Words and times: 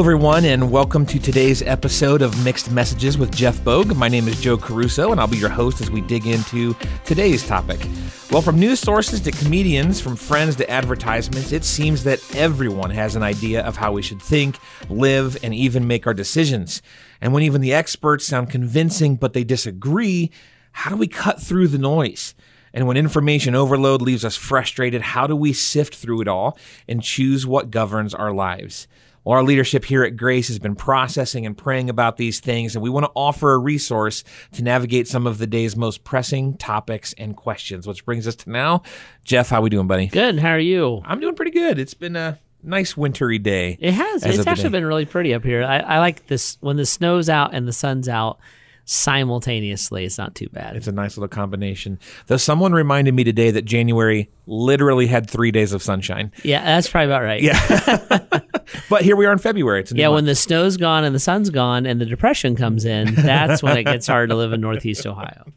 Everyone, 0.00 0.46
and 0.46 0.72
welcome 0.72 1.04
to 1.04 1.18
today's 1.18 1.60
episode 1.60 2.22
of 2.22 2.42
Mixed 2.42 2.70
Messages 2.70 3.18
with 3.18 3.36
Jeff 3.36 3.62
Bogue. 3.62 3.94
My 3.94 4.08
name 4.08 4.28
is 4.28 4.40
Joe 4.40 4.56
Caruso, 4.56 5.12
and 5.12 5.20
I'll 5.20 5.26
be 5.26 5.36
your 5.36 5.50
host 5.50 5.82
as 5.82 5.90
we 5.90 6.00
dig 6.00 6.26
into 6.26 6.74
today's 7.04 7.46
topic. 7.46 7.86
Well, 8.30 8.40
from 8.40 8.58
news 8.58 8.80
sources 8.80 9.20
to 9.20 9.30
comedians, 9.30 10.00
from 10.00 10.16
friends 10.16 10.56
to 10.56 10.70
advertisements, 10.70 11.52
it 11.52 11.64
seems 11.64 12.02
that 12.04 12.18
everyone 12.34 12.88
has 12.88 13.14
an 13.14 13.22
idea 13.22 13.60
of 13.60 13.76
how 13.76 13.92
we 13.92 14.00
should 14.00 14.22
think, 14.22 14.56
live, 14.88 15.36
and 15.44 15.54
even 15.54 15.86
make 15.86 16.06
our 16.06 16.14
decisions. 16.14 16.80
And 17.20 17.34
when 17.34 17.42
even 17.42 17.60
the 17.60 17.74
experts 17.74 18.26
sound 18.26 18.48
convincing 18.48 19.16
but 19.16 19.34
they 19.34 19.44
disagree, 19.44 20.30
how 20.72 20.88
do 20.88 20.96
we 20.96 21.08
cut 21.08 21.42
through 21.42 21.68
the 21.68 21.78
noise? 21.78 22.34
And 22.72 22.86
when 22.86 22.96
information 22.96 23.54
overload 23.54 24.00
leaves 24.00 24.24
us 24.24 24.36
frustrated, 24.36 25.02
how 25.02 25.26
do 25.26 25.36
we 25.36 25.52
sift 25.52 25.94
through 25.94 26.22
it 26.22 26.28
all 26.28 26.56
and 26.88 27.02
choose 27.02 27.46
what 27.46 27.70
governs 27.70 28.14
our 28.14 28.32
lives? 28.32 28.88
Well, 29.24 29.36
our 29.36 29.44
leadership 29.44 29.84
here 29.84 30.02
at 30.02 30.16
Grace 30.16 30.48
has 30.48 30.58
been 30.58 30.74
processing 30.74 31.44
and 31.44 31.56
praying 31.56 31.90
about 31.90 32.16
these 32.16 32.40
things, 32.40 32.74
and 32.74 32.82
we 32.82 32.88
want 32.88 33.04
to 33.04 33.12
offer 33.14 33.52
a 33.52 33.58
resource 33.58 34.24
to 34.52 34.62
navigate 34.62 35.08
some 35.08 35.26
of 35.26 35.38
the 35.38 35.46
day's 35.46 35.76
most 35.76 36.04
pressing 36.04 36.56
topics 36.56 37.12
and 37.18 37.36
questions. 37.36 37.86
Which 37.86 38.04
brings 38.04 38.26
us 38.26 38.34
to 38.36 38.50
now, 38.50 38.82
Jeff. 39.24 39.50
How 39.50 39.60
we 39.60 39.70
doing, 39.70 39.86
buddy? 39.86 40.06
Good. 40.06 40.38
How 40.38 40.50
are 40.50 40.58
you? 40.58 41.02
I'm 41.04 41.20
doing 41.20 41.34
pretty 41.34 41.50
good. 41.50 41.78
It's 41.78 41.94
been 41.94 42.16
a 42.16 42.38
nice 42.62 42.96
wintry 42.96 43.38
day. 43.38 43.76
It 43.80 43.92
has. 43.92 44.24
It's 44.24 44.46
actually 44.46 44.70
been 44.70 44.86
really 44.86 45.06
pretty 45.06 45.34
up 45.34 45.44
here. 45.44 45.64
I, 45.64 45.78
I 45.78 45.98
like 45.98 46.26
this 46.26 46.56
when 46.60 46.76
the 46.76 46.86
snow's 46.86 47.28
out 47.28 47.54
and 47.54 47.68
the 47.68 47.72
sun's 47.72 48.08
out 48.08 48.38
simultaneously. 48.84 50.04
It's 50.04 50.18
not 50.18 50.34
too 50.34 50.48
bad. 50.48 50.76
It's 50.76 50.86
a 50.86 50.92
nice 50.92 51.16
little 51.16 51.28
combination. 51.28 51.98
Though 52.26 52.36
someone 52.36 52.72
reminded 52.72 53.14
me 53.14 53.24
today 53.24 53.50
that 53.50 53.64
January 53.64 54.30
literally 54.46 55.06
had 55.06 55.28
three 55.28 55.50
days 55.50 55.72
of 55.72 55.82
sunshine. 55.82 56.32
yeah, 56.42 56.64
that's 56.64 56.88
probably 56.88 57.06
about 57.06 57.22
right. 57.22 57.42
Yeah. 57.42 58.40
but 58.90 59.02
here 59.02 59.16
we 59.16 59.26
are 59.26 59.32
in 59.32 59.38
February. 59.38 59.80
It's 59.80 59.92
Yeah, 59.92 60.08
month. 60.08 60.14
when 60.16 60.24
the 60.26 60.34
snow's 60.34 60.76
gone 60.76 61.04
and 61.04 61.14
the 61.14 61.20
sun's 61.20 61.50
gone 61.50 61.86
and 61.86 62.00
the 62.00 62.06
depression 62.06 62.56
comes 62.56 62.84
in, 62.84 63.14
that's 63.14 63.62
when 63.62 63.76
it 63.76 63.84
gets 63.84 64.06
hard 64.06 64.30
to 64.30 64.36
live 64.36 64.52
in 64.52 64.60
Northeast 64.60 65.06
Ohio. 65.06 65.52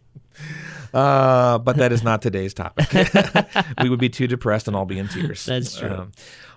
Uh, 0.94 1.58
but 1.58 1.78
that 1.78 1.92
is 1.92 2.04
not 2.04 2.22
today's 2.22 2.54
topic. 2.54 2.88
we 3.82 3.90
would 3.90 4.00
be 4.00 4.10
too 4.10 4.28
depressed 4.28 4.68
and 4.68 4.76
all 4.76 4.86
be 4.86 5.00
in 5.00 5.08
tears. 5.08 5.44
That's 5.46 5.76
true. 5.76 5.90
Um, 5.90 6.12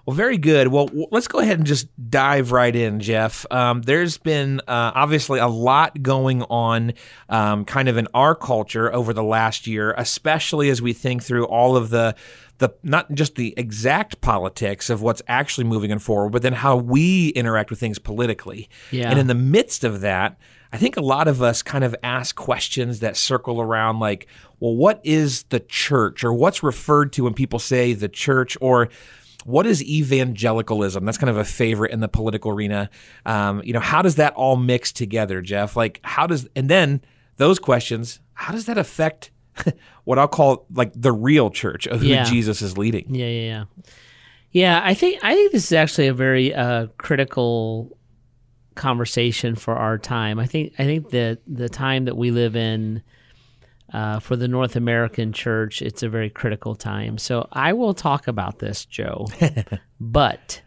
well, 0.06 0.14
very 0.14 0.38
good. 0.38 0.68
Well, 0.68 0.86
w- 0.86 1.08
let's 1.10 1.26
go 1.26 1.40
ahead 1.40 1.58
and 1.58 1.66
just 1.66 1.88
dive 2.10 2.52
right 2.52 2.74
in, 2.74 3.00
Jeff. 3.00 3.44
Um, 3.50 3.82
there's 3.82 4.18
been 4.18 4.60
uh, 4.60 4.92
obviously 4.94 5.40
a 5.40 5.48
lot 5.48 6.00
going 6.00 6.44
on 6.44 6.92
um, 7.28 7.64
kind 7.64 7.88
of 7.88 7.96
in 7.96 8.06
our 8.14 8.36
culture 8.36 8.92
over 8.94 9.12
the 9.12 9.24
last 9.24 9.66
year, 9.66 9.92
especially 9.98 10.70
as 10.70 10.80
we 10.80 10.92
think 10.92 11.24
through 11.24 11.46
all 11.46 11.76
of 11.76 11.90
the 11.90 12.14
the 12.58 12.70
not 12.82 13.12
just 13.12 13.34
the 13.34 13.52
exact 13.56 14.20
politics 14.20 14.88
of 14.88 15.02
what's 15.02 15.20
actually 15.28 15.64
moving 15.64 15.92
and 15.92 16.02
forward, 16.02 16.30
but 16.30 16.40
then 16.40 16.54
how 16.54 16.76
we 16.76 17.28
interact 17.30 17.68
with 17.68 17.78
things 17.78 17.98
politically. 17.98 18.70
Yeah. 18.90 19.10
And 19.10 19.18
in 19.18 19.26
the 19.26 19.34
midst 19.34 19.84
of 19.84 20.00
that, 20.00 20.38
I 20.72 20.78
think 20.78 20.96
a 20.96 21.02
lot 21.02 21.28
of 21.28 21.42
us 21.42 21.62
kind 21.62 21.84
of 21.84 21.94
ask 22.02 22.34
questions 22.34 23.00
that 23.00 23.16
circle 23.16 23.60
around 23.60 23.98
like, 23.98 24.26
well, 24.58 24.74
what 24.74 25.00
is 25.04 25.42
the 25.44 25.60
church 25.60 26.24
or 26.24 26.32
what's 26.32 26.62
referred 26.62 27.12
to 27.14 27.24
when 27.24 27.34
people 27.34 27.58
say 27.58 27.92
the 27.92 28.08
church 28.08 28.56
or 28.60 28.88
what 29.44 29.66
is 29.66 29.82
evangelicalism? 29.84 31.04
That's 31.04 31.18
kind 31.18 31.30
of 31.30 31.36
a 31.36 31.44
favorite 31.44 31.92
in 31.92 32.00
the 32.00 32.08
political 32.08 32.50
arena. 32.50 32.90
Um, 33.24 33.62
you 33.64 33.72
know, 33.72 33.80
how 33.80 34.02
does 34.02 34.16
that 34.16 34.32
all 34.34 34.56
mix 34.56 34.92
together, 34.92 35.40
Jeff? 35.40 35.76
Like, 35.76 36.00
how 36.02 36.26
does, 36.26 36.48
and 36.56 36.68
then 36.68 37.00
those 37.36 37.58
questions, 37.58 38.20
how 38.34 38.52
does 38.52 38.66
that 38.66 38.78
affect 38.78 39.30
what 40.04 40.18
I'll 40.18 40.28
call 40.28 40.66
like 40.72 40.92
the 40.94 41.12
real 41.12 41.50
church 41.50 41.86
of 41.86 42.00
who 42.00 42.06
Yeah. 42.08 42.24
Jesus 42.24 42.62
is 42.62 42.76
leading? 42.76 43.14
Yeah, 43.14 43.26
yeah, 43.26 43.42
yeah. 43.42 43.64
Yeah, 44.52 44.80
I 44.82 44.94
think 44.94 45.22
I 45.22 45.34
think 45.34 45.52
this 45.52 45.64
is 45.64 45.72
actually 45.72 46.06
a 46.06 46.14
very 46.14 46.54
uh, 46.54 46.86
critical 46.96 47.96
conversation 48.74 49.54
for 49.54 49.74
our 49.74 49.98
time. 49.98 50.38
I 50.38 50.46
think 50.46 50.72
I 50.78 50.84
think 50.84 51.10
that 51.10 51.40
the 51.46 51.68
time 51.68 52.06
that 52.06 52.16
we 52.16 52.30
live 52.30 52.56
in 52.56 53.02
uh, 53.92 54.18
for 54.18 54.36
the 54.36 54.48
North 54.48 54.76
American 54.76 55.32
church, 55.32 55.80
it's 55.80 56.02
a 56.02 56.08
very 56.08 56.30
critical 56.30 56.74
time. 56.74 57.18
So 57.18 57.48
I 57.52 57.72
will 57.72 57.94
talk 57.94 58.26
about 58.26 58.58
this, 58.58 58.84
Joe. 58.84 59.26
but 60.00 60.60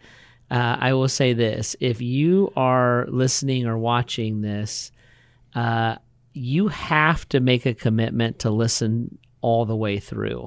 uh, 0.49 0.77
I 0.79 0.93
will 0.93 1.09
say 1.09 1.33
this: 1.33 1.75
if 1.79 2.01
you 2.01 2.51
are 2.55 3.05
listening 3.09 3.65
or 3.65 3.77
watching 3.77 4.41
this, 4.41 4.91
uh, 5.53 5.95
you 6.33 6.69
have 6.69 7.27
to 7.29 7.39
make 7.39 7.65
a 7.65 7.73
commitment 7.73 8.39
to 8.39 8.49
listen 8.49 9.17
all 9.41 9.65
the 9.65 9.75
way 9.75 9.99
through. 9.99 10.45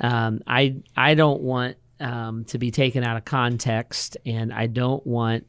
Um, 0.00 0.40
I 0.46 0.76
I 0.96 1.14
don't 1.14 1.42
want 1.42 1.76
um, 2.00 2.44
to 2.46 2.58
be 2.58 2.70
taken 2.70 3.04
out 3.04 3.16
of 3.16 3.24
context, 3.24 4.16
and 4.26 4.52
I 4.52 4.66
don't 4.66 5.06
want 5.06 5.46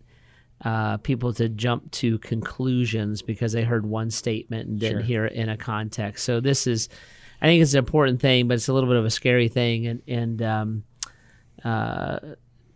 uh, 0.66 0.98
people 0.98 1.34
to 1.34 1.48
jump 1.50 1.90
to 1.92 2.18
conclusions 2.20 3.22
because 3.22 3.54
they 3.54 3.64
heard 3.64 3.86
one 3.86 4.10
statement 4.12 4.68
and 4.70 4.80
didn't 4.80 5.00
Sure. 5.00 5.06
hear 5.06 5.26
it 5.26 5.34
in 5.34 5.48
a 5.50 5.56
context. 5.58 6.26
So 6.26 6.40
this 6.42 6.68
is, 6.68 6.90
I 7.42 7.46
think 7.46 7.62
it's 7.62 7.74
an 7.74 7.80
important 7.80 8.20
thing, 8.20 8.48
but 8.48 8.56
it's 8.56 8.68
a 8.68 8.74
little 8.74 8.90
bit 8.90 8.98
of 8.98 9.06
a 9.06 9.10
scary 9.10 9.48
thing, 9.48 9.88
and 9.88 10.02
and 10.08 10.42
um, 10.42 10.84
uh, 11.64 12.20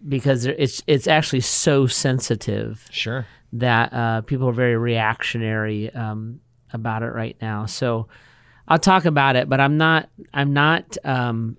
because 0.07 0.45
it's 0.45 0.81
it's 0.87 1.07
actually 1.07 1.41
so 1.41 1.87
sensitive 1.87 2.85
Sure. 2.91 3.25
that 3.53 3.93
uh, 3.93 4.21
people 4.21 4.47
are 4.49 4.53
very 4.53 4.77
reactionary 4.77 5.89
um, 5.93 6.39
about 6.71 7.03
it 7.03 7.11
right 7.13 7.35
now. 7.41 7.65
So 7.65 8.07
I'll 8.67 8.79
talk 8.79 9.05
about 9.05 9.35
it, 9.35 9.49
but 9.49 9.59
I'm 9.59 9.77
not. 9.77 10.09
I'm 10.33 10.53
not. 10.53 10.97
Um, 11.03 11.57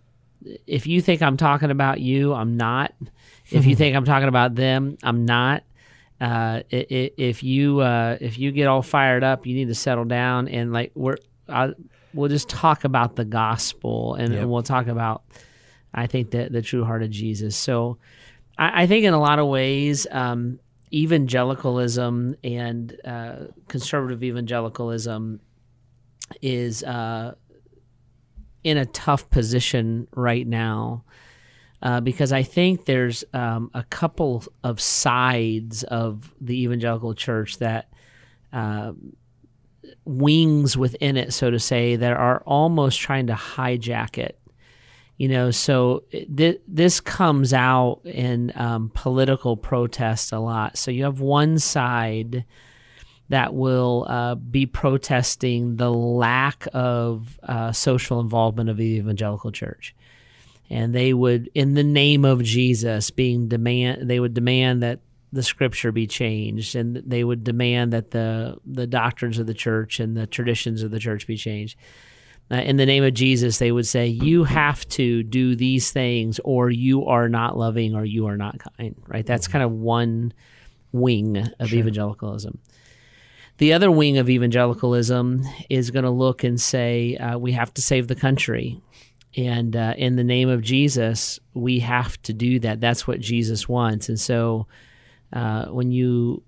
if 0.67 0.87
you 0.87 1.01
think 1.01 1.23
I'm 1.23 1.37
talking 1.37 1.71
about 1.71 2.01
you, 2.01 2.33
I'm 2.35 2.57
not. 2.57 2.95
If 3.51 3.67
you 3.67 3.77
think 3.81 3.95
I'm 3.97 4.05
talking 4.05 4.29
about 4.29 4.55
them, 4.55 4.97
I'm 5.03 5.25
not. 5.27 5.63
Uh, 6.21 6.63
if 6.71 7.43
you 7.43 7.81
uh, 7.81 8.17
if 8.21 8.39
you 8.39 8.53
get 8.53 8.67
all 8.69 8.83
fired 8.83 9.25
up, 9.25 9.47
you 9.47 9.55
need 9.55 9.69
to 9.69 9.75
settle 9.75 10.05
down 10.05 10.49
and 10.49 10.73
like 10.73 10.93
we're. 10.95 11.17
I, 11.49 11.71
we'll 12.15 12.31
just 12.31 12.49
talk 12.49 12.85
about 12.85 13.17
the 13.17 13.25
gospel 13.25 14.15
and, 14.15 14.33
Yep. 14.33 14.43
and 14.43 14.51
we'll 14.51 14.63
talk 14.63 14.87
about. 14.87 15.25
I 15.93 16.07
think 16.07 16.31
that 16.31 16.53
the 16.53 16.63
true 16.63 16.85
heart 16.85 17.03
of 17.03 17.11
Jesus. 17.11 17.57
So, 17.57 17.99
I, 18.57 18.83
I 18.83 18.87
think 18.87 19.05
in 19.05 19.13
a 19.15 19.21
lot 19.21 19.39
of 19.41 19.49
ways, 19.49 20.07
um, 20.11 20.61
evangelicalism 20.93 22.37
and 22.45 22.97
uh, 23.05 23.35
conservative 23.69 24.23
evangelicalism 24.23 25.41
is 26.41 26.83
uh, 26.85 27.35
in 28.63 28.77
a 28.79 28.87
tough 28.87 29.29
position 29.31 30.07
right 30.15 30.47
now 30.47 31.05
uh, 31.85 32.01
because 32.01 32.33
I 32.33 32.43
think 32.43 32.87
there's 32.87 33.25
um, 33.35 33.71
a 33.75 33.85
couple 33.85 34.43
of 34.65 34.81
sides 34.81 35.85
of 35.85 36.35
the 36.41 36.63
evangelical 36.63 37.15
church 37.15 37.59
that 37.59 37.91
uh, 38.53 38.93
wings 40.07 40.77
within 40.77 41.19
it, 41.19 41.35
so 41.35 41.51
to 41.51 41.61
say, 41.61 41.97
that 41.97 42.17
are 42.17 42.43
almost 42.47 43.01
trying 43.01 43.27
to 43.27 43.35
hijack 43.35 44.17
it. 44.17 44.39
You 45.19 45.29
know, 45.29 45.51
so 45.51 46.05
th- 46.11 46.61
this 46.67 47.01
comes 47.01 47.53
out 47.53 48.01
in 48.05 48.51
um, 48.57 48.91
political 48.95 49.57
protest 49.57 50.33
a 50.33 50.41
lot. 50.41 50.77
So 50.77 50.91
you 50.91 51.05
have 51.05 51.21
one 51.21 51.59
side 51.59 52.45
that 53.29 53.55
will 53.55 54.07
uh, 54.09 54.35
be 54.35 54.67
protesting 54.67 55.77
the 55.77 55.93
lack 55.93 56.67
of 56.73 57.39
uh, 57.43 57.73
social 57.73 58.21
involvement 58.21 58.71
of 58.71 58.77
the 58.77 58.97
evangelical 58.97 59.53
church, 59.53 59.95
and 60.71 60.95
they 60.95 61.13
would, 61.13 61.51
in 61.55 61.75
the 61.75 61.85
name 61.85 62.25
of 62.25 62.43
Jesus, 62.43 63.11
being 63.11 63.49
demand, 63.49 64.09
they 64.09 64.21
would 64.21 64.35
demand 64.35 64.83
that 64.83 65.01
the 65.33 65.43
scripture 65.43 65.93
be 65.93 66.07
changed, 66.07 66.77
and 66.77 66.97
they 66.97 67.25
would 67.25 67.45
demand 67.45 67.93
that 67.93 68.13
the 68.13 68.57
the 68.65 68.87
doctrines 68.87 69.39
of 69.39 69.47
the 69.47 69.55
church 69.55 70.01
and 70.01 70.17
the 70.17 70.27
traditions 70.27 70.83
of 70.83 70.91
the 70.91 71.01
church 71.01 71.27
be 71.27 71.37
changed. 71.37 71.77
Uh, 72.51 72.57
in 72.57 72.77
the 72.77 72.87
name 72.87 73.03
of 73.03 73.15
Jesus, 73.15 73.59
they 73.59 73.73
would 73.73 73.87
say, 73.87 74.07
You 74.07 74.45
have 74.45 74.87
to 74.91 75.23
do 75.23 75.57
these 75.57 75.91
things, 75.91 76.39
or 76.45 76.71
you 76.71 77.07
are 77.07 77.29
not 77.29 77.57
loving, 77.57 77.95
or 77.95 78.05
you 78.05 78.27
are 78.27 78.37
not 78.37 78.59
kind, 78.77 78.95
right? 79.09 79.25
That's 79.25 79.49
kind 79.49 79.65
of 79.65 79.73
one 79.73 80.33
wing 80.93 81.49
of 81.59 81.73
evangelicalism. 81.73 82.59
The 83.59 83.73
other 83.73 83.91
wing 83.91 84.19
of 84.19 84.29
evangelicalism 84.29 85.45
is 85.71 85.91
going 85.91 86.05
to 86.05 86.11
look 86.11 86.45
and 86.45 86.61
say, 86.61 87.17
uh, 87.17 87.39
We 87.39 87.53
have 87.53 87.73
to 87.75 87.83
save 87.83 88.09
the 88.09 88.15
country. 88.15 88.81
And 89.37 89.75
uh, 89.75 89.95
in 89.97 90.17
the 90.17 90.25
name 90.25 90.49
of 90.49 90.63
Jesus, 90.63 91.41
we 91.55 91.81
have 91.81 92.21
to 92.23 92.33
do 92.33 92.61
that. 92.61 92.81
That's 92.81 93.07
what 93.07 93.21
Jesus 93.21 93.69
wants. 93.69 94.09
And 94.09 94.19
so 94.21 94.67
uh, 95.33 95.67
when 95.67 95.91
you 95.91 96.43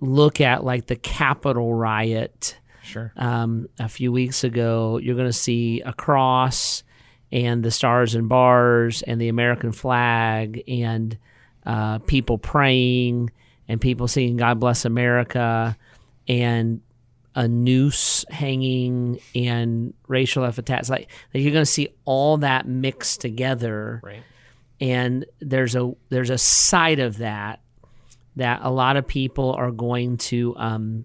look 0.00 0.40
at 0.40 0.64
like 0.64 0.86
the 0.86 0.96
Capitol 0.96 1.72
riot, 1.72 2.58
Sure. 2.82 3.12
um, 3.16 3.68
a 3.78 3.88
few 3.88 4.12
weeks 4.12 4.44
ago, 4.44 4.98
you're 5.02 5.14
going 5.14 5.28
to 5.28 5.32
see 5.32 5.80
a 5.80 5.92
cross 5.92 6.82
and 7.32 7.62
the 7.64 7.70
stars 7.70 8.14
and 8.14 8.28
bars 8.28 9.02
and 9.02 9.20
the 9.20 9.28
American 9.28 9.72
flag 9.72 10.62
and 10.68 11.16
uh, 11.64 11.98
people 12.00 12.36
praying 12.36 13.30
and 13.68 13.80
people 13.80 14.06
singing 14.06 14.36
"God 14.36 14.60
Bless 14.60 14.84
America" 14.84 15.76
and 16.28 16.82
a 17.34 17.48
noose 17.48 18.24
hanging 18.30 19.18
and 19.34 19.92
racial 20.08 20.44
epithets. 20.44 20.88
Like, 20.88 21.10
like 21.32 21.42
you're 21.42 21.52
going 21.52 21.64
to 21.64 21.70
see 21.70 21.88
all 22.04 22.36
that 22.38 22.66
mixed 22.68 23.20
together 23.20 24.00
Right. 24.04 24.22
and 24.80 25.24
there's 25.40 25.74
a 25.74 25.92
there's 26.10 26.30
a 26.30 26.38
side 26.38 27.00
of 27.00 27.18
that 27.18 27.60
that 28.36 28.60
a 28.62 28.70
lot 28.70 28.96
of 28.96 29.06
people 29.06 29.52
are 29.52 29.70
going 29.70 30.16
to 30.16 30.54
um, 30.56 31.04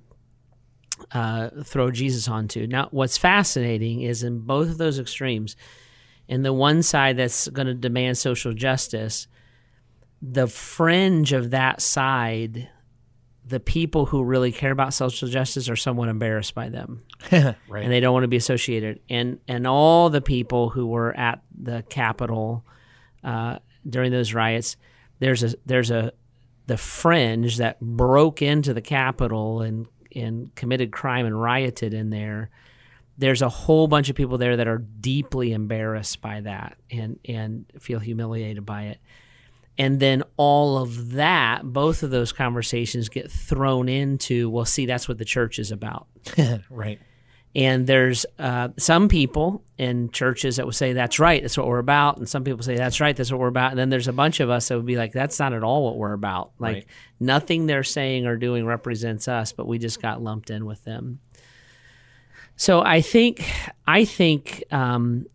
uh, 1.12 1.50
throw 1.64 1.92
Jesus 1.92 2.28
onto. 2.28 2.66
Now, 2.68 2.88
what's 2.92 3.18
fascinating 3.18 4.02
is 4.02 4.24
in 4.24 4.40
both 4.40 4.70
of 4.70 4.78
those 4.78 5.00
extremes, 5.00 5.56
in 6.28 6.42
the 6.44 6.54
one 6.54 6.82
side 6.84 7.18
that's 7.18 7.48
going 7.48 7.68
to 7.68 7.74
demand 7.76 8.18
social 8.18 8.54
justice, 8.54 9.28
the 10.22 10.48
fringe 10.48 11.32
of 11.32 11.52
that 11.52 11.82
side, 11.82 12.70
the 13.46 13.60
people 13.60 14.06
who 14.06 14.24
really 14.24 14.52
care 14.52 14.72
about 14.72 14.94
social 14.94 15.28
justice 15.28 15.70
are 15.70 15.76
somewhat 15.76 16.10
embarrassed 16.10 16.54
by 16.54 16.70
them, 16.70 17.04
right. 17.32 17.56
and 17.84 17.92
they 17.92 18.00
don't 18.00 18.14
want 18.14 18.24
to 18.24 18.28
be 18.28 18.38
associated. 18.38 19.00
And 19.10 19.40
and 19.48 19.66
all 19.66 20.10
the 20.10 20.22
people 20.22 20.70
who 20.70 20.88
were 20.88 21.16
at 21.18 21.42
the 21.60 21.84
Capitol 21.90 22.64
uh, 23.24 23.60
during 23.88 24.12
those 24.12 24.34
riots, 24.34 24.78
there's 25.20 25.44
a 25.44 25.54
there's 25.66 25.92
a 25.92 26.14
the 26.68 26.78
fringe 26.78 27.58
that 27.58 27.80
broke 27.80 28.42
into 28.42 28.74
the 28.74 28.82
Capitol 28.82 29.62
and 29.62 29.88
and 30.16 30.54
committed 30.56 30.92
crime 30.92 31.26
and 31.26 31.40
rioted 31.40 31.94
in 31.94 32.10
there. 32.10 32.50
There's 33.18 33.42
a 33.42 33.50
whole 33.50 33.88
bunch 33.88 34.10
of 34.10 34.16
people 34.16 34.38
there 34.38 34.58
that 34.58 34.68
are 34.68 34.78
deeply 34.78 35.52
embarrassed 35.52 36.22
by 36.22 36.42
that 36.42 36.78
and 36.92 37.20
and 37.26 37.66
feel 37.80 38.00
humiliated 38.00 38.66
by 38.66 38.84
it. 38.84 39.00
And 39.80 40.00
then 40.02 40.24
all 40.36 40.78
of 40.78 41.12
that, 41.14 41.62
both 41.64 42.04
of 42.04 42.12
those 42.12 42.34
conversations 42.34 43.08
get 43.08 43.32
thrown 43.32 43.88
into, 43.88 44.50
well, 44.50 44.66
see, 44.66 44.86
that's 44.86 45.08
what 45.08 45.18
the 45.18 45.26
church 45.26 45.58
is 45.58 45.72
about. 45.72 46.08
right. 46.70 47.00
And 47.56 47.88
there's 47.88 48.26
uh, 48.38 48.70
some 48.78 49.08
people 49.08 49.64
in 49.78 50.12
churches 50.12 50.58
that 50.58 50.66
will 50.66 50.74
say, 50.74 50.94
that's 50.94 51.18
right, 51.18 51.42
that's 51.42 51.58
what 51.58 51.66
we're 51.66 51.80
about. 51.80 52.18
And 52.18 52.28
some 52.30 52.44
people 52.44 52.62
say, 52.62 52.76
that's 52.76 53.00
right, 53.00 53.16
that's 53.16 53.32
what 53.32 53.40
we're 53.40 53.48
about. 53.48 53.72
And 53.72 53.80
then 53.80 53.90
there's 53.90 54.10
a 54.10 54.14
bunch 54.14 54.42
of 54.42 54.50
us 54.50 54.68
that 54.68 54.76
would 54.76 54.86
be 54.86 54.98
like, 54.98 55.14
that's 55.14 55.40
not 55.40 55.54
at 55.54 55.64
all 55.64 55.86
what 55.86 55.98
we're 55.98 56.14
about. 56.14 56.52
Like, 56.60 56.74
Right. 56.76 56.86
nothing 57.20 57.66
they're 57.66 57.84
saying 57.84 58.28
or 58.28 58.36
doing 58.36 58.66
represents 58.66 59.28
us, 59.28 59.52
but 59.54 59.66
we 59.66 59.80
just 59.80 60.02
got 60.02 60.22
lumped 60.22 60.52
in 60.52 60.66
with 60.66 60.84
them. 60.84 61.20
So 62.56 62.82
I 62.82 63.02
think, 63.02 63.50
I 63.88 64.04
think 64.06 64.64
um, 64.72 65.26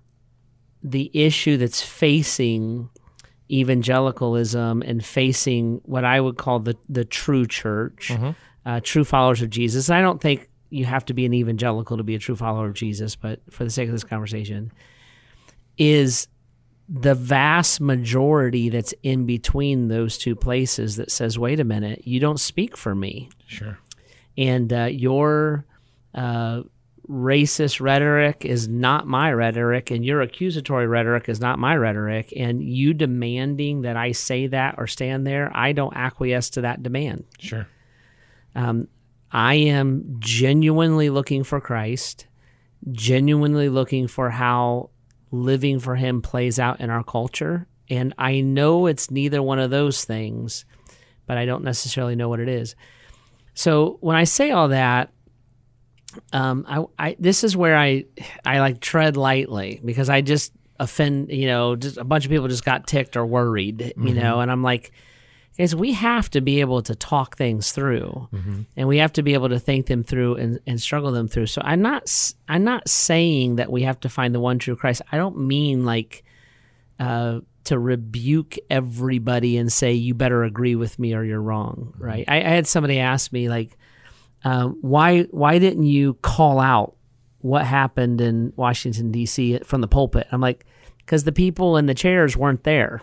the 0.83 1.11
issue 1.15 1.57
that's 1.57 1.81
facing 1.83 2.91
evangelicalism 3.51 4.83
and 4.83 5.05
facing 5.05 5.81
what 5.85 6.05
I 6.05 6.21
would 6.21 6.37
call 6.37 6.61
the, 6.61 6.77
the 6.89 7.05
true 7.05 7.47
church, 7.47 8.11
uh, 8.65 8.81
true 8.83 9.05
followers 9.05 9.43
of 9.43 9.51
Jesus. 9.51 9.91
I 9.91 10.01
don't 10.01 10.21
think 10.21 10.49
you 10.71 10.87
have 10.87 11.05
to 11.07 11.15
be 11.15 11.27
an 11.27 11.35
evangelical 11.35 11.97
to 11.97 12.03
be 12.03 12.15
a 12.15 12.19
true 12.19 12.37
follower 12.37 12.67
of 12.67 12.75
Jesus, 12.75 13.17
but 13.17 13.41
for 13.51 13.65
the 13.65 13.71
sake 13.71 13.89
of 13.89 13.93
this 13.93 14.05
conversation, 14.05 14.73
is 15.77 16.29
the 16.89 17.15
vast 17.15 17.81
majority 17.81 18.69
that's 18.69 18.95
in 19.03 19.25
between 19.25 19.89
those 19.89 20.19
two 20.19 20.35
places 20.35 20.97
that 20.97 21.11
says, 21.11 21.39
wait 21.39 21.61
a 21.61 21.65
minute, 21.65 22.07
you 22.07 22.21
don't 22.21 22.41
speak 22.41 22.77
for 22.77 22.95
me. 22.95 23.31
Sure. 23.47 23.79
And 24.37 24.73
uh, 24.73 24.85
your 24.85 25.65
uh, 26.15 26.63
racist 27.09 27.81
rhetoric 27.81 28.45
is 28.45 28.69
not 28.69 29.07
my 29.07 29.33
rhetoric, 29.33 29.91
and 29.91 30.05
your 30.05 30.23
accusatory 30.23 30.87
rhetoric 30.87 31.29
is 31.29 31.41
not 31.41 31.59
my 31.59 31.77
rhetoric. 31.77 32.33
And 32.37 32.63
you 32.63 32.95
demanding 32.95 33.83
that 33.83 33.97
I 33.97 34.13
say 34.13 34.47
that 34.49 34.77
or 34.79 34.87
stand 34.87 35.27
there, 35.27 35.51
I 35.55 35.73
don't 35.73 35.97
acquiesce 35.97 36.51
to 36.51 36.63
that 36.63 36.83
demand. 36.83 37.25
Sure. 37.39 37.67
Um, 38.55 38.89
I 39.31 39.55
am 39.55 40.17
genuinely 40.21 41.11
looking 41.11 41.45
for 41.45 41.61
Christ, 41.61 42.27
genuinely 42.93 43.69
looking 43.69 44.07
for 44.07 44.31
how 44.31 44.91
living 45.31 45.81
for 45.81 45.97
Him 45.97 46.23
plays 46.23 46.59
out 46.59 46.81
in 46.81 46.91
our 46.91 47.03
culture. 47.03 47.67
And 47.91 48.15
I 48.17 48.41
know 48.41 48.87
it's 48.87 49.11
neither 49.11 49.43
one 49.43 49.59
of 49.59 49.71
those 49.71 50.05
things, 50.05 50.65
but 51.27 51.37
I 51.37 51.45
don't 51.45 51.65
necessarily 51.65 52.17
know 52.17 52.29
what 52.29 52.41
it 52.41 52.49
is. 52.49 52.77
So 53.55 53.99
when 54.01 54.17
I 54.17 54.25
say 54.25 54.51
all 54.53 54.69
that, 54.69 55.11
um, 56.33 56.65
I, 56.69 56.85
I 56.99 57.17
this 57.19 57.45
is 57.45 57.57
where 57.57 57.77
I 57.77 58.05
I 58.45 58.61
like 58.61 58.81
tread 58.81 59.17
lightly 59.17 59.81
because 59.85 60.09
I 60.09 60.21
just 60.21 60.53
offend 60.81 61.31
you 61.31 61.47
know 61.47 61.77
just 61.77 61.97
a 61.97 62.05
bunch 62.05 62.25
of 62.25 62.31
people 62.31 62.49
just 62.49 62.65
got 62.65 62.87
ticked 62.87 63.17
or 63.17 63.25
worried 63.25 63.93
you 63.97 64.15
know 64.15 64.41
and 64.41 64.51
I'm 64.51 64.63
like 64.63 64.93
is 65.57 65.77
we 65.77 65.93
have 65.93 66.29
to 66.31 66.41
be 66.41 66.61
able 66.61 66.83
to 66.83 66.97
talk 66.97 67.37
things 67.37 67.71
through 67.71 68.29
and 68.77 68.89
we 68.89 68.99
have 68.99 69.13
to 69.13 69.23
be 69.23 69.35
able 69.35 69.49
to 69.51 69.61
think 69.61 69.87
them 69.87 70.03
through 70.03 70.35
and, 70.35 70.59
and 70.67 70.83
struggle 70.83 71.13
them 71.13 71.29
through. 71.29 71.47
So 71.47 71.63
i'm 71.65 71.81
not 71.81 72.11
i'm 72.49 72.65
not 72.65 72.89
saying 72.89 73.57
that 73.57 73.71
we 73.71 73.83
have 73.83 74.01
to 74.01 74.09
find 74.09 74.35
the 74.35 74.41
one 74.41 74.59
true 74.59 74.75
christ. 74.75 75.03
I 75.13 75.17
don't 75.17 75.39
mean 75.39 75.85
like 75.85 76.25
uh, 76.99 77.41
to 77.65 77.79
rebuke 77.79 78.57
everybody 78.69 79.57
and 79.57 79.73
say 79.73 79.93
you 79.93 80.13
better 80.13 80.43
agree 80.45 80.75
with 80.75 80.99
me 80.99 81.15
or 81.15 81.23
you're 81.25 81.41
wrong 81.41 81.95
right? 81.99 82.25
I, 82.27 82.39
I 82.39 82.49
had 82.51 82.67
somebody 82.67 82.99
ask 82.99 83.33
me 83.33 83.49
like 83.49 83.79
uh, 84.45 84.67
why 84.69 85.23
why 85.25 85.59
didn't 85.59 85.85
you 85.85 86.15
call 86.23 86.61
out 86.61 86.95
what 87.41 87.65
happened 87.67 88.21
in 88.21 88.53
washington 88.57 89.11
d.c 89.13 89.59
from 89.65 89.81
the 89.81 89.89
pulpit 89.89 90.27
i'm 90.33 90.41
like 90.41 90.65
because 90.99 91.25
the 91.25 91.33
people 91.33 91.77
in 91.77 91.87
the 91.87 91.95
chairs 91.95 92.37
weren't 92.37 92.65
there 92.65 93.03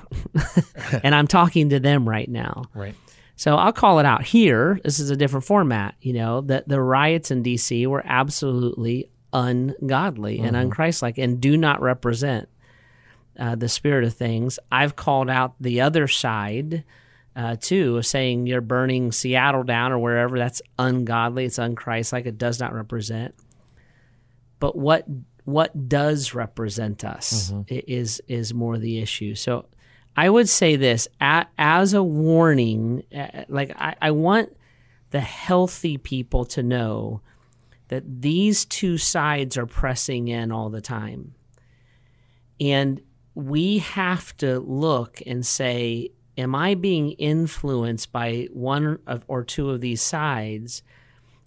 and 1.04 1.14
i'm 1.14 1.28
talking 1.28 1.70
to 1.70 1.80
them 1.80 2.08
right 2.10 2.30
now 2.30 2.64
Right. 2.74 2.96
so 3.36 3.56
I'll 3.56 3.74
call 3.74 4.00
it 4.00 4.06
out 4.06 4.24
here. 4.24 4.80
This 4.84 5.00
is 5.00 5.10
a 5.10 5.16
different 5.16 5.46
format. 5.46 5.96
You 6.02 6.14
know, 6.14 6.42
that 6.42 6.68
the 6.68 6.80
riots 6.82 7.32
in 7.32 7.42
DC 7.44 7.86
were 7.88 8.04
absolutely 8.06 9.10
ungodly 9.34 10.40
and 10.40 10.56
unchristlike 10.56 11.18
and 11.18 11.40
do 11.42 11.58
not 11.58 11.82
represent 11.82 12.50
uh, 13.40 13.56
the 13.56 13.70
spirit 13.70 14.04
of 14.04 14.14
things. 14.14 14.60
I've 14.72 14.96
called 14.96 15.30
out 15.30 15.56
the 15.60 15.82
other 15.82 16.08
side 16.08 16.84
uh, 17.36 17.56
too, 17.60 18.02
saying 18.02 18.46
you're 18.48 18.62
burning 18.62 19.12
Seattle 19.12 19.64
down 19.64 19.92
or 19.92 20.00
wherever. 20.00 20.38
That's 20.38 20.62
ungodly. 20.78 21.46
It's 21.46 21.58
unchristlike. 21.58 22.26
It 22.26 22.38
does 22.38 22.60
not 22.60 22.74
represent. 22.74 23.36
But 24.60 24.78
what 24.78 25.06
what 25.46 25.90
does 25.90 26.34
represent 26.36 27.04
us 27.04 27.52
i- 27.72 27.84
is 27.88 28.22
is 28.28 28.54
more 28.54 28.78
the 28.78 29.00
issue. 29.00 29.34
So 29.36 29.66
I 30.16 30.30
would 30.30 30.50
say 30.50 30.76
this 30.76 31.08
as 31.20 31.94
a 31.94 32.04
warning, 32.04 33.04
uh, 33.16 33.46
like 33.48 33.72
I, 33.78 33.96
I 34.02 34.12
want 34.12 34.56
the 35.12 35.22
healthy 35.22 35.98
people 35.98 36.46
to 36.46 36.62
know 36.64 37.22
that 37.88 38.22
these 38.22 38.66
two 38.66 38.98
sides 38.98 39.58
are 39.58 39.66
pressing 39.66 40.28
in 40.28 40.52
all 40.52 40.70
the 40.70 40.82
time. 40.82 41.34
And 42.60 43.02
we 43.34 43.80
have 43.80 44.36
to 44.38 44.60
look 44.60 45.22
and 45.26 45.46
say, 45.46 46.12
am 46.38 46.56
I 46.56 46.76
being 46.76 47.12
influenced 47.12 48.12
by 48.12 48.48
one 48.54 49.00
of, 49.08 49.24
or 49.28 49.44
two 49.44 49.70
of 49.70 49.82
these 49.82 50.02
sides? 50.02 50.84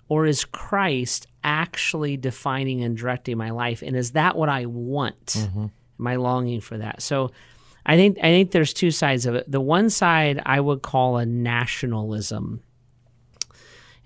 Or 0.08 0.26
is 0.26 0.44
Christ 0.44 1.26
actually 1.42 2.16
defining 2.16 2.82
and 2.82 2.96
directing 2.96 3.38
my 3.38 3.50
life? 3.50 3.82
And 3.82 3.96
is 3.96 4.12
that 4.12 4.36
what 4.36 4.48
I 4.48 4.66
want? 4.66 5.48
Am 5.56 6.06
I 6.06 6.16
longing 6.16 6.60
for 6.60 6.76
that? 6.78 7.00
So 7.02 7.30
I 7.86 7.96
think 7.96 8.18
I 8.18 8.22
think 8.28 8.50
there's 8.50 8.74
two 8.74 8.90
sides 8.90 9.24
of 9.26 9.34
it. 9.34 9.50
The 9.50 9.60
one 9.60 9.88
side 9.90 10.42
I 10.44 10.60
would 10.60 10.82
call 10.82 11.16
a 11.16 11.24
nationalism. 11.26 12.62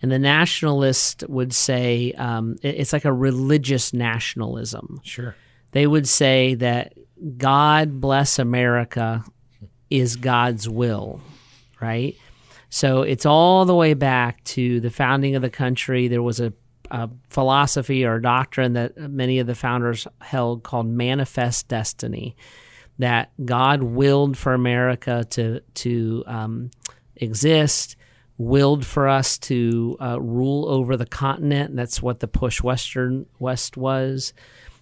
And 0.00 0.12
the 0.12 0.18
nationalist 0.20 1.25
would 1.28 1.52
say 1.52 2.12
um, 2.12 2.56
it's 2.62 2.92
like 2.92 3.04
a 3.04 3.12
religious 3.12 3.92
nationalism 3.92 5.00
Sure. 5.02 5.35
they 5.73 5.88
would 5.88 6.06
say 6.06 6.54
that 6.54 6.94
God 7.37 8.00
bless 8.00 8.38
America 8.38 9.25
is 9.90 10.16
God's 10.16 10.68
will, 10.68 11.21
right? 11.80 12.16
So 12.71 13.02
it's 13.02 13.26
all 13.26 13.64
the 13.64 13.75
way 13.75 13.95
back 13.95 14.45
to 14.45 14.80
the 14.80 14.90
founding 14.90 15.35
of 15.35 15.42
the 15.42 15.50
country. 15.50 16.09
There 16.09 16.23
was 16.23 16.40
a, 16.40 16.52
a 16.90 17.09
philosophy 17.30 18.04
or 18.04 18.18
doctrine 18.21 18.75
that 18.75 18.97
many 18.97 19.38
of 19.38 19.47
the 19.47 19.54
founders 19.54 20.07
held 20.21 20.62
called 20.62 20.87
manifest 20.87 21.68
destiny, 21.68 22.37
that 22.99 23.30
God 23.45 23.83
willed 23.83 24.37
for 24.37 24.52
America 24.52 25.25
to 25.30 25.61
to 25.61 26.25
um, 26.26 26.71
exist, 27.16 27.97
willed 28.37 28.85
for 28.85 29.09
us 29.09 29.38
to 29.38 29.97
uh, 30.00 30.21
rule 30.21 30.68
over 30.68 30.97
the 30.97 31.07
continent. 31.07 31.75
That's 31.75 32.02
what 32.02 32.21
the 32.21 32.28
push 32.28 32.62
western 32.62 33.26
west 33.38 33.76
was 33.76 34.35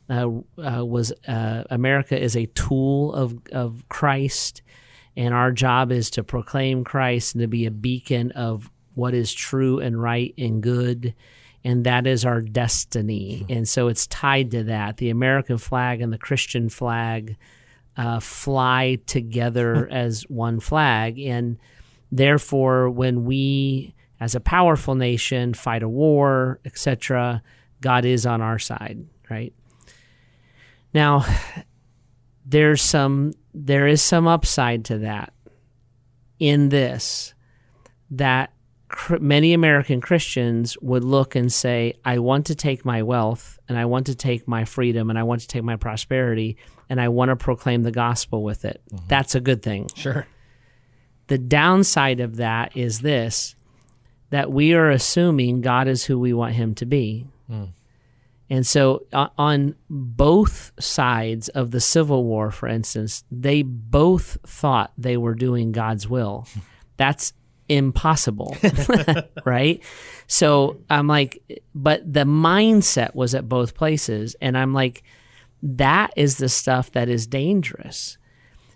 uh, 0.09 0.29
uh, 0.59 0.85
was 0.85 1.13
uh, 1.27 1.65
America 1.71 2.21
is 2.21 2.37
a 2.37 2.47
tool 2.47 3.13
of 3.13 3.39
of 3.53 3.85
Christ, 3.89 4.63
and 5.17 5.33
our 5.33 5.51
job 5.51 5.91
is 5.91 6.11
to 6.11 6.23
proclaim 6.23 6.85
Christ 6.85 7.35
and 7.35 7.43
to 7.43 7.49
be 7.49 7.67
a 7.67 7.71
beacon 7.71 8.33
of 8.33 8.71
what 8.95 9.15
is 9.15 9.33
true 9.33 9.79
and 9.81 10.01
right 10.01 10.35
and 10.37 10.63
good, 10.63 11.15
and 11.65 11.85
that 11.85 12.07
is 12.07 12.25
our 12.25 12.41
destiny. 12.41 13.45
And 13.49 13.69
so 13.69 13.89
it's 13.89 14.07
tied 14.07 14.51
to 14.53 14.65
that. 14.65 14.99
The 14.99 15.11
American 15.11 15.59
flag 15.59 16.01
and 16.01 16.13
the 16.13 16.19
Christian 16.19 16.69
flag 16.69 17.37
uh, 17.97 18.21
fly 18.21 18.99
together 19.07 19.89
as 19.91 20.23
one 20.29 20.61
flag, 20.61 21.19
and 21.19 21.59
therefore, 22.13 22.91
when 22.91 23.25
we 23.25 23.95
as 24.21 24.35
a 24.35 24.41
powerful 24.41 24.95
nation 24.95 25.55
fight 25.55 25.83
a 25.83 25.89
war, 25.89 26.61
etc., 26.65 27.43
God 27.81 28.05
is 28.05 28.27
on 28.27 28.41
our 28.41 28.59
side, 28.59 29.07
right? 29.31 29.53
Now, 30.95 31.27
there's 32.47 32.83
some 32.83 33.33
there 33.59 33.87
is 33.87 34.03
some 34.03 34.29
upside 34.29 34.85
to 34.85 34.99
that 34.99 35.33
in 36.39 36.69
this 36.69 37.33
that 38.11 38.53
cr- 38.89 39.17
many 39.17 39.55
American 39.55 40.03
Christians 40.03 40.77
would 40.83 41.03
look 41.03 41.35
and 41.35 41.51
say, 41.51 41.95
I 42.05 42.19
want 42.19 42.47
to 42.47 42.55
take 42.55 42.85
my 42.85 43.03
wealth 43.03 43.59
and 43.67 43.79
I 43.79 43.87
want 43.87 44.07
to 44.07 44.15
take 44.15 44.47
my 44.47 44.67
freedom 44.67 45.09
and 45.09 45.19
I 45.19 45.23
want 45.23 45.41
to 45.41 45.49
take 45.49 45.65
my 45.65 45.77
prosperity 45.77 46.59
and 46.91 47.01
I 47.01 47.09
want 47.09 47.31
to 47.31 47.37
proclaim 47.37 47.83
the 47.83 47.91
gospel 47.91 48.43
with 48.43 48.67
it. 48.67 48.83
Mm-hmm. 48.93 49.07
That's 49.09 49.35
a 49.35 49.41
good 49.41 49.63
thing. 49.63 49.89
Sure. 49.95 50.27
The 51.29 51.39
downside 51.39 52.21
of 52.21 52.37
that 52.37 52.77
is 52.77 53.01
this 53.01 53.57
that 54.31 54.53
we 54.53 54.75
are 54.75 54.91
assuming 54.91 55.61
God 55.63 55.89
is 55.89 56.05
who 56.05 56.19
we 56.19 56.33
want 56.33 56.55
him 56.55 56.75
to 56.75 56.85
be. 56.85 57.27
Hmm. 57.47 57.65
And 58.49 58.67
so, 58.67 59.07
uh, 59.13 59.29
on 59.37 59.75
both 59.91 60.73
sides 60.79 61.49
of 61.49 61.73
the 61.73 61.81
Civil 61.81 62.25
War, 62.25 62.51
for 62.51 62.69
instance, 62.69 63.25
they 63.31 63.63
both 63.63 64.39
thought 64.47 64.93
they 64.97 65.17
were 65.17 65.35
doing 65.35 65.73
God's 65.73 66.09
will. 66.09 66.47
That's 66.97 67.33
impossible, 67.69 68.57
right? 69.45 69.83
So, 70.29 70.79
I'm 70.89 71.09
like, 71.09 71.43
but 71.75 72.11
the 72.11 72.25
mindset 72.25 73.15
was 73.15 73.35
at 73.35 73.49
both 73.49 73.75
places. 73.75 74.37
And 74.41 74.57
I'm 74.57 74.73
like, 74.73 75.03
that 75.63 76.13
is 76.17 76.39
the 76.39 76.49
stuff 76.49 76.93
that 76.93 77.09
is 77.09 77.27
dangerous. 77.27 78.17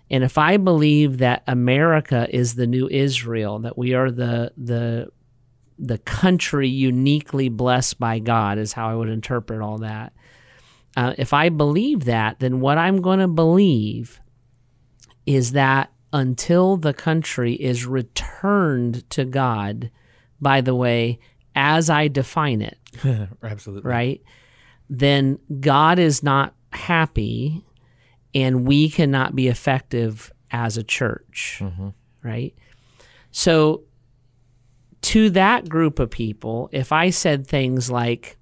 And 0.09 0.25
if 0.25 0.37
I 0.37 0.57
believe 0.57 1.19
that 1.19 1.43
America 1.47 2.27
is 2.29 2.55
the 2.55 2.67
new 2.67 2.89
Israel, 2.89 3.59
that 3.59 3.77
we 3.77 3.93
are 3.93 4.11
the 4.11 4.51
the 4.57 5.09
the 5.81 5.97
country 5.97 6.67
uniquely 6.69 7.49
blessed 7.49 7.99
by 7.99 8.19
God 8.19 8.57
is 8.59 8.73
how 8.73 8.89
I 8.89 8.95
would 8.95 9.09
interpret 9.09 9.61
all 9.61 9.79
that. 9.79 10.13
Uh, 10.95 11.15
if 11.17 11.33
I 11.33 11.49
believe 11.49 12.05
that, 12.05 12.39
then 12.39 12.59
what 12.59 12.77
I'm 12.77 13.01
going 13.01 13.19
to 13.19 13.27
believe 13.27 14.21
is 15.25 15.53
that 15.53 15.91
until 16.13 16.77
the 16.77 16.93
country 16.93 17.53
is 17.55 17.85
returned 17.85 19.09
to 19.09 19.25
God, 19.25 19.89
by 20.39 20.61
the 20.61 20.75
way, 20.75 21.19
as 21.55 21.89
I 21.89 22.07
define 22.07 22.61
it, 22.61 22.77
Absolutely. 23.43 23.89
right? 23.89 24.21
Then 24.89 25.39
God 25.59 25.97
is 25.97 26.21
not 26.21 26.53
happy 26.73 27.63
and 28.35 28.67
we 28.67 28.89
cannot 28.89 29.35
be 29.35 29.47
effective 29.47 30.31
as 30.51 30.77
a 30.77 30.83
church, 30.83 31.61
right? 32.23 32.53
So, 33.31 33.83
to 35.11 35.29
that 35.31 35.67
group 35.67 35.99
of 35.99 36.09
people, 36.09 36.69
if 36.71 36.93
I 36.93 37.09
said 37.09 37.45
things 37.45 37.91
like, 37.91 38.37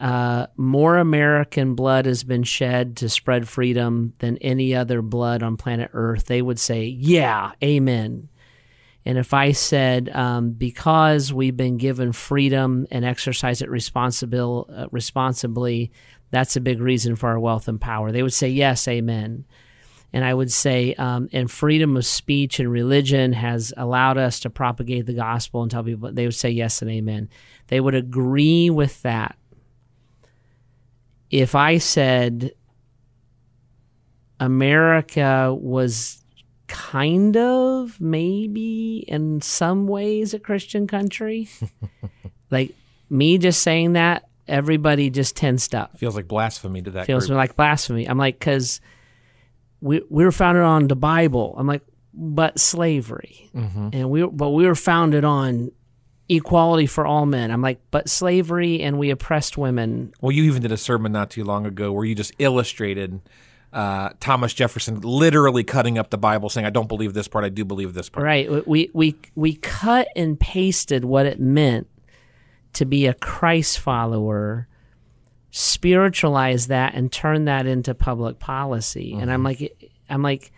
uh, 0.00 0.48
more 0.56 0.96
American 0.98 1.76
blood 1.76 2.06
has 2.06 2.24
been 2.24 2.42
shed 2.42 2.96
to 2.96 3.08
spread 3.08 3.48
freedom 3.48 4.12
than 4.18 4.36
any 4.38 4.74
other 4.74 5.00
blood 5.00 5.44
on 5.44 5.56
planet 5.56 5.90
Earth, 5.92 6.26
they 6.26 6.42
would 6.42 6.58
say, 6.58 6.86
Yeah, 6.86 7.52
amen. 7.62 8.28
And 9.06 9.16
if 9.16 9.32
I 9.32 9.52
said, 9.52 10.08
um, 10.08 10.50
because 10.50 11.32
we've 11.32 11.56
been 11.56 11.76
given 11.76 12.10
freedom 12.10 12.84
and 12.90 13.04
exercise 13.04 13.62
it 13.62 13.68
uh, 13.68 14.86
responsibly, 14.90 15.92
that's 16.32 16.56
a 16.56 16.60
big 16.60 16.80
reason 16.80 17.14
for 17.14 17.28
our 17.28 17.38
wealth 17.38 17.68
and 17.68 17.80
power, 17.80 18.10
they 18.10 18.24
would 18.24 18.32
say, 18.32 18.48
Yes, 18.48 18.88
amen. 18.88 19.44
And 20.12 20.24
I 20.24 20.34
would 20.34 20.52
say, 20.52 20.94
um, 20.94 21.28
and 21.32 21.50
freedom 21.50 21.96
of 21.96 22.04
speech 22.04 22.60
and 22.60 22.70
religion 22.70 23.32
has 23.32 23.72
allowed 23.76 24.18
us 24.18 24.40
to 24.40 24.50
propagate 24.50 25.06
the 25.06 25.14
gospel 25.14 25.62
and 25.62 25.70
tell 25.70 25.82
people, 25.82 26.12
they 26.12 26.26
would 26.26 26.34
say 26.34 26.50
yes 26.50 26.82
and 26.82 26.90
amen. 26.90 27.30
They 27.68 27.80
would 27.80 27.94
agree 27.94 28.68
with 28.68 29.00
that. 29.02 29.36
If 31.30 31.54
I 31.54 31.78
said 31.78 32.52
America 34.38 35.54
was 35.58 36.22
kind 36.66 37.36
of, 37.36 38.00
maybe 38.00 39.04
in 39.08 39.40
some 39.40 39.86
ways, 39.86 40.34
a 40.34 40.38
Christian 40.38 40.86
country, 40.86 41.48
like 42.50 42.74
me 43.08 43.38
just 43.38 43.62
saying 43.62 43.92
that, 43.94 44.28
everybody 44.48 45.08
just 45.08 45.36
tensed 45.36 45.74
up 45.74 45.96
Feels 45.98 46.16
like 46.16 46.26
blasphemy 46.28 46.82
to 46.82 46.90
that 46.90 47.06
feels 47.06 47.28
group. 47.28 47.36
like 47.36 47.56
blasphemy. 47.56 48.06
I'm 48.08 48.18
like, 48.18 48.38
because 48.38 48.80
we 49.82 50.00
we 50.08 50.24
were 50.24 50.32
founded 50.32 50.62
on 50.62 50.88
the 50.88 50.96
Bible. 50.96 51.54
I'm 51.58 51.66
like, 51.66 51.82
but 52.14 52.58
slavery, 52.58 53.50
Mm-hmm. 53.54 53.88
and 53.92 54.10
we 54.10 54.26
but 54.26 54.50
we 54.50 54.66
were 54.66 54.74
founded 54.74 55.24
on 55.24 55.70
equality 56.28 56.86
for 56.86 57.04
all 57.06 57.26
men. 57.26 57.50
I'm 57.50 57.60
like, 57.60 57.80
but 57.90 58.08
slavery 58.08 58.80
and 58.80 58.98
we 58.98 59.10
oppressed 59.10 59.58
women. 59.58 60.14
Well, 60.20 60.32
you 60.32 60.44
even 60.44 60.62
did 60.62 60.72
a 60.72 60.76
sermon 60.78 61.12
not 61.12 61.30
too 61.30 61.44
long 61.44 61.66
ago 61.66 61.92
where 61.92 62.04
you 62.06 62.14
just 62.14 62.32
illustrated 62.38 63.20
uh, 63.72 64.10
Thomas 64.20 64.52
Jefferson 64.54 65.00
literally 65.00 65.64
cutting 65.64 65.98
up 65.98 66.10
the 66.10 66.18
Bible, 66.18 66.48
saying, 66.48 66.66
"I 66.66 66.70
don't 66.70 66.88
believe 66.88 67.12
this 67.14 67.28
part. 67.28 67.44
I 67.44 67.48
do 67.48 67.64
believe 67.64 67.92
this 67.94 68.08
part." 68.08 68.24
Right? 68.24 68.66
We 68.68 68.90
we 68.94 69.16
we 69.34 69.54
cut 69.56 70.08
and 70.14 70.38
pasted 70.38 71.04
what 71.04 71.26
it 71.26 71.40
meant 71.40 71.88
to 72.74 72.84
be 72.84 73.06
a 73.06 73.14
Christ 73.14 73.78
follower. 73.80 74.68
Spiritualize 75.52 76.66
that 76.68 76.94
and 76.94 77.12
turn 77.12 77.44
that 77.44 77.66
into 77.66 77.94
public 77.94 78.38
policy. 78.38 79.12
And 79.12 79.30
I'm 79.30 79.44
like, 79.44 79.92
I'm 80.08 80.22
like, 80.22 80.50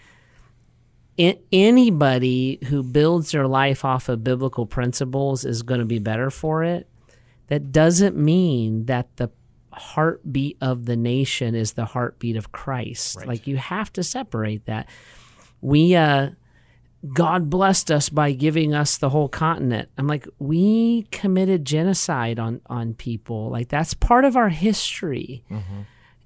anybody 1.19 2.59
who 2.69 2.83
builds 2.83 3.33
their 3.33 3.47
life 3.47 3.85
off 3.85 4.09
of 4.09 4.25
biblical 4.25 4.67
principles 4.67 5.45
is 5.45 5.63
going 5.63 5.81
to 5.81 5.87
be 5.87 5.99
better 5.99 6.31
for 6.31 6.65
it. 6.65 6.89
That 7.49 7.73
doesn't 7.73 8.17
mean 8.17 8.87
that 8.87 9.17
the 9.17 9.31
heartbeat 9.73 10.57
of 10.61 10.87
the 10.87 10.97
nation 10.97 11.55
is 11.55 11.73
the 11.73 11.85
heartbeat 11.85 12.37
of 12.37 12.53
Christ. 12.53 13.27
Like 13.27 13.47
you 13.47 13.57
have 13.57 13.93
to 13.95 14.03
separate 14.03 14.67
that. 14.67 14.89
We 15.61 15.95
uh 15.95 16.31
God 17.13 17.51
blessed 17.51 17.91
us 17.91 18.09
by 18.09 18.33
giving 18.33 18.75
us 18.75 18.97
the 18.97 19.11
whole 19.11 19.29
continent. 19.29 19.91
I'm 19.99 20.07
like, 20.07 20.27
we 20.39 21.03
committed 21.11 21.65
genocide 21.65 22.39
on 22.39 22.61
on 22.67 22.95
people. 22.95 23.51
Like 23.51 23.69
that's 23.69 23.93
part 23.95 24.25
of 24.25 24.37
our 24.37 24.49
history. 24.49 25.45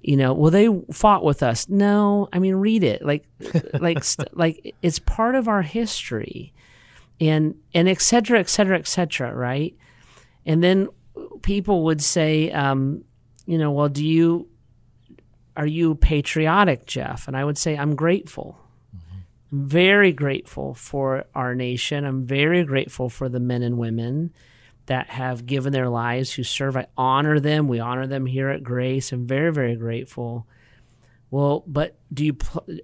You 0.01 0.15
know, 0.15 0.33
well, 0.33 0.51
they 0.51 0.69
fought 0.93 1.25
with 1.25 1.43
us. 1.43 1.67
No, 1.67 2.29
I 2.31 2.39
mean, 2.39 2.55
read 2.55 2.83
it. 2.85 3.03
Like, 3.03 3.25
like, 3.73 4.01
st- 4.05 4.35
like 4.37 4.73
it's 4.81 4.99
part 4.99 5.35
of 5.35 5.49
our 5.49 5.61
history, 5.61 6.53
and 7.19 7.55
and 7.73 7.89
et 7.89 8.01
cetera, 8.01 8.39
et 8.39 8.47
cetera, 8.47 8.77
et 8.77 8.87
cetera. 8.87 9.33
Right? 9.35 9.75
And 10.45 10.63
then 10.63 10.87
people 11.41 11.83
would 11.83 12.01
say, 12.01 12.49
um, 12.51 13.03
you 13.45 13.57
know, 13.57 13.71
well, 13.71 13.89
do 13.89 14.05
you 14.05 14.47
are 15.57 15.67
you 15.67 15.95
patriotic, 15.95 16.85
Jeff? 16.85 17.27
And 17.27 17.35
I 17.35 17.43
would 17.43 17.57
say, 17.57 17.75
I'm 17.77 17.95
grateful. 17.95 18.57
I'm 19.51 19.67
very 19.67 20.11
grateful 20.11 20.73
for 20.73 21.25
our 21.33 21.55
nation. 21.55 22.05
I'm 22.05 22.25
very 22.25 22.63
grateful 22.63 23.09
for 23.09 23.29
the 23.29 23.39
men 23.39 23.63
and 23.63 23.77
women 23.77 24.33
that 24.85 25.09
have 25.09 25.45
given 25.45 25.71
their 25.71 25.89
lives 25.89 26.33
who 26.33 26.43
serve. 26.43 26.75
I 26.75 26.87
honor 26.97 27.39
them. 27.39 27.67
We 27.67 27.79
honor 27.79 28.07
them 28.07 28.25
here 28.25 28.49
at 28.49 28.63
Grace. 28.63 29.11
I'm 29.11 29.27
very, 29.27 29.51
very 29.51 29.75
grateful. 29.75 30.47
Well, 31.31 31.63
but 31.67 31.99
do 32.11 32.25
you 32.25 32.37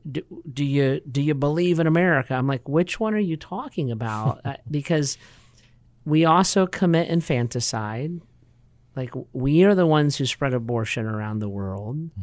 do, 0.10 0.22
do 0.52 0.64
you 0.64 1.00
do 1.00 1.22
you 1.22 1.34
believe 1.34 1.80
in 1.80 1.88
America? 1.88 2.36
I'm 2.36 2.48
like, 2.48 2.70
which 2.70 3.00
one 3.00 3.16
are 3.16 3.20
you 3.20 3.38
talking 3.38 3.92
about? 3.92 4.46
because 4.72 5.18
we 6.06 6.26
also 6.26 6.68
commit 6.68 7.10
infanticide. 7.10 8.22
Like 8.96 9.14
we 9.34 9.64
are 9.64 9.76
the 9.76 9.88
ones 9.88 10.16
who 10.16 10.26
spread 10.26 10.54
abortion 10.54 11.08
around 11.08 11.40
the 11.40 11.50
world. 11.50 11.98
Mm-hmm. 11.98 12.22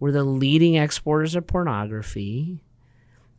We're 0.00 0.12
the 0.12 0.24
leading 0.24 0.76
exporters 0.76 1.34
of 1.34 1.46
pornography. 1.46 2.62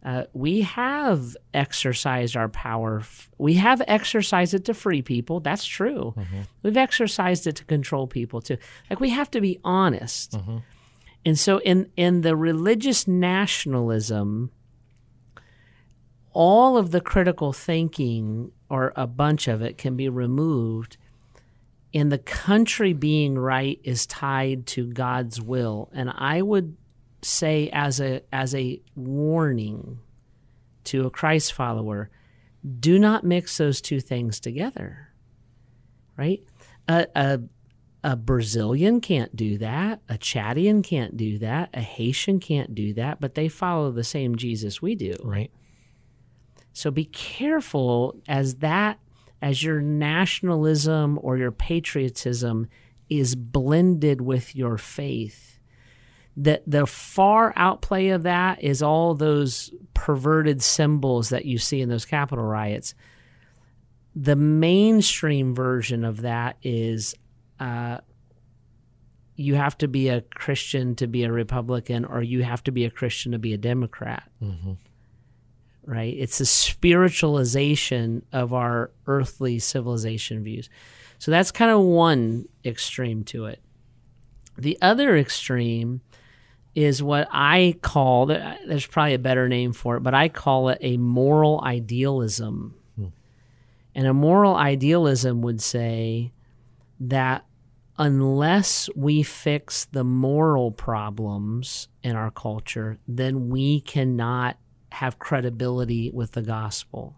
Uh, 0.04 0.24
we 0.32 0.62
have 0.62 1.36
exercised 1.54 2.38
our 2.38 2.48
power. 2.48 3.00
F- 3.00 3.30
we 3.38 3.56
have 3.56 3.82
exercised 3.88 4.54
it 4.54 4.64
to 4.66 4.74
free 4.74 5.02
people. 5.02 5.42
That's 5.42 5.66
true. 5.66 6.14
We've 6.64 6.78
exercised 6.78 7.46
it 7.48 7.58
to 7.58 7.66
control 7.66 8.08
people 8.08 8.42
too. 8.42 8.58
Like 8.90 9.02
we 9.02 9.10
have 9.10 9.30
to 9.32 9.42
be 9.42 9.60
honest. 9.64 10.36
And 11.26 11.38
so, 11.38 11.58
in 11.60 11.90
in 11.98 12.22
the 12.22 12.36
religious 12.36 13.08
nationalism, 13.10 14.52
all 16.32 16.78
of 16.78 16.92
the 16.92 17.02
critical 17.02 17.52
thinking, 17.52 18.52
or 18.70 18.94
a 18.96 19.06
bunch 19.08 19.48
of 19.48 19.62
it, 19.62 19.78
can 19.78 19.96
be 19.98 20.08
removed. 20.08 20.96
And 21.94 22.12
the 22.12 22.20
country 22.20 22.94
being 22.94 23.38
right 23.38 23.80
is 23.84 24.06
tied 24.06 24.66
to 24.68 24.86
God's 24.88 25.42
will. 25.42 25.90
And 25.92 26.12
I 26.16 26.42
would 26.42 26.78
say 27.22 27.70
as 27.74 28.00
a 28.00 28.22
as 28.32 28.56
a 28.56 28.82
warning 28.96 30.00
to 30.86 31.06
a 31.06 31.10
Christ 31.10 31.54
follower, 31.54 32.10
do 32.80 33.00
not 33.00 33.24
mix 33.24 33.58
those 33.58 33.82
two 33.82 34.00
things 34.00 34.40
together. 34.40 35.10
Right? 36.18 36.44
A 36.88 37.08
a, 37.16 37.40
a 38.04 38.16
Brazilian 38.16 39.02
can't 39.02 39.36
do 39.36 39.58
that. 39.58 40.02
A 40.10 40.18
Chadian 40.18 40.84
can't 40.84 41.18
do 41.18 41.38
that. 41.40 41.70
A 41.74 41.82
Haitian 41.82 42.40
can't 42.40 42.74
do 42.74 42.94
that. 42.94 43.20
But 43.20 43.36
they 43.36 43.48
follow 43.48 43.92
the 43.92 44.04
same 44.04 44.36
Jesus 44.36 44.82
we 44.82 44.96
do. 44.96 45.16
Right. 45.24 45.52
So 46.74 46.92
be 46.92 47.06
careful 47.06 48.16
as 48.28 48.56
that 48.56 49.00
as 49.42 49.64
your 49.64 49.82
nationalism 49.82 51.20
or 51.22 51.38
your 51.38 51.52
patriotism 51.52 52.68
is 53.10 53.36
blended 53.36 54.22
with 54.22 54.56
your 54.56 54.78
faith. 54.78 55.59
The 56.42 56.62
the 56.66 56.88
far 56.88 57.52
outplay 57.58 58.10
of 58.10 58.24
that 58.24 58.64
is 58.64 58.82
all 58.82 59.14
those 59.14 59.74
perverted 59.94 60.62
symbols 60.62 61.30
that 61.30 61.44
you 61.44 61.58
see 61.58 61.82
in 61.82 61.90
those 61.90 62.06
Capitol 62.06 62.46
riots. 62.46 62.96
the 64.16 64.36
mainstream 64.36 65.56
version 65.56 66.04
of 66.04 66.22
that 66.22 66.58
is 66.64 67.16
uh, 67.60 68.00
you 69.36 69.56
have 69.56 69.78
to 69.78 69.88
be 69.88 70.10
a 70.10 70.22
Christian 70.22 70.96
to 70.96 71.08
be 71.08 71.24
a 71.24 71.32
Republican, 71.32 72.06
or 72.06 72.22
you 72.22 72.44
have 72.44 72.64
to 72.66 72.72
be 72.72 72.86
a 72.86 72.90
Christian 72.90 73.32
to 73.32 73.40
be 73.40 73.54
a 73.54 73.58
Democrat. 73.58 74.30
Mm-hmm. 74.44 74.74
Right? 75.86 76.14
It's 76.18 76.40
a 76.40 76.46
spiritualization 76.46 78.26
of 78.32 78.54
our 78.54 78.92
earthly 79.08 79.60
civilization 79.60 80.44
views. 80.44 80.70
So 81.18 81.32
that's 81.32 81.52
kind 81.52 81.72
of 81.72 81.82
one 81.82 82.48
extreme 82.66 83.24
to 83.26 83.46
it. 83.46 83.62
The 84.58 84.78
other 84.82 85.18
extreme 85.18 86.02
is 86.76 87.02
what 87.02 87.28
I 87.32 87.76
call 87.82 88.28
there's 88.28 88.86
probably 88.86 89.16
a 89.16 89.20
better 89.20 89.50
name 89.50 89.74
for 89.74 89.98
it, 89.98 90.02
but 90.02 90.14
I 90.14 90.30
call 90.30 90.70
it 90.70 90.78
a 90.82 90.98
moral 90.98 91.62
idealism. 91.64 92.76
Hmm. 92.96 93.08
And 93.96 94.08
a 94.08 94.14
moral 94.14 94.56
idealism 94.56 95.42
would 95.42 95.62
say 95.62 96.32
that 97.00 97.46
unless 97.98 98.90
we 98.96 99.24
fix 99.24 99.86
the 99.86 100.04
moral 100.04 100.72
problems 100.72 101.90
in 102.02 102.16
our 102.16 102.32
culture, 102.32 102.98
then 103.08 103.50
we 103.50 103.82
cannot 103.82 104.58
have 104.94 105.20
credibility 105.20 106.10
with 106.12 106.32
the 106.32 106.42
gospel. 106.42 107.16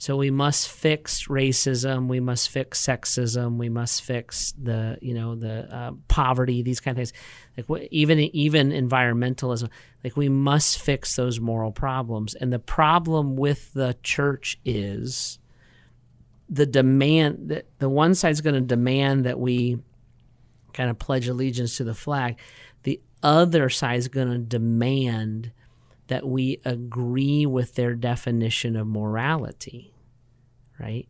So 0.00 0.16
we 0.16 0.30
must 0.30 0.70
fix 0.70 1.26
racism. 1.26 2.08
We 2.08 2.20
must 2.20 2.48
fix 2.48 2.82
sexism. 2.82 3.58
We 3.58 3.68
must 3.68 4.00
fix 4.00 4.52
the 4.52 4.96
you 5.02 5.12
know 5.12 5.34
the 5.34 5.72
uh, 5.72 5.92
poverty. 6.08 6.62
These 6.62 6.80
kind 6.80 6.98
of 6.98 7.06
things, 7.06 7.12
like 7.68 7.88
even 7.90 8.18
even 8.18 8.70
environmentalism. 8.70 9.68
Like 10.02 10.16
we 10.16 10.30
must 10.30 10.78
fix 10.78 11.16
those 11.16 11.38
moral 11.38 11.70
problems. 11.70 12.34
And 12.34 12.50
the 12.50 12.58
problem 12.58 13.36
with 13.36 13.74
the 13.74 13.94
church 14.02 14.58
is 14.64 15.38
the 16.48 16.64
demand 16.64 17.50
that 17.50 17.66
the 17.78 17.90
one 17.90 18.14
side's 18.14 18.40
going 18.40 18.54
to 18.54 18.62
demand 18.62 19.26
that 19.26 19.38
we 19.38 19.80
kind 20.72 20.88
of 20.88 20.98
pledge 20.98 21.28
allegiance 21.28 21.76
to 21.76 21.84
the 21.84 21.92
flag. 21.92 22.38
The 22.84 23.02
other 23.22 23.68
side 23.68 23.98
is 23.98 24.08
going 24.08 24.30
to 24.30 24.38
demand 24.38 25.52
that 26.10 26.26
we 26.26 26.60
agree 26.64 27.46
with 27.46 27.76
their 27.76 27.94
definition 27.94 28.74
of 28.74 28.84
morality, 28.84 29.94
right? 30.76 31.08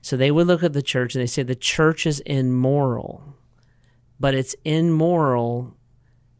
So 0.00 0.16
they 0.16 0.30
would 0.30 0.46
look 0.46 0.62
at 0.62 0.74
the 0.74 0.80
church 0.80 1.16
and 1.16 1.22
they 1.22 1.26
say 1.26 1.42
the 1.42 1.56
church 1.56 2.06
is 2.06 2.20
immoral, 2.20 3.34
but 4.20 4.36
it's 4.36 4.54
immoral 4.64 5.76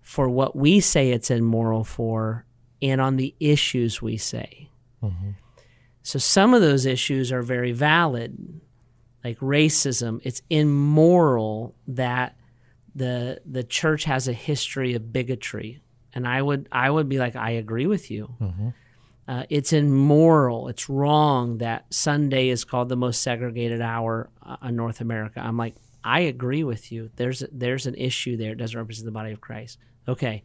for 0.00 0.28
what 0.28 0.54
we 0.54 0.78
say 0.78 1.10
it's 1.10 1.28
immoral 1.28 1.82
for 1.82 2.46
and 2.80 3.00
on 3.00 3.16
the 3.16 3.34
issues 3.40 4.00
we 4.00 4.16
say. 4.16 4.70
Mm-hmm. 5.02 5.30
So 6.04 6.20
some 6.20 6.54
of 6.54 6.60
those 6.60 6.86
issues 6.86 7.32
are 7.32 7.42
very 7.42 7.72
valid, 7.72 8.60
like 9.24 9.40
racism. 9.40 10.20
It's 10.22 10.40
immoral 10.48 11.74
that 11.88 12.36
the 12.94 13.40
the 13.44 13.64
church 13.64 14.04
has 14.04 14.28
a 14.28 14.32
history 14.32 14.94
of 14.94 15.12
bigotry 15.12 15.82
and 16.18 16.26
I 16.26 16.42
would 16.42 16.68
I 16.72 16.90
would 16.90 17.08
be 17.08 17.18
like, 17.18 17.36
I 17.36 17.52
agree 17.52 17.86
with 17.86 18.10
you. 18.10 18.34
Mm-hmm. 18.40 18.68
Uh, 19.28 19.44
it's 19.48 19.72
immoral. 19.72 20.68
It's 20.68 20.88
wrong 20.88 21.58
that 21.58 21.86
Sunday 21.94 22.48
is 22.48 22.64
called 22.64 22.88
the 22.88 22.96
most 22.96 23.22
segregated 23.22 23.80
hour 23.80 24.30
uh, 24.42 24.56
in 24.64 24.74
North 24.74 25.00
America. 25.00 25.40
I'm 25.40 25.56
like, 25.56 25.76
I 26.02 26.20
agree 26.20 26.64
with 26.64 26.90
you. 26.90 27.10
There's 27.14 27.44
there's 27.52 27.86
an 27.86 27.94
issue 27.94 28.36
there. 28.36 28.52
It 28.52 28.58
doesn't 28.58 28.78
represent 28.78 29.04
the 29.06 29.12
body 29.12 29.30
of 29.30 29.40
Christ. 29.40 29.78
Okay, 30.08 30.42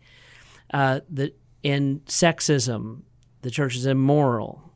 uh, 0.74 1.00
the 1.10 1.34
in 1.64 2.02
sexism, 2.06 3.02
the 3.42 3.50
church 3.50 3.76
is 3.76 3.88
immoral. 3.88 4.74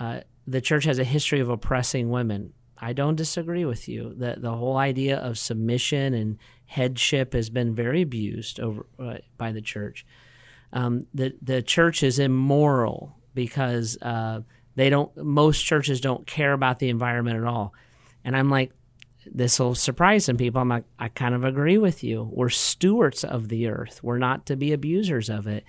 Uh, 0.00 0.20
the 0.46 0.60
church 0.60 0.84
has 0.84 0.98
a 0.98 1.04
history 1.04 1.38
of 1.38 1.48
oppressing 1.48 2.10
women. 2.10 2.52
I 2.78 2.94
don't 2.94 3.14
disagree 3.14 3.64
with 3.64 3.88
you. 3.88 4.12
The 4.16 4.36
the 4.38 4.56
whole 4.56 4.76
idea 4.76 5.18
of 5.18 5.38
submission 5.38 6.14
and 6.14 6.38
headship 6.66 7.34
has 7.34 7.50
been 7.50 7.74
very 7.74 8.02
abused 8.02 8.58
over 8.58 8.86
uh, 8.98 9.18
by 9.36 9.52
the 9.52 9.60
church. 9.60 10.06
Um, 10.72 11.06
the 11.12 11.34
the 11.42 11.62
church 11.62 12.02
is 12.02 12.18
immoral 12.18 13.16
because 13.34 13.98
uh, 14.00 14.40
they 14.74 14.90
don't. 14.90 15.14
Most 15.16 15.62
churches 15.62 16.00
don't 16.00 16.26
care 16.26 16.52
about 16.52 16.78
the 16.78 16.88
environment 16.88 17.38
at 17.38 17.44
all, 17.44 17.74
and 18.24 18.36
I'm 18.36 18.50
like, 18.50 18.72
this 19.26 19.58
will 19.58 19.74
surprise 19.74 20.24
some 20.24 20.36
people. 20.36 20.60
I'm 20.60 20.68
like, 20.68 20.84
I 20.98 21.08
kind 21.08 21.34
of 21.34 21.44
agree 21.44 21.78
with 21.78 22.02
you. 22.02 22.28
We're 22.32 22.48
stewards 22.48 23.24
of 23.24 23.48
the 23.48 23.68
earth. 23.68 24.02
We're 24.02 24.18
not 24.18 24.46
to 24.46 24.56
be 24.56 24.72
abusers 24.72 25.28
of 25.28 25.46
it. 25.46 25.64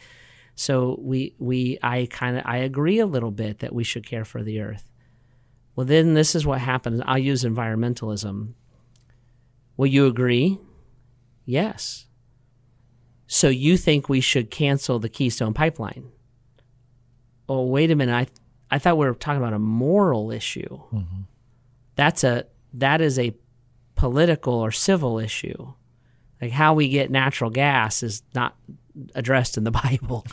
So 0.56 0.98
we 1.02 1.36
we 1.38 1.80
I 1.82 2.08
kind 2.10 2.38
of 2.38 2.44
I 2.46 2.58
agree 2.58 3.00
a 3.00 3.06
little 3.06 3.32
bit 3.32 3.60
that 3.60 3.74
we 3.74 3.84
should 3.84 4.06
care 4.08 4.26
for 4.26 4.44
the 4.44 4.62
earth. 4.62 4.90
Well, 5.76 5.86
then 5.88 6.14
this 6.14 6.36
is 6.36 6.46
what 6.46 6.60
happens. 6.60 7.02
I'll 7.06 7.18
use 7.18 7.44
environmentalism. 7.44 8.54
Will 9.76 9.88
you 9.88 10.06
agree 10.06 10.60
Yes. 11.46 12.06
So 13.34 13.50
you 13.50 13.78
think 13.78 14.10
we 14.10 14.22
should 14.22 14.52
cancel 14.52 15.00
the 15.00 15.10
Keystone 15.10 15.56
Pipeline? 15.56 16.12
Oh, 17.50 17.66
wait 17.66 17.90
a 17.90 17.96
minute. 17.96 18.14
I 18.14 18.28
I 18.76 18.78
thought 18.78 18.96
we 18.96 19.08
were 19.08 19.16
talking 19.16 19.42
about 19.42 19.54
a 19.54 19.60
moral 19.60 20.30
issue. 20.30 20.80
Mm-hmm. 20.94 21.22
That's 21.96 22.24
a 22.24 22.46
that 22.76 23.02
is 23.02 23.18
a 23.18 23.34
political 23.96 24.54
or 24.54 24.70
civil 24.72 25.18
issue. 25.18 25.74
Like 26.40 26.52
how 26.52 26.76
we 26.76 26.90
get 26.90 27.10
natural 27.10 27.50
gas 27.50 28.04
is 28.04 28.22
not 28.36 28.56
addressed 29.16 29.58
in 29.58 29.64
the 29.64 29.72
Bible. 29.84 30.28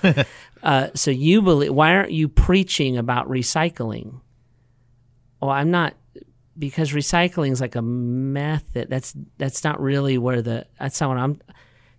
uh, 0.62 0.88
so 0.94 1.10
you 1.10 1.40
believe? 1.40 1.72
Why 1.72 1.94
aren't 1.94 2.12
you 2.12 2.28
preaching 2.28 2.98
about 2.98 3.30
recycling? 3.30 4.20
Oh, 5.40 5.48
I'm 5.48 5.70
not 5.70 5.94
because 6.58 6.92
recycling 6.92 7.50
is 7.52 7.62
like 7.62 7.76
a 7.76 7.82
method. 7.82 8.90
That's 8.90 9.14
that's 9.38 9.64
not 9.64 9.80
really 9.80 10.18
where 10.18 10.42
the 10.42 10.66
that's 10.78 11.00
not 11.00 11.08
what 11.08 11.16
I'm. 11.18 11.40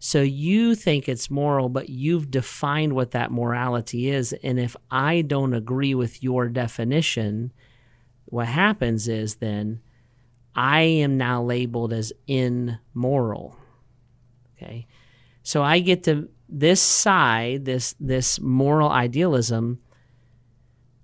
So 0.03 0.23
you 0.23 0.73
think 0.73 1.07
it's 1.07 1.29
moral, 1.29 1.69
but 1.69 1.89
you've 1.89 2.31
defined 2.31 2.93
what 2.93 3.11
that 3.11 3.31
morality 3.31 4.09
is, 4.09 4.33
and 4.33 4.59
if 4.59 4.75
I 4.89 5.21
don't 5.21 5.53
agree 5.53 5.93
with 5.93 6.23
your 6.23 6.49
definition, 6.49 7.53
what 8.25 8.47
happens 8.47 9.07
is 9.07 9.35
then 9.35 9.79
I 10.55 10.81
am 10.81 11.17
now 11.17 11.43
labeled 11.43 11.93
as 11.93 12.11
immoral. 12.25 13.55
Okay, 14.57 14.87
so 15.43 15.61
I 15.61 15.77
get 15.81 16.01
to 16.05 16.29
this 16.49 16.81
side, 16.81 17.65
this 17.65 17.93
this 17.99 18.39
moral 18.39 18.89
idealism. 18.89 19.81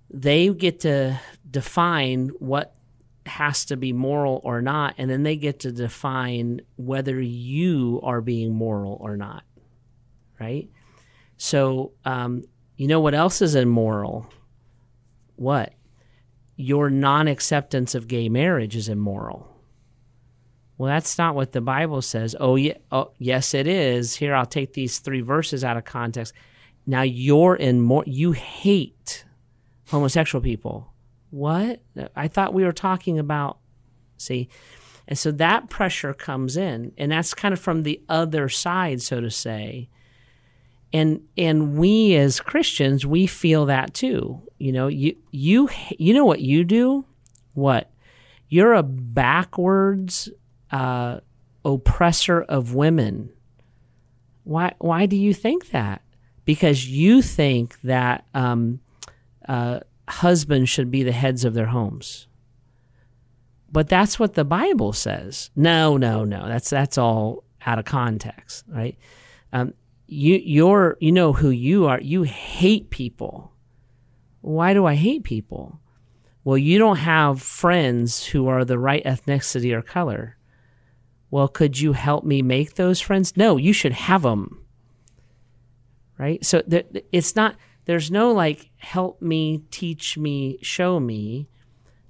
They 0.10 0.50
get 0.50 0.80
to 0.80 1.20
define 1.48 2.30
what 2.40 2.74
has 3.28 3.66
to 3.66 3.78
be 3.78 3.94
moral 3.94 4.42
or 4.44 4.62
not, 4.62 4.96
and 4.98 5.10
then 5.10 5.24
they 5.24 5.36
get 5.36 5.60
to 5.62 5.72
define 5.72 6.62
whether 6.76 7.20
you 7.20 8.00
are 8.04 8.22
being 8.22 8.54
moral 8.54 8.98
or 9.00 9.18
not, 9.18 9.44
right? 10.40 10.70
So, 11.38 11.94
um, 12.06 12.44
you 12.76 12.88
know 12.88 13.00
what 13.00 13.14
else 13.14 13.42
is 13.42 13.56
immoral? 13.56 14.28
What? 15.36 15.74
Your 16.56 16.90
non 16.90 17.28
acceptance 17.28 17.96
of 17.96 18.08
gay 18.08 18.30
marriage 18.30 18.76
is 18.76 18.90
immoral. 18.90 19.54
Well, 20.78 20.90
that's 20.90 21.18
not 21.18 21.36
what 21.36 21.54
the 21.54 21.62
Bible 21.62 22.02
says. 22.02 22.36
Oh, 22.40 22.56
yeah, 22.56 22.78
oh, 22.92 23.12
yes, 23.18 23.54
it 23.54 23.68
is. 23.68 24.16
Here, 24.16 24.36
I'll 24.36 24.46
take 24.46 24.74
these 24.74 25.00
three 25.00 25.22
verses 25.22 25.64
out 25.64 25.78
of 25.78 25.86
context. 25.86 26.34
Now, 26.86 27.02
you're 27.02 27.56
in 27.56 27.82
more, 27.82 28.04
you 28.06 28.32
hate 28.32 29.26
homosexual 29.90 30.42
people 30.42 30.94
what? 31.30 31.82
I 32.16 32.28
thought 32.28 32.54
we 32.54 32.64
were 32.64 32.72
talking 32.72 33.20
about, 33.20 33.58
see? 34.18 34.50
And 35.08 35.18
so 35.18 35.32
that 35.32 35.70
pressure 35.70 36.14
comes 36.14 36.58
in, 36.58 36.92
and 36.98 37.12
that's 37.12 37.34
kind 37.34 37.54
of 37.54 37.60
from 37.60 37.84
the 37.84 38.02
other 38.10 38.50
side, 38.50 39.02
so 39.02 39.22
to 39.22 39.32
say. 39.32 39.90
And 40.92 41.22
and 41.38 41.78
we 41.78 42.16
as 42.16 42.40
Christians, 42.40 43.06
we 43.06 43.28
feel 43.28 43.66
that 43.66 43.94
too. 43.94 44.42
You 44.58 44.72
know, 44.72 44.88
you 44.88 45.16
you 45.32 45.70
you 45.98 46.14
know 46.14 46.26
what 46.26 46.42
you 46.42 46.64
do? 46.64 47.06
What? 47.54 47.90
You're 48.50 48.74
a 48.74 48.84
backwards 48.84 50.30
uh, 50.72 51.20
oppressor 51.66 52.42
of 52.42 52.74
women. 52.74 53.30
Why 54.44 54.74
why 54.80 55.06
do 55.06 55.16
you 55.16 55.34
think 55.34 55.72
that? 55.72 56.02
Because 56.46 56.88
you 56.88 57.22
think 57.22 57.80
that 57.82 58.26
um, 58.34 58.80
uh, 59.48 59.82
husbands 60.08 60.70
should 60.70 60.92
be 60.92 61.04
the 61.04 61.12
heads 61.12 61.46
of 61.46 61.54
their 61.54 61.68
homes. 61.68 62.28
But 63.72 63.90
that's 63.90 64.18
what 64.18 64.34
the 64.34 64.46
Bible 64.46 64.94
says. 64.94 65.50
No, 65.56 65.98
no, 65.98 66.24
no. 66.24 66.48
That's 66.48 66.70
that's 66.70 66.98
all 66.98 67.44
out 67.66 67.80
of 67.80 67.86
context, 67.86 68.64
right? 68.68 68.98
Um, 69.52 69.74
you 70.08 70.36
you're 70.36 70.98
you 71.00 71.12
know 71.12 71.34
who 71.34 71.50
you 71.50 71.86
are. 71.86 72.00
You 72.00 72.24
hate 72.24 72.90
people. 72.90 73.52
Why 74.42 74.74
do 74.74 74.86
I 74.86 74.96
hate 74.96 75.24
people? 75.24 75.82
Well, 76.46 76.58
you 76.58 76.80
don't 76.80 76.98
have 76.98 77.42
friends 77.42 78.28
who 78.28 78.48
are 78.48 78.64
the 78.64 78.80
right 78.80 79.04
ethnicity 79.04 79.74
or 79.74 79.82
color. 79.82 80.38
Well, 81.30 81.50
could 81.50 81.78
you 81.78 81.92
help 81.92 82.24
me 82.24 82.42
make 82.42 82.76
those 82.76 83.02
friends? 83.02 83.36
No, 83.36 83.58
you 83.58 83.74
should 83.74 83.92
have 83.92 84.22
them. 84.22 84.66
Right? 86.18 86.44
So 86.46 86.64
it's 87.12 87.36
not 87.36 87.58
there's 87.88 88.12
no 88.12 88.32
like 88.34 88.70
help 88.78 89.22
me, 89.22 89.64
teach 89.72 90.18
me, 90.18 90.60
show 90.62 91.00
me. 91.00 91.48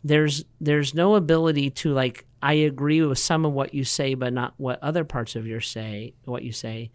there's 0.03 0.43
there's 0.59 0.93
no 0.93 1.15
ability 1.15 1.69
to 1.69 1.93
like 1.93 2.25
I 2.41 2.53
agree 2.53 3.01
with 3.01 3.19
some 3.19 3.45
of 3.45 3.53
what 3.53 3.73
you 3.73 3.83
say, 3.83 4.13
but 4.15 4.33
not 4.33 4.53
what 4.57 4.81
other 4.83 5.03
parts 5.03 5.35
of 5.35 5.47
your 5.47 5.61
say 5.61 6.13
what 6.25 6.43
you 6.43 6.51
say. 6.51 6.91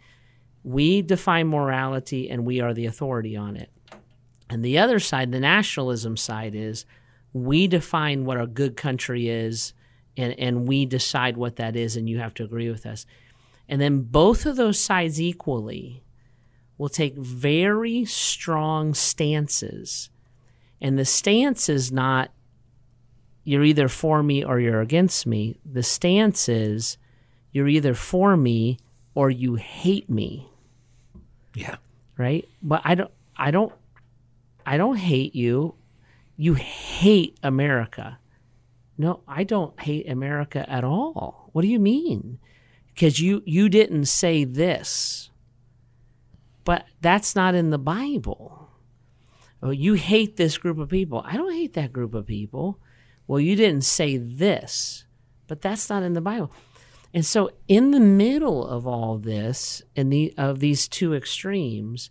We 0.65 1.03
define 1.03 1.49
morality 1.49 2.29
and 2.29 2.45
we 2.45 2.61
are 2.61 2.75
the 2.75 2.87
authority 2.87 3.37
on 3.37 3.57
it. 3.57 3.71
And 4.51 4.65
the 4.65 4.79
other 4.79 4.99
side, 4.99 5.33
the 5.33 5.41
nationalism 5.41 6.17
side, 6.17 6.55
is 6.55 6.85
we 7.33 7.67
define 7.67 8.25
what 8.25 8.41
a 8.41 8.47
good 8.47 8.77
country 8.77 9.29
is 9.29 9.73
and, 10.17 10.39
and 10.39 10.69
we 10.69 10.87
decide 10.87 11.37
what 11.37 11.57
that 11.57 11.75
is, 11.75 11.97
and 11.97 12.09
you 12.09 12.19
have 12.19 12.35
to 12.35 12.45
agree 12.45 12.71
with 12.71 12.85
us. 12.85 13.07
And 13.69 13.81
then 13.81 14.03
both 14.03 14.45
of 14.45 14.57
those 14.57 14.79
sides 14.79 15.21
equally 15.21 16.05
will 16.79 16.89
take 16.89 17.17
very 17.17 18.05
strong 18.05 18.95
stances. 18.95 20.11
And 20.81 20.99
the 20.99 21.05
stance 21.05 21.69
is 21.69 21.93
not 21.93 22.31
you're 23.45 23.65
either 23.65 23.89
for 23.89 24.23
me 24.23 24.45
or 24.45 24.61
you're 24.61 24.81
against 24.81 25.27
me. 25.27 25.59
The 25.65 25.83
stance 25.83 26.49
is 26.49 26.97
you're 27.51 27.69
either 27.69 27.95
for 27.95 28.37
me 28.37 28.79
or 29.15 29.31
you 29.31 29.57
hate 29.57 30.09
me. 30.09 30.49
Yeah. 31.55 31.77
Right? 32.17 32.49
But 32.63 32.83
I 32.85 32.95
don't 32.95 33.11
I 33.37 33.51
don't 33.51 33.73
I 34.65 34.77
don't 34.77 34.97
hate 34.97 35.35
you. 35.35 35.75
You 36.37 36.55
hate 36.55 37.39
America. 37.43 38.19
No, 38.97 39.21
I 39.27 39.45
don't 39.45 39.79
hate 39.81 40.09
America 40.09 40.69
at 40.71 40.85
all. 40.85 41.51
What 41.53 41.63
do 41.63 41.69
you 41.69 41.81
mean? 41.81 42.39
Because 42.95 43.21
you 43.21 43.43
you 43.45 43.69
didn't 43.69 44.07
say 44.07 44.45
this. 44.45 45.31
But 46.65 46.87
that's 47.01 47.35
not 47.35 47.55
in 47.55 47.71
the 47.71 47.79
Bible. 47.79 48.69
Oh, 49.63 49.71
you 49.71 49.95
hate 49.95 50.37
this 50.37 50.59
group 50.59 50.79
of 50.79 50.89
people. 50.89 51.23
I 51.25 51.37
don't 51.37 51.53
hate 51.53 51.75
that 51.75 51.93
group 51.93 52.15
of 52.15 52.27
people. 52.27 52.81
Well, 53.27 53.41
you 53.41 53.55
didn't 53.55 53.85
say 53.85 54.17
this, 54.17 55.05
but 55.47 55.61
that's 55.61 55.89
not 55.89 56.03
in 56.03 56.15
the 56.15 56.21
Bible. 56.21 56.53
And 57.15 57.25
so, 57.25 57.51
in 57.69 57.91
the 57.91 58.01
middle 58.01 58.67
of 58.67 58.87
all 58.87 59.19
this, 59.19 59.83
in 59.95 60.09
the 60.09 60.35
of 60.37 60.61
these 60.61 60.89
two 60.89 61.15
extremes, 61.15 62.11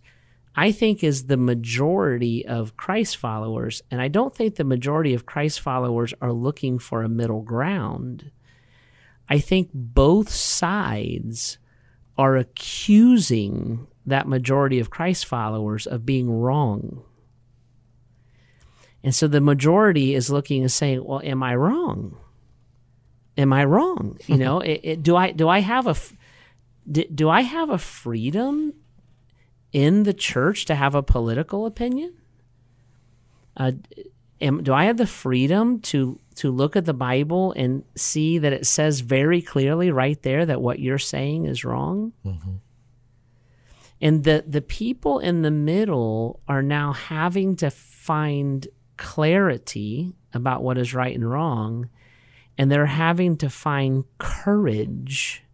I 0.54 0.70
think 0.70 1.02
is 1.02 1.26
the 1.26 1.36
majority 1.36 2.46
of 2.46 2.76
Christ 2.76 3.16
followers, 3.16 3.82
and 3.90 4.00
I 4.00 4.08
don't 4.08 4.34
think 4.34 4.54
the 4.56 4.64
majority 4.64 5.12
of 5.12 5.26
Christ 5.26 5.60
followers 5.60 6.14
are 6.20 6.32
looking 6.32 6.78
for 6.78 7.02
a 7.02 7.08
middle 7.08 7.42
ground. 7.42 8.30
I 9.28 9.38
think 9.38 9.70
both 9.72 10.28
sides 10.28 11.58
are 12.16 12.36
accusing 12.36 13.88
that 14.06 14.28
majority 14.28 14.78
of 14.78 14.90
Christ 14.90 15.26
followers 15.26 15.86
of 15.86 16.06
being 16.06 16.30
wrong. 16.30 17.02
And 19.04 19.14
so 19.14 19.26
the 19.26 19.40
majority 19.40 20.14
is 20.14 20.30
looking 20.30 20.62
and 20.62 20.70
saying, 20.70 21.04
"Well, 21.04 21.20
am 21.22 21.42
I 21.42 21.54
wrong? 21.54 22.16
Am 23.36 23.52
I 23.52 23.64
wrong? 23.64 24.18
You 24.26 24.36
know, 24.36 24.60
it, 24.72 24.80
it, 24.82 25.02
do 25.02 25.16
I 25.16 25.32
do 25.32 25.48
I 25.48 25.60
have 25.60 25.86
a 25.86 25.96
do, 26.90 27.04
do 27.04 27.28
I 27.28 27.42
have 27.42 27.70
a 27.70 27.78
freedom 27.78 28.74
in 29.72 30.02
the 30.04 30.14
church 30.14 30.66
to 30.66 30.74
have 30.74 30.94
a 30.94 31.02
political 31.02 31.66
opinion? 31.66 32.14
Uh, 33.56 33.72
am, 34.40 34.62
do 34.62 34.72
I 34.72 34.84
have 34.84 34.96
the 34.96 35.06
freedom 35.06 35.80
to 35.80 36.18
to 36.36 36.50
look 36.50 36.76
at 36.76 36.84
the 36.84 36.94
Bible 36.94 37.52
and 37.56 37.84
see 37.96 38.38
that 38.38 38.52
it 38.52 38.66
says 38.66 39.00
very 39.00 39.42
clearly 39.42 39.90
right 39.90 40.20
there 40.22 40.46
that 40.46 40.62
what 40.62 40.78
you're 40.78 40.98
saying 40.98 41.46
is 41.46 41.64
wrong? 41.64 42.12
Mm-hmm. 42.24 42.54
And 44.02 44.24
the 44.24 44.44
the 44.46 44.60
people 44.60 45.20
in 45.20 45.42
the 45.42 45.50
middle 45.52 46.40
are 46.48 46.62
now 46.62 46.92
having 46.92 47.56
to 47.56 47.70
find 47.70 48.66
clarity 48.96 50.12
about 50.34 50.62
what 50.62 50.76
is 50.76 50.92
right 50.92 51.14
and 51.14 51.30
wrong, 51.30 51.88
and 52.58 52.70
they're 52.70 52.86
having 52.86 53.36
to 53.38 53.48
find 53.48 54.04
courage 54.18 55.44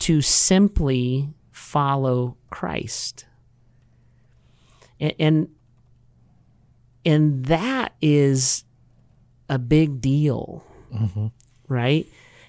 to 0.00 0.20
simply 0.20 1.32
follow 1.50 2.36
Christ. 2.50 3.24
And, 5.00 5.14
and, 5.18 5.48
and 7.06 7.44
that 7.46 7.94
is 8.02 8.64
a 9.48 9.58
big 9.58 10.00
deal, 10.00 10.64
mm-hmm. 10.92 11.28
right? 11.68 12.06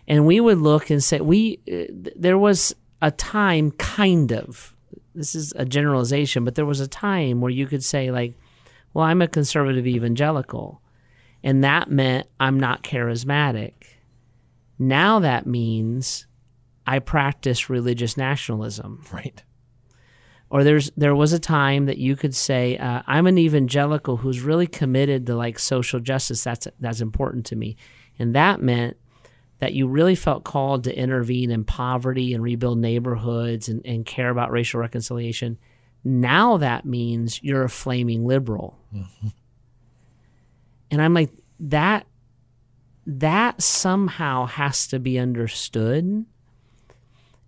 And 0.07 0.25
we 0.25 0.39
would 0.39 0.57
look 0.57 0.89
and 0.89 1.03
say, 1.03 1.21
we, 1.21 1.59
uh, 1.71 2.09
there 2.15 2.37
was 2.37 2.75
a 3.01 3.11
time, 3.11 3.71
kind 3.71 4.31
of, 4.31 4.72
this 5.15 5.35
is 5.35 5.53
a 5.55 5.65
generalization, 5.65 6.43
but 6.43 6.55
there 6.55 6.65
was 6.65 6.79
a 6.79 6.87
time 6.87 7.41
where 7.41 7.51
you 7.51 7.67
could 7.67 7.83
say, 7.83 8.11
like, 8.11 8.35
well, 8.93 9.05
I'm 9.05 9.21
a 9.21 9.27
conservative 9.27 9.87
evangelical. 9.87 10.81
And 11.43 11.63
that 11.63 11.89
meant 11.89 12.27
I'm 12.39 12.59
not 12.59 12.83
charismatic. 12.83 13.73
Now 14.79 15.19
that 15.19 15.45
means 15.45 16.25
I 16.85 16.99
practice 16.99 17.69
religious 17.69 18.17
nationalism. 18.17 19.03
Right. 19.11 19.43
Or 20.49 20.63
there's 20.63 20.91
there 20.95 21.15
was 21.15 21.33
a 21.33 21.39
time 21.39 21.87
that 21.87 21.97
you 21.97 22.15
could 22.15 22.35
say 22.35 22.77
uh, 22.77 23.01
I'm 23.07 23.25
an 23.25 23.39
evangelical 23.39 24.17
who's 24.17 24.41
really 24.41 24.67
committed 24.67 25.25
to 25.25 25.35
like 25.35 25.57
social 25.57 25.99
justice. 25.99 26.43
That's 26.43 26.67
that's 26.79 27.01
important 27.01 27.47
to 27.47 27.55
me, 27.55 27.75
and 28.19 28.35
that 28.35 28.61
meant 28.61 28.97
that 29.63 29.71
you 29.71 29.87
really 29.87 30.15
felt 30.15 30.43
called 30.43 30.83
to 30.83 30.93
intervene 30.93 31.49
in 31.49 31.63
poverty 31.63 32.33
and 32.33 32.43
rebuild 32.43 32.77
neighborhoods 32.77 33.69
and, 33.69 33.81
and 33.85 34.05
care 34.05 34.29
about 34.29 34.51
racial 34.51 34.81
reconciliation. 34.81 35.57
Now 36.03 36.57
that 36.57 36.83
means 36.83 37.41
you're 37.41 37.63
a 37.63 37.69
flaming 37.69 38.25
liberal. 38.25 38.77
Mm-hmm. 38.93 39.27
And 40.91 41.01
I'm 41.01 41.13
like, 41.13 41.29
that 41.61 42.05
that 43.07 43.61
somehow 43.61 44.47
has 44.47 44.85
to 44.87 44.99
be 44.99 45.17
understood. 45.17 46.25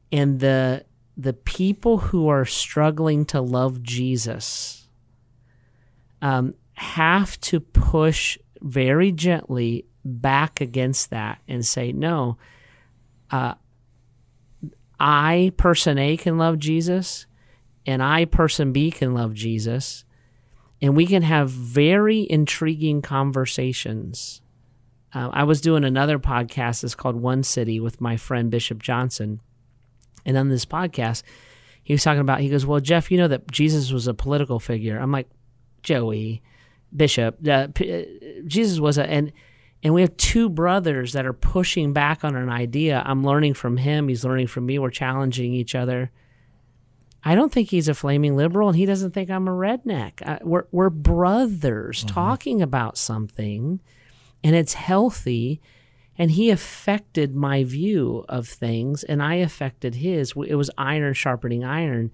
And 0.09 0.39
the 0.39 0.85
the 1.17 1.33
people 1.33 1.97
who 1.97 2.29
are 2.29 2.45
struggling 2.45 3.25
to 3.25 3.41
love 3.41 3.83
Jesus 3.83 4.87
um, 6.21 6.53
have 6.75 7.37
to 7.41 7.59
push 7.59 8.37
very 8.61 9.11
gently 9.11 9.83
back 10.05 10.61
against 10.61 11.09
that 11.09 11.41
and 11.47 11.65
say, 11.65 11.91
no, 11.91 12.37
uh, 13.31 13.55
I, 14.99 15.51
person 15.57 15.97
A, 15.97 16.15
can 16.15 16.37
love 16.37 16.59
Jesus, 16.59 17.25
and 17.85 18.01
I, 18.01 18.25
person 18.25 18.71
B, 18.71 18.91
can 18.91 19.13
love 19.13 19.33
Jesus, 19.33 20.05
and 20.81 20.95
we 20.95 21.05
can 21.05 21.23
have 21.23 21.49
very 21.49 22.25
intriguing 22.29 23.01
conversations. 23.01 24.41
Uh, 25.13 25.29
I 25.33 25.43
was 25.43 25.61
doing 25.61 25.83
another 25.83 26.19
podcast 26.19 26.81
that's 26.81 26.95
called 26.95 27.15
One 27.15 27.43
City 27.43 27.79
with 27.79 27.99
my 27.99 28.17
friend 28.17 28.51
Bishop 28.51 28.81
Johnson. 28.81 29.41
And 30.25 30.37
on 30.37 30.49
this 30.49 30.65
podcast, 30.65 31.23
he 31.83 31.93
was 31.93 32.03
talking 32.03 32.21
about, 32.21 32.41
he 32.41 32.49
goes, 32.49 32.65
Well, 32.65 32.79
Jeff, 32.81 33.11
you 33.11 33.17
know 33.17 33.27
that 33.29 33.49
Jesus 33.49 33.91
was 33.91 34.07
a 34.07 34.13
political 34.13 34.59
figure. 34.59 34.97
I'm 34.97 35.11
like, 35.11 35.29
Joey, 35.83 36.41
Bishop, 36.93 37.47
uh, 37.47 37.67
P- 37.73 37.93
uh, 37.93 38.41
Jesus 38.45 38.79
was 38.79 38.97
a, 38.97 39.09
and, 39.09 39.31
and 39.83 39.93
we 39.93 40.01
have 40.01 40.17
two 40.17 40.49
brothers 40.49 41.13
that 41.13 41.25
are 41.25 41.33
pushing 41.33 41.93
back 41.93 42.23
on 42.23 42.35
an 42.35 42.49
idea. 42.49 43.03
I'm 43.05 43.23
learning 43.23 43.53
from 43.53 43.77
him. 43.77 44.07
He's 44.07 44.25
learning 44.25 44.47
from 44.47 44.65
me. 44.65 44.79
We're 44.79 44.89
challenging 44.89 45.53
each 45.53 45.75
other. 45.75 46.11
I 47.23 47.33
don't 47.33 47.51
think 47.51 47.69
he's 47.69 47.87
a 47.87 47.95
flaming 47.95 48.35
liberal, 48.35 48.69
and 48.69 48.77
he 48.77 48.85
doesn't 48.85 49.11
think 49.11 49.29
I'm 49.29 49.47
a 49.47 49.51
redneck. 49.51 50.21
I, 50.21 50.39
we're 50.43 50.65
we're 50.71 50.91
brothers 50.91 51.99
mm-hmm. 51.99 52.13
talking 52.13 52.61
about 52.61 52.97
something, 52.97 53.81
and 54.43 54.55
it's 54.55 54.73
healthy. 54.73 55.61
And 56.17 56.31
he 56.31 56.49
affected 56.49 57.35
my 57.35 57.65
view 57.65 58.23
of 58.29 58.47
things, 58.47 59.03
and 59.03 59.21
I 59.21 59.35
affected 59.35 59.95
his. 59.95 60.33
It 60.47 60.55
was 60.55 60.71
iron 60.77 61.13
sharpening 61.13 61.65
iron. 61.65 62.11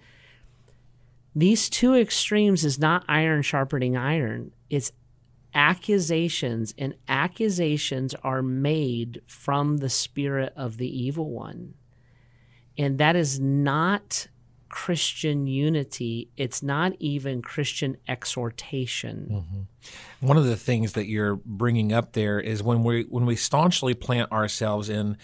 These 1.35 1.69
two 1.69 1.93
extremes 1.93 2.65
is 2.65 2.79
not 2.79 3.05
iron 3.07 3.43
sharpening 3.43 3.95
iron. 3.95 4.53
It's 4.71 4.91
accusations, 5.53 6.73
and 6.77 6.95
accusations 7.07 8.15
are 8.23 8.41
made 8.41 9.21
from 9.27 9.77
the 9.77 9.89
spirit 9.89 10.53
of 10.55 10.77
the 10.77 10.87
evil 10.87 11.29
one. 11.29 11.73
And 12.77 12.97
that 12.97 13.15
is 13.15 13.39
not 13.39 14.27
Christian 14.71 15.47
unity. 15.47 16.29
It's 16.37 16.63
not 16.63 16.93
even 16.99 17.41
Christian 17.41 17.97
exhortation. 18.07 19.27
Mm-hmm. 19.29 20.27
One 20.27 20.37
of 20.37 20.45
the 20.45 20.55
things 20.55 20.93
that 20.93 21.07
you're 21.07 21.35
bringing 21.35 21.91
up 21.91 22.13
there 22.13 22.39
is 22.39 22.63
when 22.63 22.83
we 22.83 23.03
when 23.09 23.25
we 23.25 23.35
staunchly 23.35 23.93
plant 23.93 24.31
ourselves 24.31 24.89
in, 24.89 25.17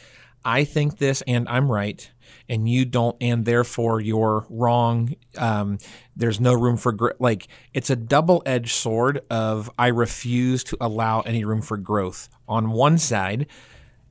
I 0.43 0.65
think 0.65 0.97
this 0.97 1.23
and 1.25 1.47
I'm 1.47 1.71
right, 1.71 2.11
and 2.49 2.67
you 2.69 2.85
don't, 2.85 3.15
and 3.21 3.45
therefore 3.45 3.99
you're 4.01 4.45
wrong. 4.49 5.15
Um, 5.37 5.77
there's 6.15 6.39
no 6.39 6.53
room 6.53 6.77
for 6.77 6.91
gr- 6.91 7.11
like 7.19 7.47
it's 7.73 7.89
a 7.89 7.95
double 7.95 8.41
edged 8.45 8.73
sword 8.75 9.21
of 9.29 9.69
I 9.77 9.87
refuse 9.87 10.63
to 10.65 10.77
allow 10.81 11.21
any 11.21 11.43
room 11.45 11.61
for 11.61 11.77
growth. 11.77 12.29
On 12.47 12.71
one 12.71 12.97
side, 12.97 13.47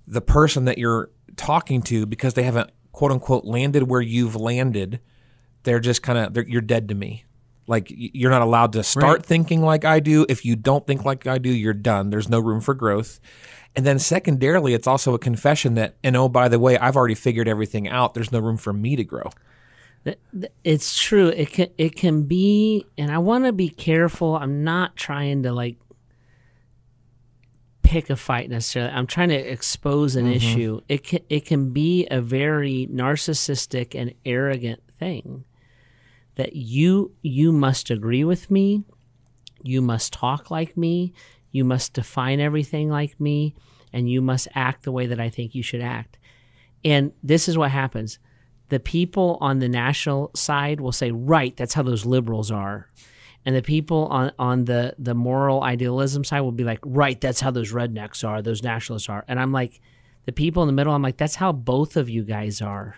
the 0.07 0.20
person 0.20 0.64
that 0.66 0.79
you're 0.79 1.11
talking 1.37 1.83
to 1.83 2.07
because 2.07 2.35
they 2.35 2.42
haven't 2.44 2.70
quote 2.92 3.12
unquote 3.12 3.44
landed 3.44 3.83
where 3.90 4.00
you've 4.00 4.37
landed 4.37 5.00
they're 5.64 5.81
just 5.81 6.00
kind 6.02 6.16
of 6.37 6.48
you're 6.48 6.61
dead 6.62 6.88
to 6.88 6.94
me. 6.94 7.24
Like 7.66 7.88
you're 7.90 8.31
not 8.31 8.42
allowed 8.42 8.72
to 8.74 8.85
start 8.85 9.18
Right. 9.18 9.26
thinking 9.26 9.62
like 9.62 9.85
I 9.85 9.98
do. 9.98 10.24
If 10.29 10.44
you 10.44 10.55
don't 10.55 10.87
think 10.87 11.05
like 11.05 11.26
I 11.26 11.38
do, 11.38 11.50
you're 11.50 11.74
done. 11.74 12.11
There's 12.11 12.29
no 12.29 12.38
room 12.38 12.61
for 12.61 12.72
growth. 12.72 13.18
And 13.76 13.84
then 13.84 13.98
secondarily, 13.98 14.72
it's 14.72 14.86
also 14.86 15.12
a 15.12 15.18
confession 15.18 15.74
that, 15.74 15.96
and 16.02 16.16
oh, 16.16 16.30
by 16.30 16.48
the 16.48 16.58
way, 16.58 16.78
I've 16.78 16.96
already 16.96 17.14
figured 17.14 17.46
everything 17.46 17.86
out. 17.86 18.14
There's 18.14 18.32
no 18.32 18.38
room 18.40 18.56
for 18.56 18.72
me 18.72 18.96
to 18.96 19.04
grow. 19.04 19.30
It's 20.64 20.98
true. 20.98 21.28
It 21.28 21.50
can 21.50 21.68
it 21.76 21.96
can 21.96 22.22
be, 22.22 22.86
and 22.96 23.10
I 23.10 23.18
want 23.18 23.44
to 23.44 23.52
be 23.52 23.68
careful. 23.68 24.36
I'm 24.36 24.62
not 24.62 24.96
trying 24.96 25.42
to 25.42 25.52
like 25.52 25.76
pick 27.82 28.10
a 28.10 28.16
fight 28.16 28.50
necessarily. 28.50 28.92
I'm 28.92 29.06
trying 29.06 29.28
to 29.30 29.36
expose 29.36 30.16
an 30.16 30.26
mm-hmm. 30.26 30.34
issue. 30.34 30.80
It 30.88 31.04
can 31.04 31.20
it 31.28 31.44
can 31.44 31.72
be 31.72 32.06
a 32.10 32.20
very 32.20 32.88
narcissistic 32.90 33.94
and 34.00 34.14
arrogant 34.24 34.80
thing 34.98 35.44
that 36.36 36.54
you 36.54 37.12
you 37.22 37.52
must 37.52 37.90
agree 37.90 38.24
with 38.24 38.50
me. 38.50 38.84
You 39.62 39.82
must 39.82 40.12
talk 40.12 40.50
like 40.50 40.76
me. 40.76 41.12
You 41.52 41.64
must 41.64 41.92
define 41.92 42.40
everything 42.40 42.90
like 42.90 43.18
me, 43.20 43.54
and 43.92 44.11
you 44.11 44.20
must 44.20 44.48
act 44.54 44.82
the 44.85 44.92
way 44.92 45.06
that 45.06 45.20
I 45.20 45.28
think 45.28 45.54
you 45.54 45.62
should 45.62 45.80
act. 45.80 46.18
And 46.85 47.12
this 47.22 47.48
is 47.48 47.59
what 47.59 47.70
happens 47.70 48.18
the 48.68 48.80
people 48.80 49.38
on 49.40 49.61
the 49.61 49.68
national 49.68 50.30
side 50.35 50.80
will 50.80 50.92
say, 50.92 51.11
right, 51.11 51.56
that's 51.56 51.74
how 51.74 51.82
those 51.82 52.04
liberals 52.04 52.50
are. 52.50 52.90
And 53.44 53.54
the 53.54 53.62
people 53.62 54.06
on, 54.06 54.32
on 54.38 54.64
the, 54.64 54.94
the 54.98 55.14
moral 55.14 55.62
idealism 55.62 56.24
side 56.24 56.40
will 56.40 56.52
be 56.52 56.64
like, 56.64 56.80
right, 56.85 57.20
that's 57.20 57.40
how 57.40 57.52
those 57.52 57.72
rednecks 57.72 58.26
are, 58.26 58.42
those 58.42 58.62
nationalists 58.62 59.09
are. 59.09 59.24
And 59.28 59.38
I'm 59.38 59.52
like, 59.52 59.80
the 60.24 60.32
people 60.32 60.64
in 60.64 60.66
the 60.66 60.72
middle, 60.72 60.92
I'm 60.92 61.02
like, 61.02 61.16
that's 61.16 61.37
how 61.37 61.52
both 61.52 61.96
of 61.96 62.11
you 62.11 62.24
guys 62.24 62.61
are. 62.61 62.96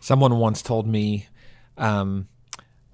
Someone 0.00 0.38
once 0.38 0.62
told 0.62 0.88
me, 0.88 1.28
um, 1.76 2.26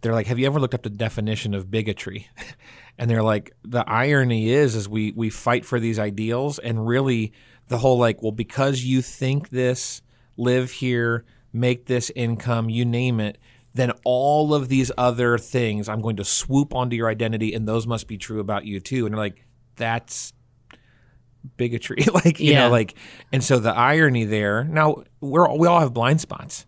they're 0.01 0.12
like, 0.12 0.27
"Have 0.27 0.38
you 0.38 0.47
ever 0.47 0.61
looked 0.61 0.75
up 0.75 0.83
the 0.83 0.90
definition 0.90 1.55
of 1.55 1.71
bigotry?" 1.71 2.29
and 2.99 3.11
they're 3.11 3.23
like, 3.23 3.53
"The 3.65 3.89
irony 3.89 4.51
is, 4.51 4.75
is 4.75 4.89
we 4.89 5.13
we 5.13 5.31
fight 5.31 5.65
for 5.65 5.81
these 5.81 5.99
ideals, 5.99 6.59
and 6.59 6.87
really, 6.87 7.33
the 7.69 7.79
whole 7.79 7.99
like, 7.99 8.23
well, 8.23 8.33
because 8.33 8.85
you 8.85 9.03
think 9.03 9.51
this, 9.51 10.03
live 10.37 10.71
here, 10.71 11.25
make 11.53 11.87
this 11.87 12.11
income, 12.15 12.69
you 12.69 12.85
name 12.85 13.21
it." 13.21 13.39
Then 13.75 13.91
all 14.05 14.55
of 14.55 14.69
these 14.69 14.93
other 14.97 15.37
things, 15.37 15.89
I'm 15.89 16.01
going 16.01 16.17
to 16.17 16.25
swoop 16.25 16.75
onto 16.75 16.95
your 16.95 17.09
identity, 17.09 17.53
and 17.55 17.67
those 17.67 17.87
must 17.87 18.07
be 18.07 18.17
true 18.17 18.39
about 18.41 18.65
you 18.65 18.79
too. 18.81 19.05
And 19.07 19.13
they're 19.15 19.21
like, 19.21 19.45
"That's 19.77 20.33
bigotry 21.57 22.05
like 22.15 22.41
you 22.41 22.53
Yeah. 22.53 22.65
know 22.65 22.71
like 22.71 22.95
and 23.31 23.45
so 23.45 23.59
the 23.59 23.71
irony 23.75 24.25
there 24.25 24.65
now 24.65 25.05
we're 25.21 25.47
we 25.57 25.69
all 25.69 25.79
have 25.81 25.93
blind 25.93 26.21
spots 26.21 26.65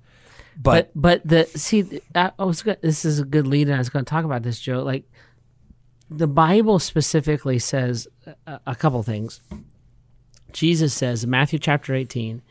but, 0.59 0.91
But 0.95 1.23
but 1.25 1.29
the 1.53 1.59
see, 1.59 2.01
I, 2.15 2.33
was 2.39 2.63
this 2.63 3.05
is 3.05 3.21
a 3.21 3.25
good 3.27 3.47
lead, 3.47 3.69
and 3.69 3.75
I 3.75 3.79
was 3.79 3.91
going 3.91 4.05
to 4.07 4.09
talk 4.09 4.25
about 4.25 4.43
this, 4.43 4.59
Joe. 4.59 4.83
Like 4.83 5.05
the 6.11 6.27
Bible 6.27 6.79
specifically 6.79 7.59
says 7.59 8.09
a, 8.47 8.61
a 8.67 8.75
couple 8.75 9.03
things. 9.03 9.41
Jesus 10.53 10.95
says 10.95 11.27
Matthew 11.27 11.59
chapter 11.59 11.95
eighteen, 11.95 12.43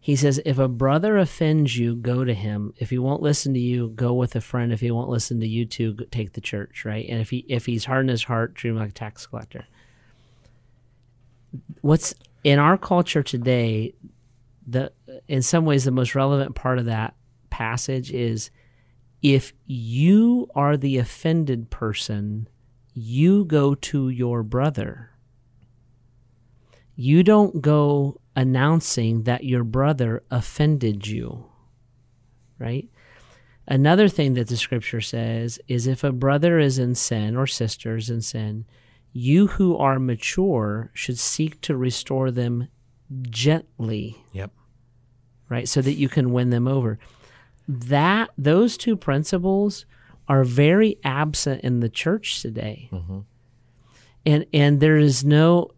he 0.00 0.16
says, 0.16 0.40
"If 0.44 0.58
a 0.58 0.68
brother 0.68 1.18
offends 1.18 1.76
you, 1.76 1.94
go 1.94 2.24
to 2.24 2.34
him. 2.34 2.74
If 2.78 2.90
he 2.90 2.98
won't 2.98 3.22
listen 3.22 3.54
to 3.54 3.60
you, 3.60 3.88
go 3.90 4.14
with 4.14 4.34
a 4.34 4.40
friend. 4.40 4.72
If 4.72 4.80
he 4.80 4.90
won't 4.90 5.08
listen 5.08 5.40
to 5.40 5.46
you, 5.46 5.64
too, 5.64 5.94
take 6.10 6.32
the 6.32 6.40
church. 6.40 6.84
Right? 6.84 7.06
And 7.08 7.20
if 7.20 7.30
he 7.30 7.44
if 7.48 7.66
he's 7.66 7.84
hard 7.84 8.04
in 8.04 8.08
his 8.08 8.24
heart, 8.24 8.54
treat 8.54 8.70
him 8.70 8.78
like 8.78 8.90
a 8.90 8.92
tax 8.92 9.26
collector." 9.26 9.66
What's 11.80 12.14
in 12.42 12.58
our 12.58 12.78
culture 12.78 13.22
today? 13.22 13.94
the 14.66 14.92
in 15.28 15.42
some 15.42 15.64
ways 15.64 15.84
the 15.84 15.90
most 15.90 16.14
relevant 16.14 16.54
part 16.54 16.78
of 16.78 16.86
that 16.86 17.14
passage 17.50 18.12
is 18.12 18.50
if 19.22 19.52
you 19.66 20.48
are 20.54 20.76
the 20.76 20.98
offended 20.98 21.70
person 21.70 22.48
you 22.94 23.44
go 23.44 23.74
to 23.74 24.08
your 24.08 24.42
brother. 24.42 25.10
You 26.94 27.22
don't 27.22 27.62
go 27.62 28.20
announcing 28.36 29.22
that 29.24 29.44
your 29.44 29.64
brother 29.64 30.22
offended 30.30 31.06
you 31.06 31.52
right? 32.62 32.88
Another 33.66 34.08
thing 34.08 34.34
that 34.34 34.48
the 34.48 34.56
scripture 34.56 35.00
says 35.00 35.58
is 35.68 35.86
if 35.86 36.04
a 36.04 36.12
brother 36.12 36.58
is 36.58 36.78
in 36.78 36.94
sin 36.94 37.36
or 37.36 37.46
sister 37.46 37.96
is 37.96 38.08
in 38.08 38.22
sin 38.22 38.64
you 39.14 39.48
who 39.48 39.76
are 39.76 39.98
mature 39.98 40.90
should 40.94 41.18
seek 41.18 41.60
to 41.60 41.76
restore 41.76 42.30
them 42.30 42.68
gently. 43.28 44.24
Yep. 44.32 44.50
Right? 45.50 45.68
So 45.68 45.82
that 45.82 45.92
you 45.94 46.08
can 46.08 46.32
win 46.32 46.48
them 46.48 46.66
over. 46.66 46.98
That 47.68 48.30
those 48.38 48.78
two 48.78 48.96
principles 48.96 49.84
are 50.28 50.44
very 50.44 50.98
absent 51.04 51.62
in 51.62 51.80
the 51.80 51.88
church 51.88 52.42
today. 52.42 52.90
And 54.24 54.46
and 54.52 54.80
there 54.80 54.96
is 54.98 55.24
no 55.24 55.70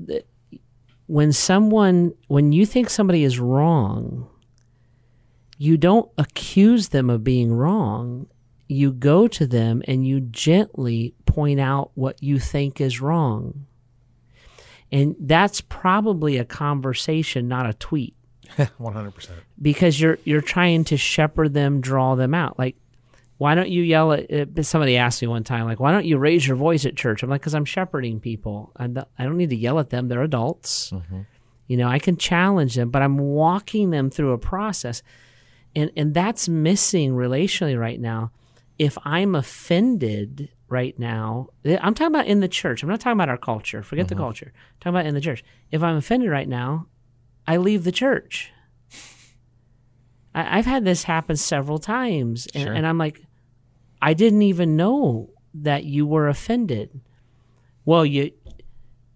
when 1.07 1.33
someone 1.33 2.12
when 2.28 2.52
you 2.52 2.66
think 2.66 2.90
somebody 2.90 3.24
is 3.24 3.38
wrong 3.38 4.28
you 5.59 5.76
don't 5.76 6.11
accuse 6.18 6.88
them 6.88 7.11
of 7.11 7.24
being 7.24 7.52
wrong. 7.52 8.26
You 8.68 8.92
go 8.92 9.28
to 9.28 9.46
them 9.46 9.83
and 9.87 10.07
you 10.07 10.20
gently 10.20 11.14
point 11.26 11.61
out 11.61 11.90
what 11.94 12.22
you 12.22 12.38
think 12.38 12.80
is 12.80 13.00
wrong. 13.00 13.66
And 14.90 15.16
that's 15.18 15.61
probably 15.61 16.38
a 16.38 16.44
conversation 16.44 17.48
not 17.48 17.68
a 17.68 17.74
tweet. 17.74 18.14
100% 18.59 19.30
because 19.61 19.98
you're 20.00 20.18
you're 20.24 20.42
trying 20.42 20.85
to 20.85 20.96
shepherd 20.96 21.54
them, 21.54 21.80
draw 21.80 22.14
them 22.14 22.35
out. 22.35 22.59
Like, 22.59 22.76
why 23.38 23.54
don't 23.54 23.68
you 23.68 23.82
yell 23.82 24.12
at? 24.12 24.64
Somebody 24.64 24.96
asked 24.96 25.20
me 25.20 25.28
one 25.28 25.44
time, 25.44 25.64
like, 25.64 25.80
why 25.80 25.90
don't 25.90 26.06
you 26.06 26.18
raise 26.18 26.46
your 26.46 26.56
voice 26.56 26.86
at 26.86 26.96
church? 26.96 27.22
I'm 27.22 27.30
like, 27.30 27.40
because 27.40 27.54
I'm 27.54 27.64
shepherding 27.64 28.20
people. 28.20 28.72
I 28.76 28.86
don't, 28.86 29.08
I 29.18 29.24
don't 29.24 29.36
need 29.36 29.50
to 29.50 29.56
yell 29.56 29.78
at 29.78 29.90
them. 29.90 30.08
They're 30.08 30.22
adults. 30.22 30.90
Mm-hmm. 30.90 31.22
You 31.66 31.76
know, 31.76 31.88
I 31.88 31.98
can 31.98 32.16
challenge 32.16 32.74
them, 32.74 32.90
but 32.90 33.02
I'm 33.02 33.18
walking 33.18 33.90
them 33.90 34.10
through 34.10 34.32
a 34.32 34.38
process, 34.38 35.02
and 35.74 35.90
and 35.96 36.14
that's 36.14 36.48
missing 36.48 37.14
relationally 37.14 37.78
right 37.78 38.00
now. 38.00 38.30
If 38.78 38.98
I'm 39.04 39.34
offended 39.34 40.50
right 40.68 40.98
now, 40.98 41.48
I'm 41.64 41.94
talking 41.94 42.14
about 42.14 42.26
in 42.26 42.40
the 42.40 42.48
church. 42.48 42.82
I'm 42.82 42.88
not 42.88 43.00
talking 43.00 43.16
about 43.16 43.28
our 43.28 43.38
culture. 43.38 43.82
Forget 43.82 44.08
the 44.08 44.14
mm-hmm. 44.14 44.24
culture. 44.24 44.52
I'm 44.54 44.80
talking 44.80 44.96
about 44.96 45.06
in 45.06 45.14
the 45.14 45.20
church. 45.20 45.44
If 45.70 45.82
I'm 45.82 45.96
offended 45.96 46.30
right 46.30 46.48
now, 46.48 46.86
I 47.46 47.56
leave 47.56 47.84
the 47.84 47.92
church. 47.92 48.52
I, 50.34 50.58
I've 50.58 50.66
had 50.66 50.84
this 50.84 51.04
happen 51.04 51.36
several 51.36 51.78
times, 51.78 52.46
and, 52.54 52.64
Sure. 52.64 52.72
and 52.72 52.86
I'm 52.86 52.98
like, 52.98 53.22
I 54.02 54.14
didn't 54.14 54.42
even 54.42 54.76
know 54.76 55.30
that 55.54 55.84
you 55.84 56.06
were 56.06 56.28
offended. 56.28 57.00
Well, 57.84 58.04
you, 58.04 58.32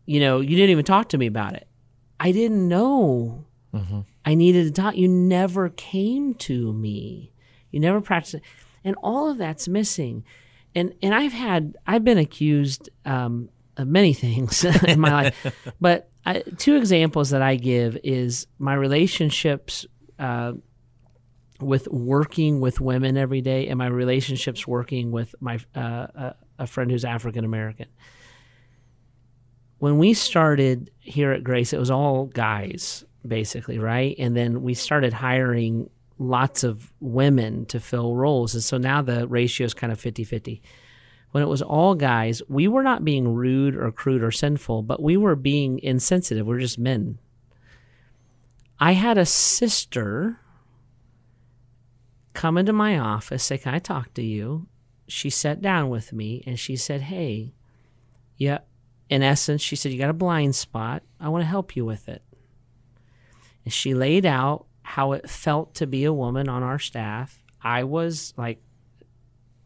you 0.06 0.20
know, 0.20 0.40
you 0.40 0.56
didn't 0.56 0.70
even 0.70 0.84
talk 0.84 1.08
to 1.10 1.18
me 1.18 1.26
about 1.26 1.54
it. 1.54 1.66
I 2.20 2.32
didn't 2.32 2.66
know. 2.68 3.44
I 4.24 4.34
needed 4.34 4.64
to 4.74 4.82
talk. 4.82 4.96
You 4.96 5.06
never 5.08 5.68
came 5.68 6.34
to 6.34 6.72
me. 6.72 7.32
You 7.70 7.78
never 7.80 8.00
practiced, 8.00 8.42
and 8.82 8.96
all 9.02 9.30
of 9.30 9.38
that's 9.38 9.68
missing. 9.68 10.24
And 10.74 10.94
and 11.00 11.14
I've 11.14 11.32
had 11.32 11.76
I've 11.86 12.02
been 12.02 12.18
accused 12.18 12.90
um, 13.04 13.50
of 13.76 13.86
many 13.86 14.12
things 14.24 14.64
in 14.64 14.98
my 14.98 15.12
life, 15.12 15.72
but 15.80 16.10
I, 16.26 16.40
two 16.56 16.74
examples 16.76 17.30
that 17.30 17.40
I 17.40 17.54
give 17.56 17.96
is 18.02 18.46
my 18.58 18.74
relationships 18.74 19.86
uh, 20.18 20.54
with 21.60 21.88
working 21.88 22.60
with 22.60 22.80
women 22.80 23.16
every 23.16 23.40
day, 23.40 23.68
and 23.68 23.78
my 23.78 23.86
relationships 23.86 24.66
working 24.66 25.10
with 25.10 25.34
my 25.40 25.58
uh, 25.74 25.80
a, 25.80 26.34
a 26.60 26.66
friend 26.66 26.90
who's 26.90 27.04
African 27.04 27.44
American. 27.44 27.86
When 29.78 29.98
we 29.98 30.14
started 30.14 30.90
here 30.98 31.32
at 31.32 31.44
Grace, 31.44 31.72
it 31.72 31.78
was 31.78 31.90
all 31.90 32.26
guys 32.26 33.04
basically, 33.26 33.78
right? 33.78 34.16
And 34.18 34.36
then 34.36 34.62
we 34.62 34.74
started 34.74 35.12
hiring 35.12 35.90
lots 36.18 36.64
of 36.64 36.92
women 37.00 37.66
to 37.66 37.78
fill 37.78 38.14
roles, 38.14 38.54
and 38.54 38.62
so 38.62 38.78
now 38.78 39.02
the 39.02 39.28
ratio 39.28 39.64
is 39.64 39.74
kind 39.74 39.92
of 39.92 40.00
50-50 40.00 40.60
when 41.30 41.42
it 41.42 41.48
was 41.48 41.62
all 41.62 41.94
guys, 41.94 42.42
we 42.48 42.68
were 42.68 42.82
not 42.82 43.04
being 43.04 43.34
rude 43.34 43.76
or 43.76 43.90
crude 43.92 44.22
or 44.22 44.30
sinful, 44.30 44.82
but 44.82 45.02
we 45.02 45.16
were 45.16 45.36
being 45.36 45.78
insensitive. 45.80 46.46
We're 46.46 46.58
just 46.58 46.78
men. 46.78 47.18
I 48.80 48.92
had 48.92 49.18
a 49.18 49.26
sister 49.26 50.40
come 52.38 52.56
into 52.56 52.72
my 52.72 52.96
office, 52.98 53.44
say, 53.44 53.58
Can 53.58 53.74
I 53.74 53.80
talk 53.80 54.14
to 54.14 54.22
you? 54.22 54.68
She 55.08 55.28
sat 55.28 55.60
down 55.60 55.90
with 55.90 56.12
me 56.12 56.42
and 56.46 56.58
she 56.58 56.76
said, 56.76 57.02
Hey, 57.02 57.52
yeah, 58.36 58.58
in 59.10 59.22
essence, 59.22 59.60
she 59.60 59.74
said, 59.74 59.92
You 59.92 59.98
got 59.98 60.10
a 60.10 60.14
blind 60.14 60.54
spot. 60.54 61.02
I 61.18 61.28
want 61.30 61.42
to 61.42 61.48
help 61.48 61.74
you 61.74 61.84
with 61.84 62.08
it. 62.08 62.22
And 63.64 63.72
she 63.72 63.92
laid 63.92 64.24
out 64.24 64.66
how 64.82 65.12
it 65.12 65.28
felt 65.28 65.74
to 65.74 65.86
be 65.86 66.04
a 66.04 66.12
woman 66.12 66.48
on 66.48 66.62
our 66.62 66.78
staff. 66.78 67.42
I 67.60 67.82
was 67.84 68.32
like, 68.36 68.62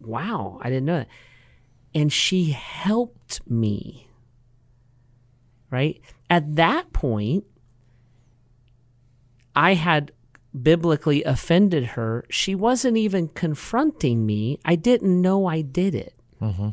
Wow, 0.00 0.58
I 0.62 0.70
didn't 0.70 0.86
know 0.86 0.98
that 0.98 1.08
and 1.94 2.12
she 2.12 2.50
helped 2.52 3.40
me. 3.48 4.08
Right? 5.70 6.00
At 6.28 6.56
that 6.56 6.92
point, 6.92 7.44
I 9.54 9.74
had 9.74 10.12
biblically 10.60 11.22
offended 11.24 11.84
her, 11.86 12.24
she 12.28 12.54
wasn't 12.54 12.96
even 12.96 13.28
confronting 13.28 14.26
me. 14.26 14.58
I 14.64 14.76
didn't 14.76 15.20
know 15.20 15.46
I 15.46 15.62
did 15.62 15.94
it. 15.94 16.14
Mm-hmm. 16.40 16.70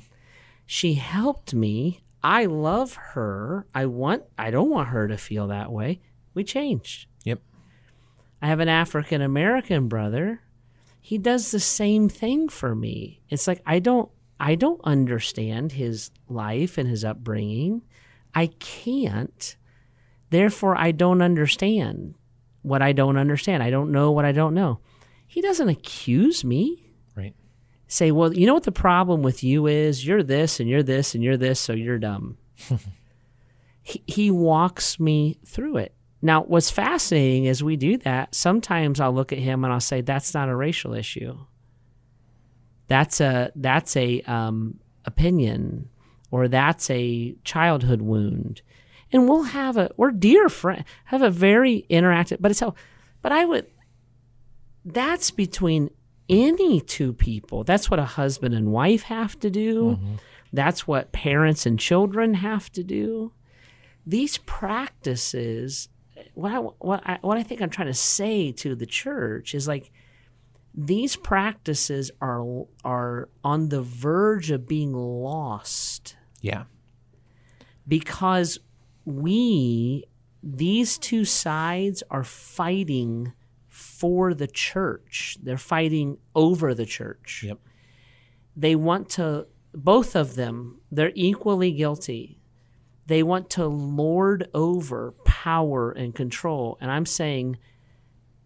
She 0.66 0.96
helped 0.96 1.54
me. 1.54 2.02
I 2.22 2.46
love 2.46 2.96
her. 2.96 3.66
I 3.74 3.86
want 3.86 4.24
I 4.38 4.52
don't 4.52 4.70
want 4.70 4.90
her 4.90 5.08
to 5.08 5.18
feel 5.18 5.48
that 5.48 5.72
way. 5.72 6.02
We 6.34 6.44
changed. 6.44 7.08
Yep. 7.24 7.42
I 8.42 8.48
have 8.48 8.60
an 8.60 8.70
African 8.70 9.22
American 9.22 9.88
brother. 9.88 10.42
He 11.02 11.18
does 11.18 11.52
the 11.52 11.60
same 11.60 12.10
thing 12.10 12.50
for 12.50 12.76
me. 12.76 13.22
It's 13.30 13.48
like 13.48 13.62
I 13.66 13.80
don't 13.80 14.10
I 14.40 14.56
don't 14.56 14.82
understand 14.84 15.74
his 15.74 16.12
life 16.28 16.78
and 16.78 16.88
his 16.88 17.06
upbringing. 17.06 17.84
I 18.36 18.48
can't. 18.60 19.56
Therefore 20.30 20.78
I 20.78 20.92
don't 20.92 21.22
understand 21.22 22.16
what 22.62 22.82
I 22.82 22.92
don't 22.92 23.18
understand. 23.18 23.64
I 23.64 23.70
don't 23.70 23.92
know 23.92 24.12
what 24.12 24.26
I 24.26 24.32
don't 24.32 24.54
know. 24.54 24.80
He 25.28 25.42
doesn't 25.42 25.70
accuse 25.70 26.44
me. 26.44 26.92
Right. 27.16 27.36
Say, 27.88 28.12
"Well, 28.12 28.34
you 28.34 28.46
know 28.46 28.54
what 28.54 28.64
the 28.64 28.72
problem 28.72 29.22
with 29.22 29.44
you 29.44 29.68
is? 29.68 30.06
You're 30.06 30.24
this 30.24 30.60
and 30.60 30.70
you're 30.70 30.84
this 30.84 31.16
and 31.16 31.24
you're 31.24 31.38
this, 31.38 31.60
so 31.60 31.74
you're 31.74 32.00
dumb." 32.00 32.38
he, 33.82 34.04
he 34.08 34.32
walks 34.32 35.00
me 35.00 35.40
through 35.46 35.78
it. 35.78 35.94
Now, 36.22 36.44
what's 36.44 36.70
fascinating 36.70 37.46
is 37.46 37.64
we 37.64 37.78
do 37.78 37.98
that. 38.00 38.36
Sometimes 38.36 39.00
I'll 39.00 39.14
look 39.14 39.32
at 39.32 39.40
him 39.40 39.64
and 39.64 39.72
I'll 39.72 39.80
say, 39.80 40.02
"That's 40.02 40.34
not 40.34 40.50
a 40.50 40.56
racial 40.56 40.94
issue. 40.94 41.38
That's 42.88 43.22
a 43.22 43.52
that's 43.56 43.96
a 43.96 44.22
um, 44.22 44.80
opinion, 45.06 45.90
or 46.32 46.48
that's 46.48 46.90
a 46.90 47.36
childhood 47.44 48.02
wound." 48.02 48.62
And 49.12 49.28
we'll 49.28 49.44
have 49.44 49.76
a 49.78 49.92
we're 49.98 50.12
dear 50.12 50.50
friend, 50.50 50.84
have 51.06 51.22
a 51.22 51.30
very 51.32 51.86
interactive. 51.90 52.38
But 52.40 52.52
it's 52.52 52.60
how, 52.60 52.76
but 53.22 53.32
I 53.32 53.46
would. 53.46 53.68
That's 54.86 55.32
between 55.32 55.90
any 56.30 56.80
two 56.80 57.14
people. 57.14 57.64
That's 57.64 57.90
what 57.90 58.00
a 58.00 58.06
husband 58.06 58.54
and 58.54 58.72
wife 58.72 59.04
have 59.04 59.40
to 59.40 59.50
do. 59.50 59.98
Mm-hmm. 59.98 60.16
That's 60.54 60.88
what 60.88 61.12
parents 61.12 61.66
and 61.66 61.80
children 61.80 62.36
have 62.36 62.72
to 62.74 62.84
do. 62.84 63.34
These 64.06 64.38
practices, 64.40 65.90
what 66.34 66.52
I, 66.52 66.58
what 66.58 67.04
I, 67.06 67.18
what 67.22 67.38
I 67.38 67.44
think 67.44 67.62
I'm 67.62 67.70
trying 67.70 67.88
to 67.88 67.94
say 67.94 68.52
to 68.54 68.76
the 68.76 68.86
church 68.86 69.54
is 69.54 69.68
like, 69.68 69.92
these 70.74 71.16
practices 71.16 72.10
are 72.22 72.66
are 72.86 73.30
on 73.44 73.70
the 73.70 73.82
verge 73.82 74.50
of 74.52 74.68
being 74.68 74.94
lost 74.94 76.16
Yeah. 76.42 76.64
because 77.88 78.60
we 79.10 80.06
these 80.42 80.98
two 80.98 81.26
sides 81.26 82.02
are 82.10 82.24
fighting 82.24 83.34
for 83.68 84.34
the 84.34 84.48
church. 84.48 85.38
They're 85.42 85.58
fighting 85.58 86.18
over 86.36 86.74
the 86.74 86.86
church. 86.86 87.44
Yep. 87.46 87.60
They 88.56 88.76
want 88.76 89.10
to 89.12 89.48
both 89.74 90.16
of 90.16 90.36
them, 90.36 90.80
they're 90.92 91.12
equally 91.16 91.72
guilty. 91.72 92.40
They 93.06 93.24
want 93.24 93.50
to 93.52 93.66
lord 93.66 94.48
over 94.54 95.14
power 95.26 95.92
and 95.92 96.14
control. 96.14 96.78
And 96.80 96.92
I'm 96.92 97.06
saying 97.06 97.58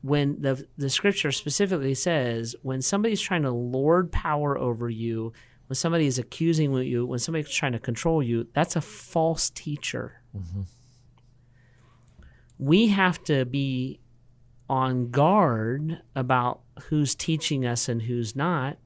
when 0.01 0.41
the 0.41 0.65
the 0.77 0.89
scripture 0.89 1.31
specifically 1.31 1.95
says 1.95 2.55
when 2.61 2.81
somebody's 2.81 3.21
trying 3.21 3.43
to 3.43 3.51
lord 3.51 4.11
power 4.11 4.57
over 4.57 4.89
you, 4.89 5.33
when 5.67 5.75
somebody 5.75 6.07
is 6.07 6.17
accusing 6.17 6.73
you, 6.73 7.05
when 7.05 7.19
somebody's 7.19 7.49
trying 7.49 7.73
to 7.73 7.79
control 7.79 8.23
you, 8.23 8.47
that's 8.53 8.75
a 8.75 8.81
false 8.81 9.49
teacher. 9.49 10.22
Mm-hmm. 10.35 10.61
We 12.59 12.87
have 12.87 13.23
to 13.25 13.45
be 13.45 13.99
on 14.69 15.11
guard 15.11 16.01
about 16.15 16.61
who's 16.83 17.15
teaching 17.15 17.65
us 17.65 17.89
and 17.89 18.03
who's 18.03 18.35
not. 18.35 18.77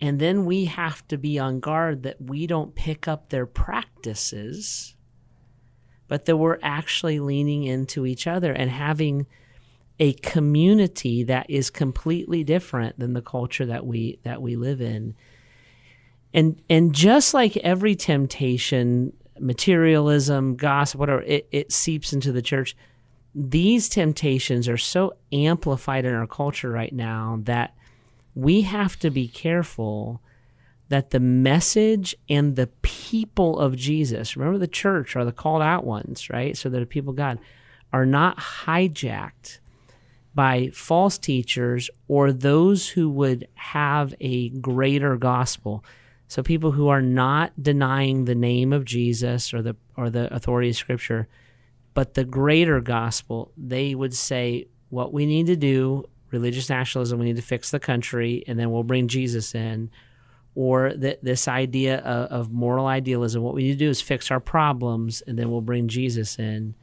And 0.00 0.18
then 0.18 0.46
we 0.46 0.64
have 0.64 1.06
to 1.08 1.18
be 1.18 1.38
on 1.38 1.60
guard 1.60 2.02
that 2.04 2.20
we 2.20 2.46
don't 2.46 2.74
pick 2.74 3.06
up 3.06 3.28
their 3.28 3.46
practices, 3.46 4.94
but 6.08 6.24
that 6.24 6.38
we're 6.38 6.58
actually 6.62 7.20
leaning 7.20 7.64
into 7.64 8.06
each 8.06 8.26
other 8.26 8.52
and 8.52 8.70
having 8.70 9.26
a 10.00 10.14
community 10.14 11.22
that 11.24 11.48
is 11.50 11.68
completely 11.68 12.42
different 12.42 12.98
than 12.98 13.12
the 13.12 13.20
culture 13.20 13.66
that 13.66 13.84
we 13.84 14.18
that 14.22 14.40
we 14.40 14.56
live 14.56 14.80
in. 14.80 15.14
And 16.32 16.62
and 16.70 16.94
just 16.94 17.34
like 17.34 17.56
every 17.58 17.94
temptation, 17.94 19.12
materialism, 19.40 20.56
gossip, 20.56 21.00
whatever, 21.00 21.22
it, 21.22 21.48
it 21.50 21.72
seeps 21.72 22.12
into 22.12 22.32
the 22.32 22.42
church. 22.42 22.76
These 23.34 23.88
temptations 23.88 24.68
are 24.68 24.76
so 24.76 25.14
amplified 25.32 26.04
in 26.04 26.14
our 26.14 26.26
culture 26.26 26.70
right 26.70 26.92
now 26.92 27.40
that 27.44 27.74
we 28.34 28.62
have 28.62 28.98
to 29.00 29.10
be 29.10 29.28
careful 29.28 30.20
that 30.88 31.10
the 31.10 31.20
message 31.20 32.16
and 32.28 32.56
the 32.56 32.66
people 32.82 33.58
of 33.58 33.76
Jesus, 33.76 34.36
remember 34.36 34.58
the 34.58 34.66
church 34.66 35.14
are 35.14 35.24
the 35.24 35.32
called 35.32 35.62
out 35.62 35.84
ones, 35.84 36.28
right? 36.28 36.56
So 36.56 36.68
that 36.68 36.80
the 36.80 36.86
people 36.86 37.10
of 37.10 37.16
God 37.16 37.38
are 37.92 38.06
not 38.06 38.36
hijacked 38.38 39.60
by 40.34 40.70
false 40.72 41.16
teachers 41.18 41.90
or 42.08 42.32
those 42.32 42.88
who 42.88 43.08
would 43.08 43.48
have 43.54 44.14
a 44.20 44.48
greater 44.50 45.16
gospel. 45.16 45.84
So 46.30 46.44
people 46.44 46.70
who 46.70 46.86
are 46.86 47.02
not 47.02 47.52
denying 47.60 48.24
the 48.24 48.36
name 48.36 48.72
of 48.72 48.84
Jesus 48.84 49.52
or 49.52 49.62
the 49.62 49.74
or 49.96 50.10
the 50.10 50.32
authority 50.32 50.70
of 50.70 50.76
scripture, 50.76 51.26
but 51.92 52.14
the 52.14 52.24
greater 52.24 52.80
gospel, 52.80 53.50
they 53.56 53.96
would 53.96 54.14
say 54.14 54.68
what 54.90 55.12
we 55.12 55.26
need 55.26 55.46
to 55.46 55.56
do, 55.56 56.04
religious 56.30 56.70
nationalism, 56.70 57.18
we 57.18 57.26
need 57.26 57.34
to 57.34 57.42
fix 57.42 57.72
the 57.72 57.80
country 57.80 58.44
and 58.46 58.60
then 58.60 58.70
we'll 58.70 58.84
bring 58.84 59.08
Jesus 59.08 59.56
in. 59.56 59.90
Or 60.54 60.94
that 60.94 61.22
this 61.24 61.48
idea 61.48 61.98
of, 61.98 62.30
of 62.30 62.52
moral 62.52 62.86
idealism, 62.86 63.42
what 63.42 63.54
we 63.54 63.64
need 63.64 63.72
to 63.72 63.84
do 63.84 63.90
is 63.90 64.00
fix 64.00 64.30
our 64.30 64.40
problems 64.40 65.22
and 65.22 65.36
then 65.36 65.50
we'll 65.50 65.60
bring 65.60 65.88
Jesus 65.88 66.38
in 66.38 66.76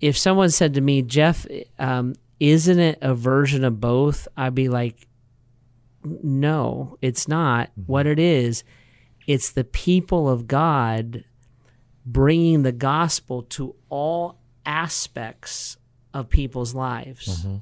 if 0.00 0.18
someone 0.18 0.50
said 0.50 0.74
to 0.74 0.80
me, 0.80 1.00
Jeff, 1.00 1.46
um, 1.78 2.14
isn't 2.40 2.78
it 2.80 2.98
a 3.00 3.14
version 3.14 3.62
of 3.64 3.80
both? 3.80 4.26
I'd 4.36 4.54
be 4.54 4.68
like, 4.68 5.06
no, 6.04 6.98
it's 7.00 7.28
not. 7.28 7.70
Mm-hmm. 7.70 7.82
What 7.82 8.06
it 8.06 8.18
is, 8.18 8.64
it's 9.26 9.50
the 9.50 9.64
people 9.64 10.28
of 10.28 10.46
God 10.46 11.24
bringing 12.04 12.62
the 12.62 12.72
gospel 12.72 13.42
to 13.42 13.74
all 13.88 14.38
aspects 14.66 15.76
of 16.12 16.28
people's 16.28 16.74
lives, 16.74 17.44
mm-hmm. 17.44 17.56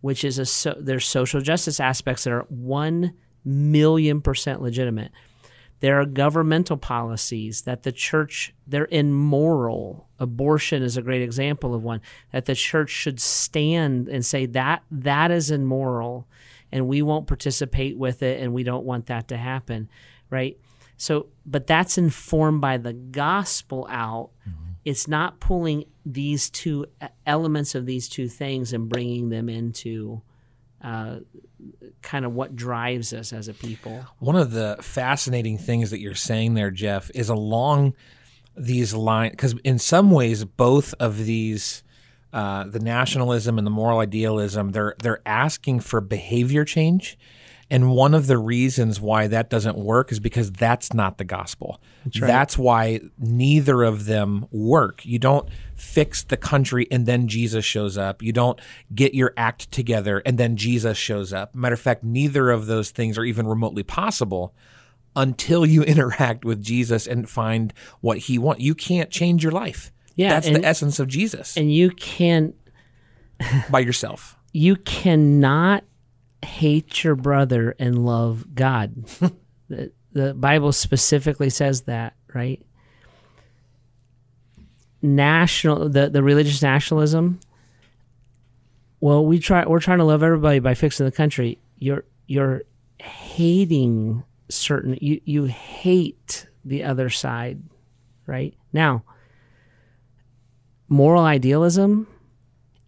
which 0.00 0.24
is 0.24 0.38
a 0.38 0.46
so, 0.46 0.76
there's 0.78 1.06
social 1.06 1.40
justice 1.40 1.80
aspects 1.80 2.24
that 2.24 2.32
are 2.32 2.46
one 2.48 3.14
million 3.44 4.20
percent 4.20 4.62
legitimate. 4.62 5.12
There 5.80 6.00
are 6.00 6.06
governmental 6.06 6.78
policies 6.78 7.62
that 7.62 7.82
the 7.82 7.92
church 7.92 8.54
they're 8.66 8.88
immoral. 8.90 10.08
Abortion 10.18 10.82
is 10.82 10.96
a 10.96 11.02
great 11.02 11.22
example 11.22 11.74
of 11.74 11.84
one 11.84 12.00
that 12.32 12.46
the 12.46 12.54
church 12.54 12.90
should 12.90 13.20
stand 13.20 14.08
and 14.08 14.24
say 14.24 14.46
that 14.46 14.82
that 14.90 15.30
is 15.30 15.50
immoral 15.50 16.26
and 16.72 16.88
we 16.88 17.02
won't 17.02 17.26
participate 17.26 17.96
with 17.96 18.22
it 18.22 18.40
and 18.40 18.52
we 18.52 18.62
don't 18.62 18.84
want 18.84 19.06
that 19.06 19.28
to 19.28 19.36
happen, 19.36 19.88
right? 20.30 20.58
So, 20.96 21.28
but 21.44 21.66
that's 21.66 21.98
informed 21.98 22.60
by 22.60 22.78
the 22.78 22.92
gospel 22.92 23.86
out. 23.90 24.30
It's 24.84 25.08
not 25.08 25.40
pulling 25.40 25.84
these 26.04 26.48
two 26.48 26.86
elements 27.26 27.74
of 27.74 27.86
these 27.86 28.08
two 28.08 28.28
things 28.28 28.72
and 28.72 28.88
bringing 28.88 29.30
them 29.30 29.48
into 29.48 30.22
uh, 30.80 31.16
kind 32.02 32.24
of 32.24 32.32
what 32.32 32.54
drives 32.54 33.12
us 33.12 33.32
as 33.32 33.48
a 33.48 33.54
people. 33.54 34.04
One 34.20 34.36
of 34.36 34.52
the 34.52 34.76
fascinating 34.80 35.58
things 35.58 35.90
that 35.90 35.98
you're 35.98 36.14
saying 36.14 36.54
there, 36.54 36.70
Jeff, 36.70 37.10
is 37.14 37.28
along 37.28 37.94
these 38.56 38.94
lines, 38.94 39.32
because 39.32 39.54
in 39.64 39.80
some 39.80 40.12
ways, 40.12 40.44
both 40.44 40.94
of 41.00 41.24
these, 41.24 41.82
uh, 42.36 42.64
the 42.64 42.80
nationalism 42.80 43.56
and 43.56 43.66
the 43.66 43.70
moral 43.70 43.98
idealism, 44.00 44.72
they're 44.72 44.94
they're 45.02 45.22
asking 45.24 45.80
for 45.80 46.02
behavior 46.02 46.66
change, 46.66 47.16
and 47.70 47.90
one 47.90 48.12
of 48.12 48.26
the 48.26 48.36
reasons 48.36 49.00
why 49.00 49.26
that 49.26 49.48
doesn't 49.48 49.78
work 49.78 50.12
is 50.12 50.20
because 50.20 50.52
that's 50.52 50.92
not 50.92 51.16
the 51.16 51.24
gospel. 51.24 51.80
That's 52.28 52.58
why 52.58 53.00
neither 53.18 53.82
of 53.82 54.04
them 54.04 54.46
work. 54.52 55.04
You 55.06 55.18
don't 55.18 55.48
fix 55.74 56.22
the 56.22 56.36
country 56.36 56.86
and 56.90 57.06
then 57.06 57.26
Jesus 57.26 57.64
shows 57.64 57.96
up. 57.98 58.22
You 58.22 58.32
don't 58.32 58.60
get 58.94 59.14
your 59.14 59.32
act 59.36 59.72
together 59.72 60.22
and 60.26 60.36
then 60.36 60.56
Jesus 60.56 60.96
shows 60.96 61.32
up. 61.32 61.54
Matter 61.54 61.74
of 61.74 61.80
fact, 61.80 62.04
neither 62.04 62.50
of 62.50 62.66
those 62.66 62.90
things 62.90 63.18
are 63.18 63.24
even 63.24 63.46
remotely 63.46 63.82
possible 63.82 64.54
until 65.16 65.66
you 65.66 65.82
interact 65.84 66.44
with 66.44 66.62
Jesus 66.62 67.06
and 67.06 67.28
find 67.28 67.72
what 68.00 68.18
he 68.18 68.38
wants. 68.38 68.62
You 68.62 68.74
can't 68.74 69.10
change 69.10 69.42
your 69.42 69.52
life. 69.52 69.90
Yeah, 70.16 70.30
That's 70.30 70.46
and- 70.48 70.56
the 70.56 70.64
essence 70.64 70.98
of 70.98 71.08
Jesus 71.08 71.56
And 71.56 71.72
you 71.72 71.90
can 71.90 72.54
by 73.70 73.80
yourself. 73.80 74.36
you 74.52 74.76
cannot 74.76 75.84
hate 76.42 77.04
your 77.04 77.14
brother 77.16 77.74
and 77.78 78.04
love 78.04 78.54
God. 78.54 79.04
the, 79.68 79.92
the 80.12 80.32
Bible 80.34 80.72
specifically 80.72 81.50
says 81.50 81.82
that, 81.82 82.14
right? 82.34 82.64
National 85.02 85.88
the, 85.88 86.08
the 86.08 86.22
religious 86.22 86.62
nationalism, 86.62 87.38
well, 89.00 89.24
we 89.24 89.38
try 89.38 89.66
we're 89.66 89.78
trying 89.80 89.98
to 89.98 90.04
love 90.04 90.22
everybody 90.22 90.58
by 90.58 90.74
fixing 90.74 91.04
the 91.06 91.12
country. 91.12 91.58
You're 91.78 92.04
you're 92.26 92.62
hating 92.98 94.24
certain 94.48 94.96
you 95.00 95.20
you 95.24 95.44
hate 95.44 96.46
the 96.64 96.82
other 96.84 97.10
side, 97.10 97.62
right? 98.26 98.54
Now, 98.72 99.04
moral 100.88 101.22
idealism 101.24 102.06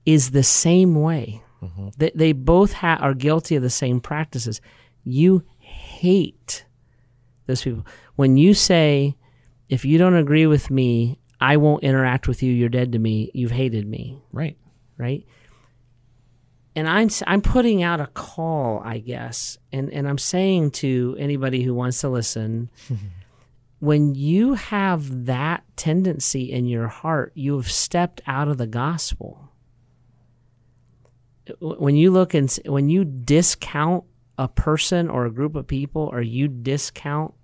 is 0.06 0.30
the 0.30 0.42
same 0.42 0.94
way. 0.94 1.42
Mm-hmm. 1.62 1.88
They, 1.96 2.12
they 2.14 2.32
both 2.32 2.72
ha- 2.74 2.98
are 3.00 3.14
guilty 3.14 3.56
of 3.56 3.62
the 3.62 3.70
same 3.70 4.00
practices. 4.00 4.60
You 5.04 5.42
hate 5.58 6.64
those 7.46 7.62
people. 7.62 7.84
When 8.16 8.36
you 8.36 8.54
say, 8.54 9.16
if 9.68 9.84
you 9.84 9.98
don't 9.98 10.14
agree 10.14 10.46
with 10.46 10.70
me, 10.70 11.18
I 11.40 11.56
won't 11.56 11.84
interact 11.84 12.26
with 12.28 12.42
you, 12.42 12.52
you're 12.52 12.68
dead 12.68 12.92
to 12.92 12.98
me, 12.98 13.30
you've 13.34 13.50
hated 13.52 13.86
me, 13.86 14.18
Right. 14.32 14.56
right? 14.96 15.24
And 16.76 16.88
I'm 16.88 17.08
I'm 17.26 17.42
putting 17.42 17.82
out 17.82 18.00
a 18.00 18.06
call, 18.06 18.80
I 18.84 18.98
guess, 18.98 19.58
and 19.72 19.92
and 19.92 20.06
I'm 20.08 20.18
saying 20.18 20.70
to 20.72 21.16
anybody 21.18 21.62
who 21.64 21.74
wants 21.74 22.00
to 22.02 22.08
listen, 22.08 22.70
when 23.80 24.14
you 24.14 24.54
have 24.54 25.26
that 25.26 25.64
tendency 25.76 26.50
in 26.50 26.66
your 26.66 26.88
heart, 26.88 27.32
you 27.34 27.56
have 27.56 27.70
stepped 27.70 28.20
out 28.26 28.48
of 28.48 28.58
the 28.58 28.66
gospel. 28.66 29.50
When 31.60 31.96
you 31.96 32.10
look 32.10 32.34
and 32.34 32.52
when 32.66 32.88
you 32.88 33.04
discount 33.04 34.04
a 34.36 34.48
person 34.48 35.08
or 35.08 35.26
a 35.26 35.30
group 35.30 35.54
of 35.56 35.66
people, 35.66 36.08
or 36.12 36.20
you 36.20 36.46
discount 36.48 37.34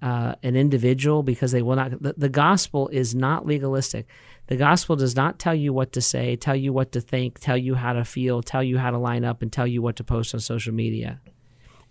uh, 0.00 0.34
an 0.42 0.54
individual 0.54 1.22
because 1.22 1.50
they 1.50 1.62
will 1.62 1.76
not. 1.76 2.02
The, 2.02 2.14
the 2.16 2.28
gospel 2.28 2.88
is 2.88 3.14
not 3.14 3.46
legalistic. 3.46 4.06
The 4.46 4.56
gospel 4.56 4.96
does 4.96 5.16
not 5.16 5.38
tell 5.38 5.54
you 5.54 5.72
what 5.72 5.92
to 5.92 6.00
say, 6.00 6.36
tell 6.36 6.54
you 6.56 6.72
what 6.72 6.92
to 6.92 7.00
think, 7.00 7.38
tell 7.40 7.56
you 7.56 7.74
how 7.74 7.92
to 7.92 8.04
feel, 8.04 8.42
tell 8.42 8.62
you 8.62 8.78
how 8.78 8.90
to 8.90 8.98
line 8.98 9.24
up, 9.24 9.42
and 9.42 9.52
tell 9.52 9.66
you 9.66 9.82
what 9.82 9.96
to 9.96 10.04
post 10.04 10.34
on 10.34 10.40
social 10.40 10.72
media. 10.72 11.20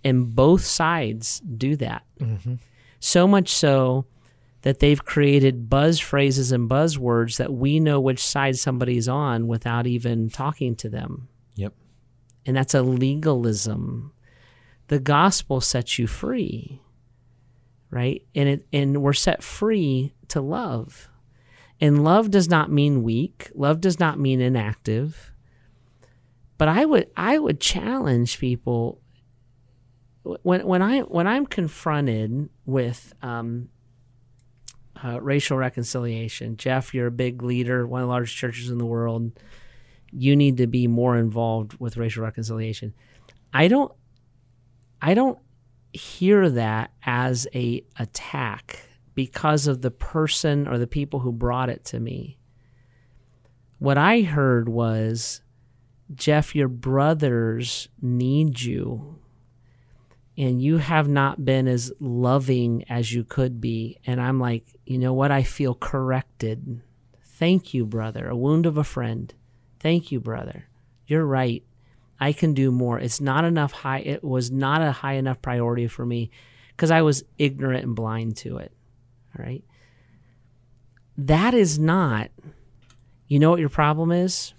And 0.03 0.33
both 0.33 0.63
sides 0.63 1.41
do 1.41 1.75
that. 1.77 2.03
So 2.99 3.27
much 3.27 3.49
so 3.49 4.05
that 4.61 4.79
they've 4.79 5.03
created 5.03 5.69
buzz 5.69 5.99
phrases 5.99 6.51
and 6.51 6.69
buzzwords 6.69 7.37
that 7.37 7.53
we 7.53 7.79
know 7.79 7.99
which 7.99 8.23
side 8.23 8.57
somebody's 8.57 9.07
on 9.07 9.47
without 9.47 9.87
even 9.87 10.29
talking 10.29 10.75
to 10.77 10.89
them. 10.89 11.29
Yep. 11.55 11.73
And 12.45 12.57
that's 12.57 12.73
a 12.73 12.81
legalism. 12.81 14.11
The 14.87 14.99
gospel 14.99 15.61
sets 15.61 15.99
you 15.99 16.07
free 16.07 16.81
right? 17.89 18.25
And 18.35 18.49
it 18.49 18.67
and 18.73 19.01
we're 19.01 19.13
set 19.13 19.43
free 19.43 20.13
to 20.29 20.41
love. 20.41 21.09
And 21.79 22.03
love 22.03 22.31
does 22.31 22.49
not 22.49 22.71
mean 22.71 23.03
weak. 23.03 23.51
Love 23.53 23.81
does 23.81 23.99
not 23.99 24.19
mean 24.19 24.41
inactive. 24.41 25.31
But 26.57 26.67
I 26.67 26.85
would 26.85 27.09
I 27.15 27.39
would 27.39 27.59
challenge 27.59 28.39
people 28.39 28.99
when 30.23 30.65
when 30.65 30.81
I 30.81 31.01
when 31.01 31.27
I'm 31.27 31.45
confronted 31.45 32.49
with 32.67 33.15
um, 33.23 33.69
uh, 35.03 35.19
racial 35.21 35.57
reconciliation. 35.57 36.57
Jeff, 36.57 36.93
you're 36.93 37.07
a 37.07 37.11
big 37.11 37.41
leader, 37.41 37.87
one 37.87 38.01
of 38.01 38.07
the 38.07 38.11
largest 38.11 38.35
churches 38.35 38.69
in 38.69 38.77
the 38.77 38.85
world. 38.85 39.31
You 40.11 40.35
need 40.35 40.57
to 40.57 40.67
be 40.67 40.85
more 40.85 41.17
involved 41.17 41.79
with 41.79 41.97
racial 41.97 42.23
reconciliation. 42.23 42.93
I 43.51 43.67
don't 43.67 43.91
I 45.01 45.13
don't 45.13 45.39
hear 45.93 46.49
that 46.49 46.91
as 47.03 47.47
a 47.55 47.83
attack 47.97 48.87
because 49.15 49.67
of 49.67 49.81
the 49.81 49.91
person 49.91 50.67
or 50.67 50.77
the 50.77 50.87
people 50.87 51.21
who 51.21 51.31
brought 51.31 51.69
it 51.69 51.85
to 51.85 51.99
me. 51.99 52.37
What 53.79 53.97
I 53.97 54.21
heard 54.21 54.69
was, 54.69 55.41
Jeff, 56.13 56.55
your 56.55 56.67
brothers 56.67 57.89
need 58.01 58.61
you, 58.61 59.19
and 60.37 60.61
you 60.61 60.77
have 60.77 61.07
not 61.07 61.43
been 61.43 61.67
as 61.67 61.91
loving 61.99 62.85
as 62.89 63.11
you 63.11 63.23
could 63.23 63.59
be. 63.59 63.97
And 64.05 64.21
I'm 64.21 64.39
like, 64.39 64.65
you 64.85 64.99
know 64.99 65.13
what? 65.13 65.31
I 65.31 65.43
feel 65.43 65.73
corrected. 65.73 66.81
Thank 67.23 67.73
you, 67.73 67.85
brother. 67.85 68.29
A 68.29 68.35
wound 68.35 68.65
of 68.65 68.77
a 68.77 68.83
friend. 68.83 69.33
Thank 69.79 70.11
you, 70.11 70.19
brother. 70.19 70.67
You're 71.07 71.25
right. 71.25 71.63
I 72.19 72.33
can 72.33 72.53
do 72.53 72.71
more. 72.71 72.99
It's 72.99 73.21
not 73.21 73.45
enough 73.45 73.71
high. 73.71 73.99
It 73.99 74.23
was 74.23 74.51
not 74.51 74.81
a 74.81 74.91
high 74.91 75.13
enough 75.13 75.41
priority 75.41 75.87
for 75.87 76.05
me 76.05 76.29
because 76.69 76.91
I 76.91 77.01
was 77.01 77.23
ignorant 77.37 77.83
and 77.83 77.95
blind 77.95 78.37
to 78.37 78.57
it. 78.57 78.71
All 79.37 79.43
right. 79.43 79.63
That 81.17 81.55
is 81.55 81.79
not, 81.79 82.29
you 83.27 83.39
know 83.39 83.49
what 83.49 83.59
your 83.59 83.69
problem 83.69 84.11
is? 84.11 84.53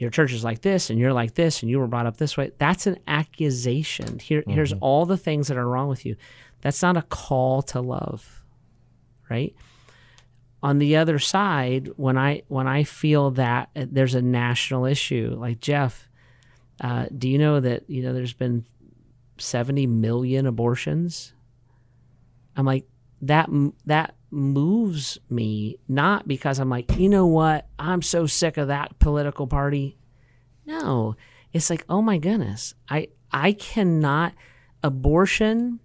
Your 0.00 0.10
church 0.10 0.32
is 0.32 0.42
like 0.42 0.62
this 0.62 0.90
and 0.90 0.98
you're 0.98 1.12
like 1.12 1.34
this 1.34 1.62
and 1.62 1.70
you 1.70 1.78
were 1.78 1.86
brought 1.86 2.06
up 2.06 2.16
this 2.16 2.36
way. 2.36 2.52
That's 2.58 2.86
an 2.86 2.98
accusation. 3.06 4.18
Here, 4.18 4.42
Here's 4.46 4.72
all 4.80 5.04
the 5.06 5.18
things 5.18 5.48
that 5.48 5.56
are 5.56 5.68
wrong 5.68 5.88
with 5.88 6.06
you. 6.06 6.16
That's 6.62 6.82
not 6.82 6.96
a 6.96 7.02
call 7.02 7.62
to 7.62 7.80
love. 7.80 8.42
Right 9.28 9.54
on 10.62 10.78
the 10.78 10.96
other 10.96 11.18
side 11.18 11.90
when 11.96 12.18
i 12.18 12.42
when 12.48 12.66
i 12.66 12.82
feel 12.82 13.30
that 13.30 13.70
uh, 13.74 13.86
there's 13.90 14.14
a 14.14 14.22
national 14.22 14.84
issue 14.84 15.34
like 15.38 15.60
jeff 15.60 16.08
uh, 16.82 17.06
do 17.16 17.28
you 17.28 17.38
know 17.38 17.60
that 17.60 17.88
you 17.88 18.02
know 18.02 18.12
there's 18.12 18.32
been 18.32 18.64
70 19.38 19.86
million 19.86 20.46
abortions 20.46 21.32
i'm 22.56 22.66
like 22.66 22.84
that 23.22 23.48
that 23.86 24.14
moves 24.30 25.18
me 25.28 25.76
not 25.88 26.28
because 26.28 26.60
i'm 26.60 26.70
like 26.70 26.96
you 26.96 27.08
know 27.08 27.26
what? 27.26 27.66
I'm 27.78 28.02
so 28.02 28.26
sick 28.26 28.56
of 28.56 28.68
that 28.68 28.98
political 28.98 29.46
party. 29.46 29.96
No. 30.66 31.16
It's 31.52 31.70
like 31.70 31.84
oh 31.88 32.02
my 32.02 32.18
goodness. 32.18 32.74
I 32.88 33.08
i 33.32 33.52
cannot 33.52 34.34
abortion 34.82 35.80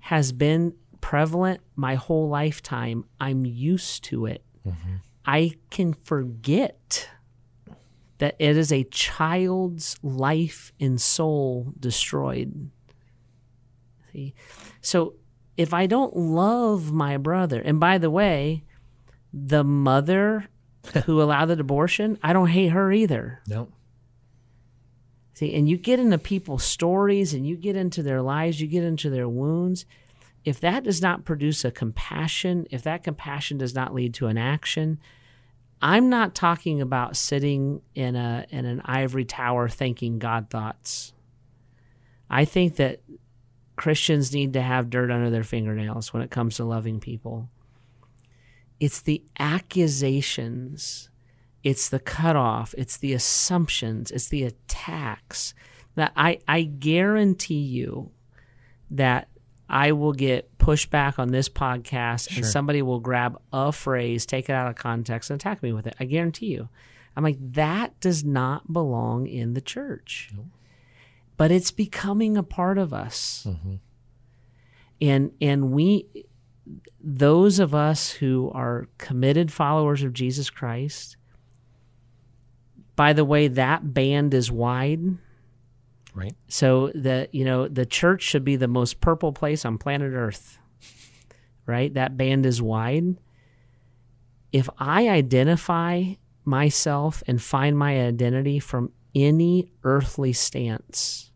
has 0.00 0.32
been 0.32 0.74
prevalent 1.00 1.60
my 1.76 1.94
whole 1.94 2.28
lifetime. 2.28 3.04
I'm 3.20 3.44
used 3.44 4.04
to 4.04 4.26
it. 4.26 4.44
Mm-hmm. 4.66 4.96
I 5.24 5.52
can 5.70 5.94
forget 5.94 7.08
that 8.18 8.36
it 8.38 8.56
is 8.56 8.70
a 8.70 8.84
child's 8.84 9.96
life 10.02 10.72
and 10.78 11.00
soul 11.00 11.72
destroyed. 11.78 12.70
See? 14.12 14.34
So 14.82 15.14
if 15.56 15.74
I 15.74 15.86
don't 15.86 16.16
love 16.16 16.92
my 16.92 17.16
brother, 17.16 17.60
and 17.60 17.78
by 17.78 17.98
the 17.98 18.10
way, 18.10 18.64
the 19.32 19.64
mother 19.64 20.46
who 21.04 21.20
allowed 21.20 21.46
the 21.46 21.60
abortion, 21.60 22.18
I 22.22 22.32
don't 22.32 22.48
hate 22.48 22.68
her 22.68 22.92
either. 22.92 23.40
No. 23.46 23.68
See, 25.34 25.54
and 25.54 25.68
you 25.68 25.78
get 25.78 25.98
into 25.98 26.18
people's 26.18 26.64
stories 26.64 27.32
and 27.32 27.46
you 27.46 27.56
get 27.56 27.76
into 27.76 28.02
their 28.02 28.20
lives, 28.20 28.60
you 28.60 28.66
get 28.66 28.84
into 28.84 29.08
their 29.08 29.28
wounds. 29.28 29.86
If 30.44 30.60
that 30.60 30.84
does 30.84 31.00
not 31.00 31.24
produce 31.24 31.64
a 31.64 31.70
compassion, 31.70 32.66
if 32.70 32.82
that 32.82 33.04
compassion 33.04 33.58
does 33.58 33.74
not 33.74 33.94
lead 33.94 34.14
to 34.14 34.26
an 34.26 34.38
action, 34.38 34.98
I'm 35.82 36.10
not 36.10 36.34
talking 36.34 36.80
about 36.80 37.16
sitting 37.16 37.80
in 37.94 38.16
a 38.16 38.46
in 38.50 38.66
an 38.66 38.82
ivory 38.84 39.24
tower 39.24 39.68
thinking 39.68 40.18
God 40.18 40.50
thoughts. 40.50 41.14
I 42.28 42.44
think 42.44 42.76
that 42.76 43.00
Christians 43.80 44.34
need 44.34 44.52
to 44.52 44.60
have 44.60 44.90
dirt 44.90 45.10
under 45.10 45.30
their 45.30 45.42
fingernails 45.42 46.12
when 46.12 46.22
it 46.22 46.30
comes 46.30 46.56
to 46.56 46.64
loving 46.66 47.00
people. 47.00 47.48
It's 48.78 49.00
the 49.00 49.24
accusations, 49.38 51.08
it's 51.64 51.88
the 51.88 51.98
cutoff, 51.98 52.74
it's 52.76 52.98
the 52.98 53.14
assumptions, 53.14 54.10
it's 54.10 54.28
the 54.28 54.44
attacks 54.44 55.54
that 55.94 56.12
I, 56.14 56.40
I 56.46 56.64
guarantee 56.64 57.62
you 57.62 58.10
that 58.90 59.28
I 59.66 59.92
will 59.92 60.12
get 60.12 60.58
pushback 60.58 61.18
on 61.18 61.28
this 61.28 61.48
podcast 61.48 62.36
and 62.36 62.44
somebody 62.44 62.82
will 62.82 63.00
grab 63.00 63.40
a 63.50 63.72
phrase, 63.72 64.26
take 64.26 64.50
it 64.50 64.52
out 64.52 64.68
of 64.68 64.76
context, 64.76 65.30
and 65.30 65.40
attack 65.40 65.62
me 65.62 65.72
with 65.72 65.86
it. 65.86 65.96
I 65.98 66.04
guarantee 66.04 66.48
you. 66.48 66.68
I'm 67.16 67.24
like, 67.24 67.38
that 67.54 67.98
does 68.00 68.24
not 68.24 68.70
belong 68.70 69.26
in 69.26 69.54
the 69.54 69.62
church. 69.62 70.28
But 71.40 71.50
it's 71.50 71.70
becoming 71.70 72.36
a 72.36 72.42
part 72.42 72.76
of 72.76 72.92
us. 72.92 73.46
Mm-hmm. 73.48 73.76
And 75.00 75.32
and 75.40 75.72
we 75.72 76.04
those 77.02 77.58
of 77.58 77.74
us 77.74 78.10
who 78.10 78.50
are 78.54 78.88
committed 78.98 79.50
followers 79.50 80.02
of 80.02 80.12
Jesus 80.12 80.50
Christ, 80.50 81.16
by 82.94 83.14
the 83.14 83.24
way, 83.24 83.48
that 83.48 83.94
band 83.94 84.34
is 84.34 84.52
wide. 84.52 85.16
Right. 86.14 86.34
So 86.48 86.88
the 86.88 87.30
you 87.32 87.46
know 87.46 87.68
the 87.68 87.86
church 87.86 88.20
should 88.20 88.44
be 88.44 88.56
the 88.56 88.68
most 88.68 89.00
purple 89.00 89.32
place 89.32 89.64
on 89.64 89.78
planet 89.78 90.12
Earth, 90.12 90.58
right? 91.64 91.94
That 91.94 92.18
band 92.18 92.44
is 92.44 92.60
wide. 92.60 93.16
If 94.52 94.68
I 94.76 95.08
identify 95.08 96.16
myself 96.44 97.22
and 97.26 97.40
find 97.40 97.78
my 97.78 97.98
identity 97.98 98.58
from 98.58 98.92
any 99.14 99.72
earthly 99.84 100.34
stance, 100.34 101.29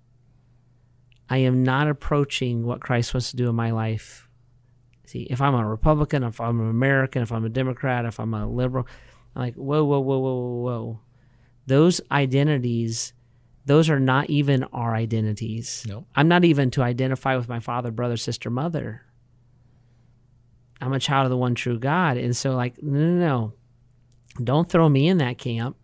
I 1.29 1.39
am 1.39 1.63
not 1.63 1.89
approaching 1.89 2.67
what 2.67 2.81
Christ 2.81 3.15
wants 3.15 3.31
to 3.31 3.37
do 3.37 3.49
in 3.49 3.55
my 3.55 3.71
life. 3.71 4.29
See, 5.07 5.23
if 5.31 5.41
I'm 5.41 5.55
a 5.55 5.67
Republican, 5.67 6.23
if 6.23 6.41
I'm 6.41 6.61
an 6.61 6.71
American, 6.71 7.23
if 7.23 7.33
I'm 7.33 7.45
a 7.45 7.49
Democrat, 7.49 8.05
if 8.05 8.21
I'm 8.21 8.35
a 8.35 8.47
liberal, 8.47 8.87
I'm 9.35 9.43
like, 9.43 9.55
whoa, 9.55 9.85
whoa, 9.85 10.01
whoa, 10.01 10.19
whoa, 10.19 10.35
whoa, 10.35 10.63
whoa. 10.63 11.01
Those 11.67 12.01
identities 12.11 13.15
those 13.67 13.89
are 13.89 14.01
not 14.01 14.29
even 14.29 14.65
our 14.65 14.95
identities. 14.95 15.85
No. 15.89 16.07
I'm 16.15 16.29
not 16.29 16.45
even 16.45 16.71
to 16.73 16.83
identify 16.83 17.37
with 17.37 17.49
my 17.49 17.61
father, 17.61 17.91
brother, 17.91 18.17
sister, 18.17 18.51
mother. 18.51 19.03
I'm 20.81 20.93
a 20.93 21.01
child 21.01 21.25
of 21.25 21.31
the 21.31 21.37
one 21.37 21.55
true 21.55 21.79
God. 21.79 22.19
And 22.19 22.37
so, 22.37 22.55
like, 22.55 22.83
no, 22.83 22.99
no, 22.99 23.19
no. 23.19 23.53
Don't 24.43 24.69
throw 24.69 24.89
me 24.89 25.09
in 25.09 25.19
that 25.19 25.39
camp. 25.39 25.77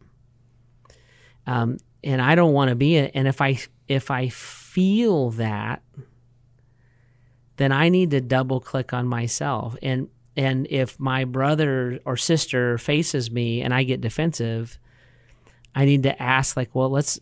Um, 1.46 1.78
and 2.04 2.20
I 2.20 2.34
don't 2.34 2.52
want 2.52 2.68
to 2.68 2.74
be 2.74 2.96
it. 2.96 3.12
And 3.14 3.26
if 3.26 3.40
I 3.40 3.58
if 3.88 4.10
I 4.10 4.28
feel 4.72 5.30
that, 5.30 5.82
then 7.56 7.72
I 7.72 7.88
need 7.88 8.10
to 8.12 8.20
double 8.20 8.60
click 8.60 8.92
on 8.92 9.06
myself. 9.06 9.76
And 9.82 10.08
and 10.36 10.66
if 10.70 10.98
my 10.98 11.24
brother 11.24 11.98
or 12.04 12.16
sister 12.16 12.78
faces 12.78 13.30
me 13.30 13.62
and 13.62 13.74
I 13.74 13.82
get 13.82 14.00
defensive, 14.00 14.78
I 15.74 15.84
need 15.84 16.04
to 16.04 16.22
ask 16.22 16.56
like, 16.56 16.74
well, 16.74 16.88
let's 16.88 17.18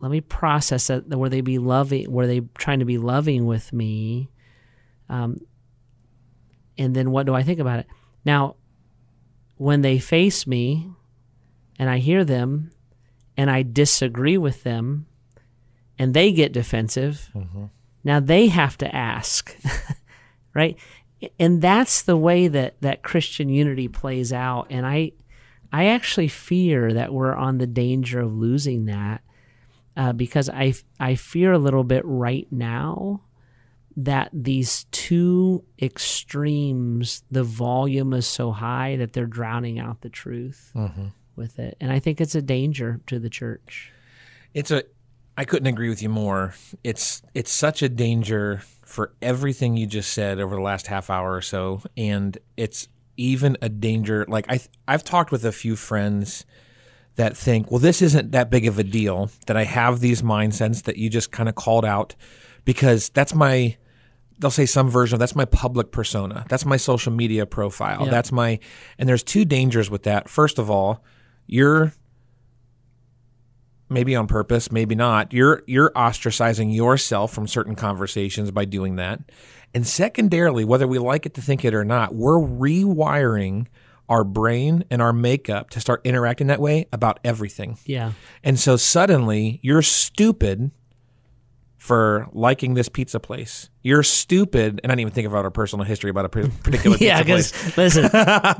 let 0.00 0.10
me 0.10 0.20
process 0.20 0.90
it. 0.90 1.08
Were 1.08 1.28
they 1.28 1.40
be 1.42 1.58
loving? 1.58 2.10
Were 2.10 2.26
they 2.26 2.40
trying 2.56 2.78
to 2.78 2.84
be 2.84 2.98
loving 2.98 3.46
with 3.46 3.72
me? 3.72 4.30
Um, 5.08 5.38
and 6.78 6.94
then 6.94 7.10
what 7.10 7.26
do 7.26 7.34
I 7.34 7.42
think 7.42 7.60
about 7.60 7.80
it? 7.80 7.86
Now, 8.24 8.56
when 9.56 9.82
they 9.82 9.98
face 9.98 10.46
me 10.46 10.90
and 11.78 11.90
I 11.90 11.98
hear 11.98 12.24
them 12.24 12.70
and 13.36 13.50
I 13.50 13.62
disagree 13.62 14.38
with 14.38 14.62
them 14.62 15.07
and 15.98 16.14
they 16.14 16.32
get 16.32 16.52
defensive, 16.52 17.30
Mm-hmm. 17.34 17.64
now 18.04 18.20
they 18.20 18.48
have 18.48 18.78
to 18.78 18.94
ask, 18.94 19.56
right? 20.54 20.76
And 21.38 21.60
that's 21.60 22.02
the 22.02 22.16
way 22.16 22.46
that, 22.48 22.80
that 22.80 23.02
Christian 23.02 23.48
unity 23.48 23.88
plays 23.88 24.32
out. 24.32 24.68
And 24.70 24.86
I, 24.86 25.12
I 25.72 25.86
actually 25.86 26.28
fear 26.28 26.92
that 26.94 27.12
we're 27.12 27.34
on 27.34 27.58
the 27.58 27.66
danger 27.66 28.20
of 28.20 28.32
losing 28.32 28.84
that 28.86 29.22
uh, 29.96 30.12
because 30.12 30.48
I, 30.48 30.74
I 31.00 31.16
fear 31.16 31.52
a 31.52 31.58
little 31.58 31.82
bit 31.82 32.02
right 32.04 32.46
now 32.52 33.22
that 33.96 34.30
these 34.32 34.84
two 34.92 35.64
extremes, 35.82 37.22
the 37.30 37.42
volume 37.42 38.12
is 38.12 38.26
so 38.26 38.52
high 38.52 38.96
that 38.96 39.12
they're 39.12 39.26
drowning 39.26 39.78
out 39.78 40.00
the 40.02 40.08
truth 40.08 40.70
with 41.36 41.58
it. 41.58 41.76
And 41.80 41.90
I 41.92 41.98
think 41.98 42.20
it's 42.20 42.34
a 42.34 42.42
danger 42.42 43.00
to 43.06 43.18
the 43.18 43.30
church. 43.30 43.92
It's 44.54 44.70
a 44.70 44.84
I 45.38 45.44
couldn't 45.44 45.68
agree 45.68 45.88
with 45.88 46.02
you 46.02 46.08
more. 46.08 46.54
It's 46.82 47.22
it's 47.32 47.52
such 47.52 47.80
a 47.80 47.88
danger 47.88 48.62
for 48.84 49.12
everything 49.22 49.76
you 49.76 49.86
just 49.86 50.12
said 50.12 50.40
over 50.40 50.56
the 50.56 50.60
last 50.60 50.88
half 50.88 51.10
hour 51.10 51.32
or 51.32 51.42
so 51.42 51.82
and 51.96 52.36
it's 52.56 52.88
even 53.16 53.56
a 53.62 53.68
danger 53.68 54.24
like 54.28 54.46
I 54.50 54.60
I've 54.88 55.04
talked 55.04 55.30
with 55.30 55.44
a 55.44 55.52
few 55.52 55.76
friends 55.76 56.44
that 57.14 57.36
think, 57.36 57.70
well 57.70 57.78
this 57.78 58.02
isn't 58.02 58.32
that 58.32 58.50
big 58.50 58.66
of 58.66 58.80
a 58.80 58.82
deal 58.82 59.30
that 59.46 59.56
I 59.56 59.62
have 59.62 60.00
these 60.00 60.22
mindsets 60.22 60.82
that 60.84 60.96
you 60.96 61.08
just 61.08 61.30
kind 61.30 61.48
of 61.48 61.54
called 61.54 61.84
out 61.84 62.16
because 62.64 63.08
that's 63.10 63.34
my 63.34 63.76
they'll 64.40 64.50
say 64.50 64.66
some 64.66 64.88
version 64.88 65.14
of 65.14 65.20
that's 65.20 65.36
my 65.36 65.44
public 65.44 65.92
persona. 65.92 66.46
That's 66.48 66.64
my 66.64 66.78
social 66.78 67.12
media 67.12 67.46
profile. 67.46 68.06
Yeah. 68.06 68.10
That's 68.10 68.32
my 68.32 68.58
and 68.98 69.08
there's 69.08 69.22
two 69.22 69.44
dangers 69.44 69.88
with 69.88 70.02
that. 70.02 70.28
First 70.28 70.58
of 70.58 70.68
all, 70.68 71.04
you're 71.46 71.92
maybe 73.88 74.14
on 74.14 74.26
purpose, 74.26 74.70
maybe 74.70 74.94
not. 74.94 75.32
You're 75.32 75.62
you're 75.66 75.90
ostracizing 75.90 76.74
yourself 76.74 77.32
from 77.32 77.46
certain 77.46 77.74
conversations 77.74 78.50
by 78.50 78.64
doing 78.64 78.96
that. 78.96 79.20
And 79.74 79.86
secondarily, 79.86 80.64
whether 80.64 80.86
we 80.86 80.98
like 80.98 81.26
it 81.26 81.34
to 81.34 81.42
think 81.42 81.64
it 81.64 81.74
or 81.74 81.84
not, 81.84 82.14
we're 82.14 82.38
rewiring 82.38 83.66
our 84.08 84.24
brain 84.24 84.84
and 84.90 85.02
our 85.02 85.12
makeup 85.12 85.68
to 85.70 85.80
start 85.80 86.00
interacting 86.04 86.46
that 86.46 86.60
way 86.60 86.86
about 86.92 87.20
everything. 87.22 87.76
Yeah. 87.84 88.12
And 88.42 88.58
so 88.58 88.76
suddenly 88.76 89.60
you're 89.62 89.82
stupid 89.82 90.70
for 91.76 92.26
liking 92.32 92.74
this 92.74 92.88
pizza 92.88 93.20
place. 93.20 93.70
You're 93.82 94.02
stupid, 94.02 94.80
and 94.82 94.90
I 94.90 94.94
didn't 94.94 95.00
even 95.00 95.12
think 95.12 95.26
about 95.26 95.44
our 95.44 95.50
personal 95.50 95.84
history 95.84 96.10
about 96.10 96.24
a 96.26 96.28
par- 96.28 96.48
particular 96.62 96.96
Yeah, 97.00 97.22
because 97.22 97.76
listen, 97.76 98.10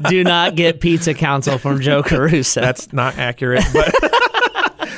do 0.08 0.24
not 0.24 0.54
get 0.54 0.80
pizza 0.80 1.12
counsel 1.14 1.58
from 1.58 1.80
Joe 1.80 2.02
Caruso. 2.02 2.60
That's 2.60 2.92
not 2.92 3.18
accurate, 3.18 3.64
but 3.72 3.92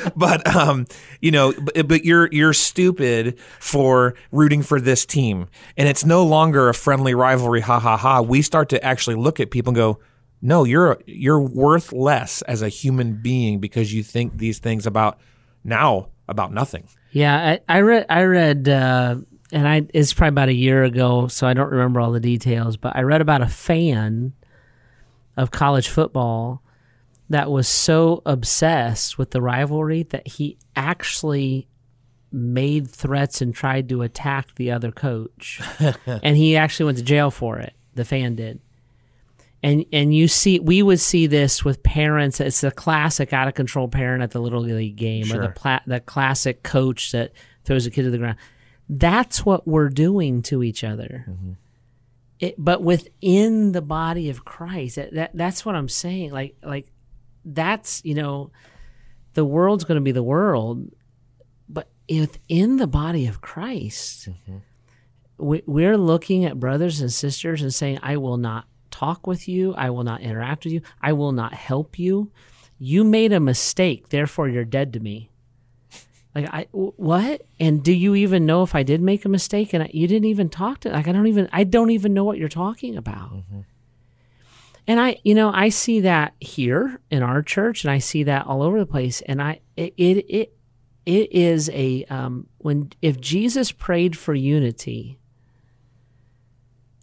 but 0.15 0.45
um, 0.55 0.87
you 1.19 1.31
know, 1.31 1.53
but, 1.53 1.87
but 1.87 2.05
you're 2.05 2.27
you're 2.31 2.53
stupid 2.53 3.39
for 3.59 4.15
rooting 4.31 4.61
for 4.61 4.79
this 4.79 5.05
team, 5.05 5.47
and 5.77 5.87
it's 5.87 6.05
no 6.05 6.23
longer 6.23 6.69
a 6.69 6.73
friendly 6.73 7.13
rivalry. 7.13 7.61
Ha 7.61 7.79
ha 7.79 7.97
ha. 7.97 8.21
We 8.21 8.41
start 8.41 8.69
to 8.69 8.83
actually 8.83 9.15
look 9.15 9.39
at 9.39 9.51
people 9.51 9.71
and 9.71 9.75
go. 9.75 9.99
No, 10.43 10.63
you're 10.63 10.99
you're 11.05 11.39
worth 11.39 11.93
less 11.93 12.41
as 12.43 12.63
a 12.63 12.69
human 12.69 13.21
being 13.21 13.59
because 13.59 13.93
you 13.93 14.01
think 14.01 14.37
these 14.37 14.57
things 14.57 14.87
about 14.87 15.19
now 15.63 16.09
about 16.27 16.51
nothing. 16.51 16.87
Yeah, 17.11 17.57
I, 17.69 17.77
I 17.77 17.81
read. 17.81 18.05
I 18.09 18.23
read, 18.23 18.67
uh, 18.67 19.17
and 19.51 19.67
I 19.67 19.85
it's 19.93 20.13
probably 20.13 20.29
about 20.29 20.49
a 20.49 20.53
year 20.53 20.83
ago, 20.83 21.27
so 21.27 21.45
I 21.45 21.53
don't 21.53 21.69
remember 21.69 21.99
all 21.99 22.11
the 22.11 22.19
details. 22.19 22.75
But 22.77 22.95
I 22.95 23.01
read 23.01 23.21
about 23.21 23.41
a 23.41 23.47
fan 23.47 24.33
of 25.37 25.51
college 25.51 25.89
football 25.89 26.63
that 27.31 27.49
was 27.49 27.67
so 27.67 28.21
obsessed 28.25 29.17
with 29.17 29.31
the 29.31 29.41
rivalry 29.41 30.03
that 30.03 30.27
he 30.27 30.57
actually 30.75 31.67
made 32.31 32.89
threats 32.89 33.41
and 33.41 33.53
tried 33.53 33.89
to 33.89 34.01
attack 34.01 34.55
the 34.55 34.71
other 34.71 34.91
coach, 34.91 35.61
and 36.05 36.37
he 36.37 36.55
actually 36.55 36.85
went 36.85 36.97
to 36.97 37.03
jail 37.03 37.31
for 37.31 37.59
it. 37.59 37.73
The 37.95 38.05
fan 38.05 38.35
did. 38.35 38.59
And 39.63 39.85
and 39.93 40.13
you 40.13 40.27
see, 40.27 40.59
we 40.59 40.81
would 40.81 40.99
see 40.99 41.27
this 41.27 41.63
with 41.63 41.83
parents. 41.83 42.39
It's 42.39 42.61
the 42.61 42.71
classic 42.71 43.31
out 43.31 43.47
of 43.47 43.53
control 43.53 43.87
parent 43.87 44.23
at 44.23 44.31
the 44.31 44.41
little 44.41 44.61
league 44.61 44.95
game, 44.95 45.31
or 45.31 45.41
the 45.41 45.49
pla- 45.49 45.81
the 45.85 45.99
classic 45.99 46.63
coach 46.63 47.11
that 47.11 47.31
throws 47.63 47.85
a 47.85 47.91
kid 47.91 48.03
to 48.03 48.09
the 48.09 48.17
ground. 48.17 48.37
That's 48.89 49.45
what 49.45 49.67
we're 49.67 49.89
doing 49.89 50.41
to 50.43 50.63
each 50.63 50.83
other. 50.83 51.25
Mm-hmm. 51.29 51.51
It, 52.39 52.55
but 52.57 52.81
within 52.81 53.71
the 53.71 53.83
body 53.83 54.31
of 54.31 54.43
Christ, 54.43 54.95
that, 54.95 55.13
that 55.13 55.31
that's 55.35 55.63
what 55.63 55.75
I'm 55.75 55.89
saying. 55.89 56.31
Like 56.31 56.55
like 56.63 56.90
that's 57.45 58.01
you 58.03 58.15
know, 58.15 58.51
the 59.33 59.45
world's 59.45 59.83
going 59.83 59.95
to 59.95 60.01
be 60.01 60.11
the 60.11 60.23
world, 60.23 60.89
but 61.67 61.89
within 62.09 62.77
the 62.77 62.87
body 62.87 63.27
of 63.27 63.41
Christ, 63.41 64.29
mm-hmm. 64.29 64.57
we, 65.37 65.63
we're 65.65 65.97
looking 65.97 66.45
at 66.45 66.59
brothers 66.59 67.01
and 67.01 67.11
sisters 67.11 67.61
and 67.61 67.73
saying, 67.73 67.99
"I 68.01 68.17
will 68.17 68.37
not 68.37 68.65
talk 68.89 69.27
with 69.27 69.47
you. 69.47 69.73
I 69.75 69.89
will 69.89 70.03
not 70.03 70.21
interact 70.21 70.65
with 70.65 70.73
you. 70.73 70.81
I 71.01 71.13
will 71.13 71.31
not 71.31 71.53
help 71.53 71.97
you. 71.97 72.31
You 72.77 73.03
made 73.03 73.31
a 73.31 73.39
mistake, 73.39 74.09
therefore 74.09 74.49
you're 74.49 74.65
dead 74.65 74.93
to 74.93 74.99
me." 74.99 75.31
Like 76.33 76.47
I 76.51 76.63
w- 76.71 76.93
what? 76.95 77.41
And 77.59 77.83
do 77.83 77.91
you 77.91 78.15
even 78.15 78.45
know 78.45 78.63
if 78.63 78.73
I 78.73 78.83
did 78.83 79.01
make 79.01 79.25
a 79.25 79.29
mistake? 79.29 79.73
And 79.73 79.83
I, 79.83 79.89
you 79.93 80.07
didn't 80.07 80.29
even 80.29 80.49
talk 80.49 80.79
to 80.81 80.89
like 80.89 81.07
I 81.07 81.11
don't 81.11 81.27
even 81.27 81.49
I 81.51 81.63
don't 81.63 81.91
even 81.91 82.13
know 82.13 82.23
what 82.23 82.37
you're 82.37 82.49
talking 82.49 82.95
about. 82.95 83.33
Mm-hmm. 83.33 83.59
And 84.91 84.99
I, 84.99 85.21
you 85.23 85.35
know, 85.35 85.53
I 85.53 85.69
see 85.69 86.01
that 86.01 86.33
here 86.41 86.99
in 87.09 87.23
our 87.23 87.41
church, 87.41 87.85
and 87.85 87.91
I 87.91 87.99
see 87.99 88.23
that 88.23 88.45
all 88.45 88.61
over 88.61 88.77
the 88.77 88.85
place. 88.85 89.21
And 89.21 89.41
I, 89.41 89.61
it, 89.77 89.93
it, 89.95 90.25
it, 90.27 90.53
it 91.05 91.31
is 91.31 91.69
a 91.69 92.03
um, 92.09 92.47
when 92.57 92.91
if 93.01 93.17
Jesus 93.17 93.71
prayed 93.71 94.17
for 94.17 94.33
unity, 94.33 95.17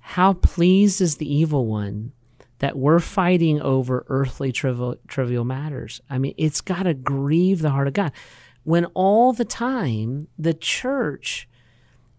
how 0.00 0.34
pleased 0.34 1.00
is 1.00 1.16
the 1.16 1.34
evil 1.34 1.64
one 1.64 2.12
that 2.58 2.76
we're 2.76 3.00
fighting 3.00 3.58
over 3.62 4.04
earthly 4.08 4.52
trivial, 4.52 4.96
trivial 5.06 5.46
matters? 5.46 6.02
I 6.10 6.18
mean, 6.18 6.34
it's 6.36 6.60
got 6.60 6.82
to 6.82 6.92
grieve 6.92 7.62
the 7.62 7.70
heart 7.70 7.88
of 7.88 7.94
God 7.94 8.12
when 8.64 8.84
all 8.92 9.32
the 9.32 9.46
time 9.46 10.28
the 10.38 10.52
church 10.52 11.48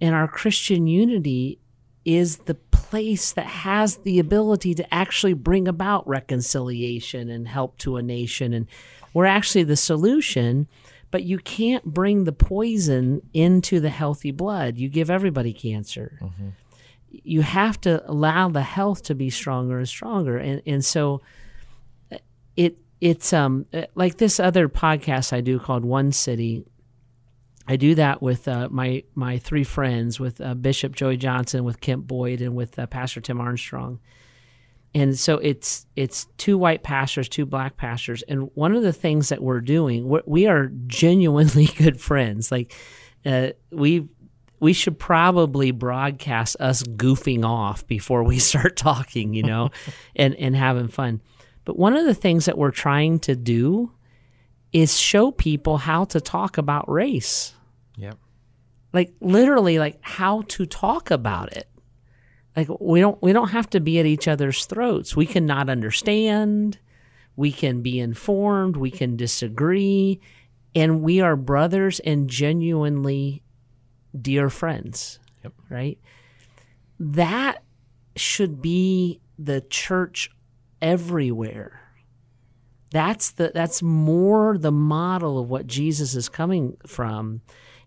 and 0.02 0.16
our 0.16 0.28
Christian 0.28 0.88
unity 0.88 1.60
is 2.06 2.38
the 2.38 2.56
place 2.80 3.34
that 3.34 3.46
has 3.46 3.98
the 3.98 4.20
ability 4.20 4.74
to 4.76 4.94
actually 4.94 5.34
bring 5.34 5.68
about 5.68 6.08
reconciliation 6.08 7.30
and 7.30 7.48
help 7.48 7.78
to 7.80 7.98
a 7.98 8.02
nation. 8.02 8.54
And 8.54 8.68
we're 9.14 9.26
actually 9.26 9.64
the 9.66 9.76
solution, 9.76 10.68
but 11.12 11.24
you 11.24 11.38
can't 11.40 11.84
bring 11.84 12.24
the 12.24 12.32
poison 12.32 13.22
into 13.34 13.80
the 13.80 13.90
healthy 13.90 14.32
blood. 14.32 14.78
You 14.78 14.90
give 14.90 15.10
everybody 15.10 15.54
cancer. 15.54 16.20
You 17.12 17.42
have 17.42 17.82
to 17.82 18.04
allow 18.10 18.50
the 18.50 18.62
health 18.62 19.04
to 19.04 19.16
be 19.16 19.30
stronger 19.30 19.80
and 19.80 19.88
stronger. 19.88 20.38
And, 20.38 20.62
and 20.66 20.86
so 20.86 21.22
it, 22.56 22.78
it's 23.02 23.34
um 23.34 23.66
like 23.96 24.18
this 24.18 24.40
other 24.40 24.70
podcast 24.70 25.34
I 25.34 25.42
do 25.42 25.60
called 25.60 25.86
One 25.86 26.12
City. 26.12 26.66
I 27.70 27.76
do 27.76 27.94
that 27.96 28.20
with 28.20 28.48
uh, 28.48 28.68
my 28.72 29.04
my 29.14 29.38
three 29.38 29.64
friends, 29.64 30.20
with 30.20 30.42
uh, 30.42 30.56
Bishop 30.56 30.96
Joey 30.96 31.18
Johnson, 31.18 31.64
with 31.64 31.80
Kent 31.80 32.08
Boyd, 32.08 32.42
and 32.42 32.56
with 32.56 32.80
uh, 32.80 32.88
Pastor 32.88 33.22
Tim 33.22 33.40
Armstrong. 33.40 34.00
And 34.96 35.18
so 35.18 35.38
it's 35.38 35.86
it's 35.96 36.26
two 36.38 36.58
white 36.58 36.82
pastors, 36.82 37.30
two 37.30 37.46
black 37.46 37.78
pastors, 37.78 38.24
and 38.24 38.50
one 38.56 38.74
of 38.74 38.82
the 38.82 38.92
things 38.92 39.30
that 39.30 39.44
we're 39.44 39.62
doing, 39.62 40.10
we're, 40.10 40.24
we 40.26 40.48
are 40.48 40.72
genuinely 40.88 41.66
good 41.78 42.02
friends. 42.02 42.52
Like 42.52 42.74
uh, 43.24 43.50
we 43.72 44.08
we 44.60 44.74
should 44.74 44.98
probably 44.98 45.70
broadcast 45.70 46.58
us 46.60 46.82
goofing 46.82 47.46
off 47.46 47.86
before 47.86 48.24
we 48.24 48.40
start 48.40 48.78
talking, 48.78 49.36
you 49.36 49.44
know, 49.44 49.70
and 50.16 50.34
and 50.38 50.56
having 50.56 50.88
fun. 50.88 51.22
But 51.66 51.78
one 51.78 51.96
of 51.96 52.08
the 52.08 52.16
things 52.16 52.46
that 52.46 52.58
we're 52.58 52.72
trying 52.72 53.20
to 53.20 53.36
do 53.36 53.92
is 54.74 55.00
show 55.00 55.30
people 55.30 55.78
how 55.78 56.06
to 56.06 56.20
talk 56.20 56.58
about 56.58 56.90
race. 56.90 57.54
Yep. 58.00 58.18
Like 58.94 59.14
literally 59.20 59.78
like 59.78 60.00
how 60.02 60.42
to 60.48 60.66
talk 60.66 61.12
about 61.12 61.54
it. 61.54 61.68
Like 62.56 62.68
we 62.80 63.00
don't 63.00 63.22
we 63.22 63.34
don't 63.34 63.50
have 63.50 63.70
to 63.72 63.80
be 63.80 64.00
at 64.00 64.06
each 64.06 64.28
other's 64.28 64.66
throats. 64.66 65.16
We 65.16 65.26
can 65.26 65.46
not 65.46 65.70
understand. 65.70 66.80
We 67.36 67.54
can 67.54 67.82
be 67.82 68.00
informed, 68.00 68.76
we 68.76 68.92
can 68.92 69.16
disagree, 69.16 70.20
and 70.76 71.02
we 71.02 71.22
are 71.22 71.38
brothers 71.38 72.02
and 72.02 72.30
genuinely 72.30 73.44
dear 74.20 74.50
friends. 74.50 75.20
Yep. 75.44 75.54
Right? 75.70 76.00
That 77.00 77.64
should 78.18 78.62
be 78.62 79.22
the 79.38 79.62
church 79.62 80.30
everywhere. 80.82 81.80
That's 82.92 83.32
the 83.32 83.52
that's 83.54 83.82
more 83.82 84.58
the 84.58 84.72
model 84.72 85.40
of 85.40 85.50
what 85.50 85.66
Jesus 85.68 86.16
is 86.16 86.28
coming 86.28 86.76
from. 86.86 87.42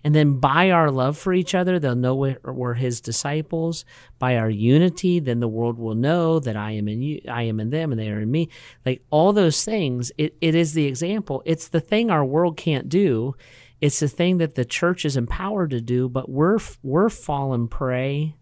And 0.04 0.14
then 0.14 0.38
by 0.38 0.70
our 0.70 0.90
love 0.90 1.16
for 1.16 1.32
each 1.32 1.54
other, 1.54 1.78
they'll 1.78 1.94
know 1.94 2.14
we're, 2.14 2.38
we're 2.44 2.74
his 2.74 3.00
disciples. 3.00 3.84
By 4.18 4.36
our 4.36 4.50
unity, 4.50 5.20
then 5.20 5.40
the 5.40 5.48
world 5.48 5.78
will 5.78 5.94
know 5.94 6.40
that 6.40 6.56
I 6.56 6.72
am 6.72 6.88
in 6.88 7.02
you, 7.02 7.20
I 7.28 7.44
am 7.44 7.60
in 7.60 7.70
them, 7.70 7.92
and 7.92 8.00
they 8.00 8.10
are 8.10 8.20
in 8.20 8.30
me. 8.30 8.48
Like 8.84 9.02
all 9.10 9.32
those 9.32 9.64
things, 9.64 10.10
it, 10.18 10.36
it 10.40 10.54
is 10.54 10.74
the 10.74 10.86
example. 10.86 11.42
It's 11.44 11.68
the 11.68 11.80
thing 11.80 12.10
our 12.10 12.24
world 12.24 12.56
can't 12.56 12.88
do. 12.88 13.34
It's 13.80 14.00
the 14.00 14.08
thing 14.08 14.38
that 14.38 14.54
the 14.54 14.64
church 14.64 15.04
is 15.04 15.16
empowered 15.16 15.70
to 15.70 15.80
do, 15.80 16.08
but 16.08 16.28
we're 16.28 16.58
we're 16.82 17.08
fallen 17.08 17.66
prey 17.68 18.36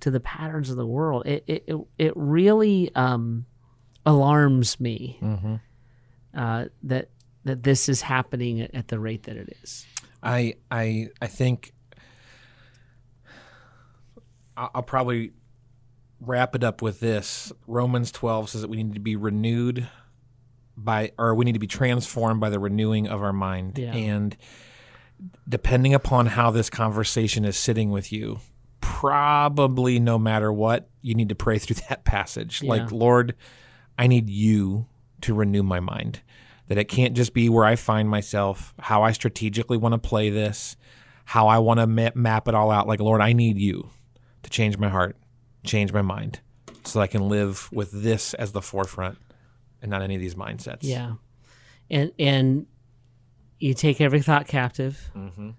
to 0.00 0.10
the 0.10 0.20
patterns 0.20 0.68
of 0.68 0.76
the 0.76 0.86
world. 0.86 1.26
It 1.26 1.44
it 1.46 1.64
it, 1.66 1.76
it 1.98 2.12
really 2.14 2.90
um, 2.94 3.46
alarms 4.04 4.78
me 4.80 5.18
uh, 6.36 6.66
that 6.82 7.08
that 7.44 7.62
this 7.62 7.88
is 7.88 8.02
happening 8.02 8.60
at 8.60 8.88
the 8.88 8.98
rate 8.98 9.22
that 9.24 9.36
it 9.36 9.56
is. 9.62 9.86
I 10.22 10.54
I 10.70 11.08
I 11.20 11.26
think 11.26 11.72
I'll 14.56 14.82
probably 14.82 15.32
wrap 16.20 16.54
it 16.54 16.62
up 16.62 16.82
with 16.82 17.00
this. 17.00 17.52
Romans 17.66 18.12
12 18.12 18.50
says 18.50 18.60
that 18.60 18.70
we 18.70 18.76
need 18.82 18.94
to 18.94 19.00
be 19.00 19.16
renewed 19.16 19.88
by 20.76 21.12
or 21.18 21.34
we 21.34 21.44
need 21.44 21.52
to 21.52 21.58
be 21.58 21.66
transformed 21.66 22.40
by 22.40 22.50
the 22.50 22.58
renewing 22.58 23.08
of 23.08 23.22
our 23.22 23.32
mind. 23.32 23.78
Yeah. 23.78 23.92
And 23.92 24.36
depending 25.48 25.94
upon 25.94 26.26
how 26.26 26.50
this 26.50 26.70
conversation 26.70 27.44
is 27.44 27.56
sitting 27.56 27.90
with 27.90 28.12
you, 28.12 28.40
probably 28.80 29.98
no 29.98 30.18
matter 30.18 30.52
what, 30.52 30.88
you 31.00 31.14
need 31.14 31.28
to 31.28 31.34
pray 31.34 31.58
through 31.58 31.76
that 31.88 32.04
passage. 32.04 32.62
Like, 32.62 32.92
Lord, 32.92 33.34
I 33.98 34.06
need 34.06 34.28
you 34.28 34.86
to 35.22 35.34
renew 35.34 35.62
my 35.62 35.80
mind. 35.80 36.20
That 36.72 36.80
it 36.80 36.88
can't 36.88 37.12
just 37.12 37.34
be 37.34 37.50
where 37.50 37.66
I 37.66 37.76
find 37.76 38.08
myself, 38.08 38.72
how 38.78 39.02
I 39.02 39.12
strategically 39.12 39.76
want 39.76 39.92
to 39.92 39.98
play 39.98 40.30
this, 40.30 40.74
how 41.26 41.46
I 41.46 41.58
want 41.58 41.80
to 41.80 41.86
ma- 41.86 42.12
map 42.14 42.48
it 42.48 42.54
all 42.54 42.70
out. 42.70 42.88
Like, 42.88 42.98
Lord, 42.98 43.20
I 43.20 43.34
need 43.34 43.58
you 43.58 43.90
to 44.42 44.48
change 44.48 44.78
my 44.78 44.88
heart, 44.88 45.14
change 45.64 45.92
my 45.92 46.00
mind, 46.00 46.40
so 46.84 46.98
that 46.98 47.02
I 47.02 47.06
can 47.08 47.28
live 47.28 47.70
with 47.72 47.90
this 47.92 48.32
as 48.32 48.52
the 48.52 48.62
forefront 48.62 49.18
and 49.82 49.90
not 49.90 50.00
any 50.00 50.14
of 50.14 50.20
these 50.22 50.34
mindsets. 50.34 50.78
Yeah, 50.80 51.16
and 51.90 52.10
and 52.18 52.66
you 53.58 53.74
take 53.74 54.00
every 54.00 54.22
thought 54.22 54.48
captive. 54.48 55.10
Mm-hmm. 55.14 55.50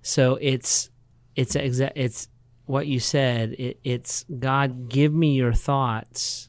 So 0.00 0.38
it's 0.40 0.88
it's 1.34 1.54
exa- 1.54 1.92
it's 1.94 2.28
what 2.64 2.86
you 2.86 2.98
said. 2.98 3.52
It, 3.58 3.78
it's 3.84 4.24
God, 4.38 4.88
give 4.88 5.12
me 5.12 5.34
your 5.34 5.52
thoughts, 5.52 6.48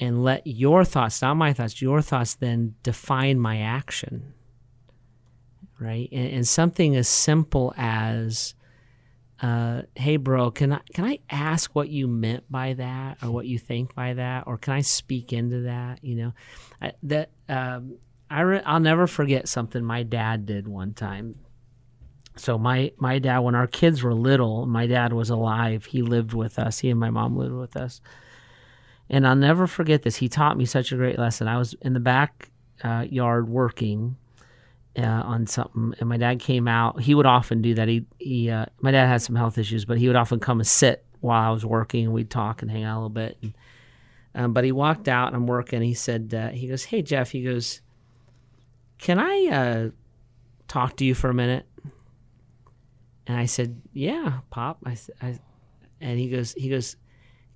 and 0.00 0.22
let 0.22 0.46
your 0.46 0.84
thoughts, 0.84 1.22
not 1.22 1.34
my 1.34 1.52
thoughts, 1.52 1.82
your 1.82 2.02
thoughts, 2.02 2.34
then 2.34 2.74
define 2.82 3.38
my 3.38 3.60
action. 3.60 4.34
Right, 5.80 6.08
and, 6.10 6.28
and 6.32 6.48
something 6.48 6.96
as 6.96 7.08
simple 7.08 7.72
as. 7.76 8.54
Uh, 9.40 9.82
hey 9.94 10.16
bro, 10.16 10.50
can 10.50 10.72
I 10.72 10.80
can 10.92 11.04
I 11.04 11.20
ask 11.30 11.72
what 11.72 11.88
you 11.88 12.08
meant 12.08 12.50
by 12.50 12.72
that, 12.72 13.18
or 13.22 13.30
what 13.30 13.46
you 13.46 13.56
think 13.56 13.94
by 13.94 14.14
that, 14.14 14.48
or 14.48 14.58
can 14.58 14.72
I 14.72 14.80
speak 14.80 15.32
into 15.32 15.60
that? 15.60 16.02
You 16.02 16.16
know, 16.16 16.32
I, 16.82 16.92
that 17.04 17.30
um, 17.48 17.98
I 18.28 18.40
re- 18.40 18.62
I'll 18.66 18.80
never 18.80 19.06
forget 19.06 19.46
something 19.46 19.84
my 19.84 20.02
dad 20.02 20.44
did 20.44 20.66
one 20.66 20.92
time. 20.92 21.36
So 22.34 22.58
my 22.58 22.90
my 22.98 23.20
dad, 23.20 23.38
when 23.38 23.54
our 23.54 23.68
kids 23.68 24.02
were 24.02 24.12
little, 24.12 24.66
my 24.66 24.88
dad 24.88 25.12
was 25.12 25.30
alive. 25.30 25.84
He 25.84 26.02
lived 26.02 26.32
with 26.32 26.58
us. 26.58 26.80
He 26.80 26.90
and 26.90 26.98
my 26.98 27.10
mom 27.10 27.36
lived 27.36 27.54
with 27.54 27.76
us, 27.76 28.00
and 29.10 29.26
I'll 29.26 29.36
never 29.36 29.66
forget 29.66 30.02
this. 30.02 30.16
He 30.16 30.28
taught 30.28 30.56
me 30.56 30.64
such 30.64 30.92
a 30.92 30.96
great 30.96 31.18
lesson. 31.18 31.48
I 31.48 31.58
was 31.58 31.74
in 31.82 31.92
the 31.94 32.00
back 32.00 32.50
uh, 32.84 33.06
working 33.46 34.16
uh, 34.96 35.02
on 35.02 35.46
something, 35.46 35.94
and 36.00 36.08
my 36.08 36.16
dad 36.16 36.40
came 36.40 36.68
out. 36.68 37.00
He 37.00 37.14
would 37.14 37.26
often 37.26 37.62
do 37.62 37.74
that. 37.74 37.88
He 37.88 38.06
he. 38.18 38.50
Uh, 38.50 38.66
my 38.80 38.90
dad 38.90 39.06
had 39.06 39.22
some 39.22 39.36
health 39.36 39.58
issues, 39.58 39.84
but 39.84 39.98
he 39.98 40.06
would 40.08 40.16
often 40.16 40.40
come 40.40 40.60
and 40.60 40.66
sit 40.66 41.04
while 41.20 41.48
I 41.50 41.52
was 41.52 41.64
working, 41.64 42.04
and 42.04 42.12
we'd 42.14 42.30
talk 42.30 42.62
and 42.62 42.70
hang 42.70 42.84
out 42.84 42.94
a 42.94 43.00
little 43.00 43.08
bit. 43.10 43.38
And, 43.42 43.54
um, 44.34 44.52
but 44.52 44.64
he 44.64 44.72
walked 44.72 45.08
out, 45.08 45.28
and 45.28 45.36
I'm 45.36 45.46
working. 45.46 45.82
He 45.82 45.94
said, 45.94 46.32
uh, 46.34 46.48
he 46.50 46.68
goes, 46.68 46.84
"Hey 46.84 47.02
Jeff," 47.02 47.30
he 47.30 47.42
goes, 47.42 47.80
"Can 48.98 49.18
I 49.18 49.48
uh, 49.50 49.90
talk 50.68 50.96
to 50.98 51.04
you 51.04 51.14
for 51.14 51.30
a 51.30 51.34
minute?" 51.34 51.66
And 53.26 53.36
I 53.36 53.46
said, 53.46 53.80
"Yeah, 53.92 54.40
Pop." 54.50 54.78
I, 54.84 54.96
I- 55.22 55.38
and 56.00 56.16
he 56.16 56.28
goes, 56.28 56.52
he 56.52 56.68
goes, 56.68 56.94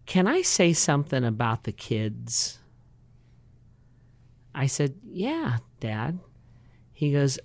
"Can 0.07 0.27
I 0.27 0.43
say 0.43 0.73
something 0.73 1.25
about 1.25 1.65
the 1.65 1.73
kids?" 1.73 2.59
I 4.55 4.67
said, 4.67 4.95
"Yeah, 5.05 5.59
Dad." 5.81 6.19
He 6.93 7.13
goes, 7.13 7.39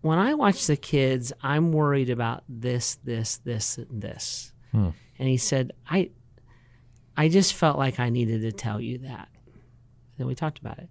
"When 0.00 0.18
I 0.18 0.34
watch 0.34 0.66
the 0.66 0.76
kids, 0.76 1.32
I'm 1.42 1.72
worried 1.72 2.10
about 2.10 2.44
this, 2.48 2.96
this, 2.96 3.38
this, 3.38 3.78
and 3.78 4.00
this." 4.00 4.52
Hmm. 4.72 4.90
And 5.18 5.28
he 5.28 5.36
said, 5.36 5.72
"I, 5.88 6.10
I 7.16 7.28
just 7.28 7.54
felt 7.54 7.78
like 7.78 8.00
I 8.00 8.10
needed 8.10 8.42
to 8.42 8.52
tell 8.52 8.80
you 8.80 8.98
that." 8.98 9.28
And 9.44 9.54
Then 10.18 10.26
we 10.26 10.34
talked 10.34 10.58
about 10.58 10.78
it. 10.78 10.88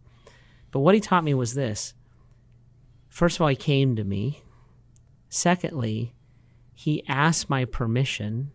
But 0.72 0.80
what 0.80 0.96
he 0.96 1.02
taught 1.02 1.24
me 1.24 1.34
was 1.34 1.54
this. 1.54 1.94
First 3.10 3.38
of 3.38 3.42
all, 3.42 3.48
he 3.48 3.56
came 3.56 3.96
to 3.96 4.04
me. 4.04 4.44
Secondly, 5.30 6.16
he 6.74 7.04
asked 7.08 7.50
my 7.50 7.66
permission. 7.66 8.52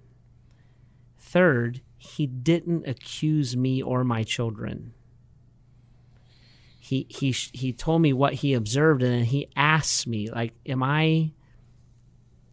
Third, 1.17 1.81
he 1.99 2.27
didn't 2.27 2.87
accuse 2.87 3.57
me 3.57 3.83
or 3.83 4.05
my 4.05 4.23
children. 4.23 4.95
He 6.79 7.07
he 7.11 7.33
he 7.33 7.73
told 7.73 8.01
me 8.01 8.13
what 8.13 8.35
he 8.35 8.55
observed 8.55 9.03
and 9.03 9.13
then 9.13 9.25
he 9.25 9.49
asked 9.57 10.07
me 10.07 10.31
like 10.31 10.55
am 10.65 10.83
I 10.83 11.33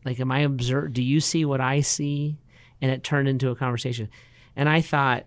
like 0.03 0.19
am 0.19 0.31
I 0.31 0.39
observe 0.39 0.91
do 0.91 1.01
you 1.01 1.21
see 1.21 1.45
what 1.45 1.61
I 1.61 1.81
see? 1.81 2.37
And 2.81 2.91
it 2.91 3.03
turned 3.03 3.29
into 3.29 3.49
a 3.49 3.55
conversation. 3.55 4.09
And 4.55 4.67
I 4.67 4.81
thought 4.81 5.25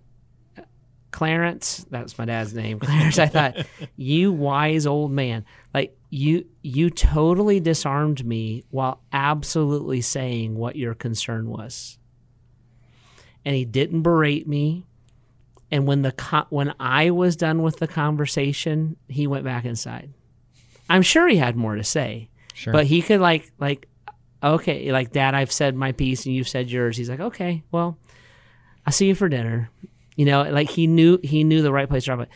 Clarence, 1.11 1.87
that's 1.91 2.19
my 2.19 2.27
dad's 2.27 2.53
name. 2.53 2.79
Clarence, 2.81 3.19
I 3.19 3.27
thought, 3.27 3.67
you 3.97 4.33
wise 4.33 4.87
old 4.87 5.11
man. 5.11 5.45
Like 5.73 5.97
you 6.11 6.47
you 6.63 6.91
totally 6.91 7.61
disarmed 7.61 8.25
me 8.27 8.65
while 8.71 9.01
absolutely 9.13 10.01
saying 10.01 10.57
what 10.57 10.77
your 10.77 10.95
concern 10.95 11.49
was. 11.49 11.99
And 13.45 13.55
he 13.55 13.65
didn't 13.65 14.03
berate 14.03 14.47
me. 14.47 14.85
And 15.71 15.87
when 15.87 16.03
the 16.03 16.13
co- 16.13 16.47
when 16.51 16.75
I 16.81 17.11
was 17.11 17.37
done 17.37 17.63
with 17.63 17.77
the 17.79 17.87
conversation, 17.89 18.97
he 19.09 19.27
went 19.27 19.45
back 19.45 19.65
inside. 19.65 20.13
I'm 20.91 21.03
sure 21.03 21.29
he 21.29 21.37
had 21.37 21.57
more 21.57 21.77
to 21.77 21.85
say. 21.85 22.31
Sure. 22.55 22.73
But 22.73 22.87
he 22.87 23.03
could 23.03 23.21
like 23.21 23.53
like 23.59 23.87
okay, 24.43 24.91
like 24.93 25.13
dad, 25.13 25.35
I've 25.35 25.53
said 25.53 25.75
my 25.75 25.93
piece 25.93 26.25
and 26.27 26.35
you've 26.35 26.49
said 26.49 26.71
yours. 26.71 26.97
He's 26.97 27.11
like, 27.11 27.21
"Okay, 27.21 27.63
well, 27.71 27.99
I'll 28.87 28.93
see 28.93 29.07
you 29.09 29.15
for 29.15 29.29
dinner." 29.29 29.71
You 30.17 30.25
know, 30.25 30.43
like 30.51 30.71
he 30.71 30.87
knew 30.87 31.19
he 31.23 31.45
knew 31.45 31.63
the 31.63 31.73
right 31.73 31.89
place 31.89 32.05
to 32.05 32.07
drop 32.07 32.21
it. 32.21 32.29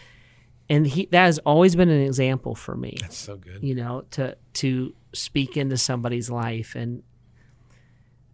And 0.68 0.86
he 0.86 1.06
that 1.06 1.24
has 1.24 1.38
always 1.40 1.74
been 1.74 1.88
an 1.88 2.02
example 2.02 2.54
for 2.54 2.76
me 2.76 2.96
That's 3.00 3.16
so 3.16 3.36
good. 3.36 3.62
you 3.62 3.74
know 3.74 4.04
to 4.12 4.36
to 4.54 4.94
speak 5.12 5.56
into 5.56 5.76
somebody's 5.76 6.30
life 6.30 6.74
and 6.76 7.02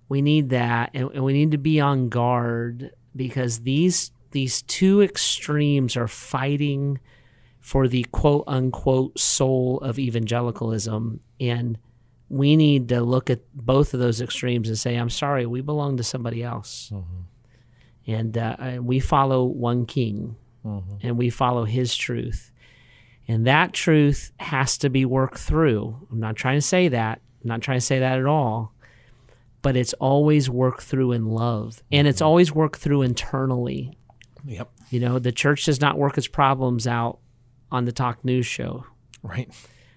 we 0.09 0.23
need 0.23 0.51
that 0.51 0.91
and, 0.95 1.11
and 1.13 1.25
we 1.25 1.33
need 1.33 1.51
to 1.51 1.59
be 1.59 1.81
on 1.81 2.09
guard 2.09 2.91
because 3.15 3.61
these 3.61 4.11
these 4.31 4.63
two 4.63 5.01
extremes 5.03 5.97
are 5.97 6.09
fighting 6.09 6.99
for 7.61 7.89
the 7.89 8.05
quote 8.13 8.45
unquote 8.47 9.19
soul 9.19 9.79
of 9.81 9.99
evangelicalism 9.99 11.21
and 11.41 11.79
we 12.31 12.57
need 12.57 12.89
to 12.89 13.01
look 13.01 13.31
at 13.31 13.41
both 13.55 13.95
of 13.95 14.01
those 14.01 14.21
extremes 14.21 14.69
and 14.69 14.79
say 14.79 14.97
i'm 14.97 15.11
sorry 15.11 15.47
we 15.47 15.61
belong 15.61 15.97
to 15.97 16.03
somebody 16.05 16.43
else 16.43 16.91
and 18.07 18.37
uh, 18.39 18.57
and 18.59 18.87
we 18.87 19.01
follow 19.01 19.45
one 19.45 19.87
king 19.87 20.37
and 21.03 21.17
we 21.19 21.31
follow 21.31 21.65
his 21.65 21.97
truth 21.97 22.53
and 23.27 23.47
that 23.47 23.75
truth 23.75 24.33
has 24.39 24.79
to 24.79 24.89
be 24.89 25.05
worked 25.05 25.37
through. 25.39 26.07
I'm 26.11 26.19
not 26.19 26.35
trying 26.35 26.57
to 26.57 26.63
say 26.63 26.89
that. 26.89 27.21
I'm 27.43 27.49
not 27.49 27.61
trying 27.61 27.77
to 27.77 27.85
say 27.85 27.99
that 27.99 28.19
at 28.19 28.25
all. 28.25 28.73
But 29.61 29.77
it's 29.77 29.93
always 29.95 30.49
worked 30.49 30.83
through 30.83 31.13
in 31.13 31.27
love. 31.27 31.83
And 31.91 32.07
it's 32.07 32.23
always 32.23 32.53
worked 32.53 32.81
through 32.81 33.03
internally. 33.03 33.99
Yep. 34.45 34.71
You 34.91 35.01
know, 35.01 35.19
the 35.19 35.33
church 35.33 35.65
does 35.65 35.81
not 35.81 35.99
work 35.99 36.17
its 36.17 36.29
problems 36.29 36.87
out 36.87 37.19
on 37.71 37.85
the 37.85 37.93
talk 37.93 38.25
news 38.25 38.47
show. 38.47 38.85
Right. 39.23 39.53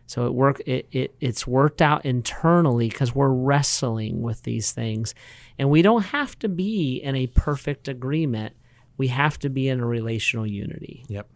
So 0.08 0.26
it 0.26 0.34
work 0.34 0.62
it, 0.66 0.90
it 0.92 1.16
it's 1.22 1.48
worked 1.48 1.82
out 1.82 2.06
internally 2.06 2.90
because 2.90 3.16
we're 3.16 3.32
wrestling 3.32 4.22
with 4.22 4.44
these 4.44 4.74
things, 4.74 5.16
and 5.58 5.70
we 5.70 5.82
don't 5.82 6.02
have 6.02 6.38
to 6.40 6.50
be 6.50 6.98
in 6.98 7.16
a 7.16 7.28
perfect 7.28 7.88
agreement. 7.88 8.54
We 8.98 9.08
have 9.08 9.40
to 9.40 9.50
be 9.50 9.70
in 9.70 9.80
a 9.80 9.86
relational 9.86 10.46
unity. 10.46 11.06
Yep. 11.08 11.30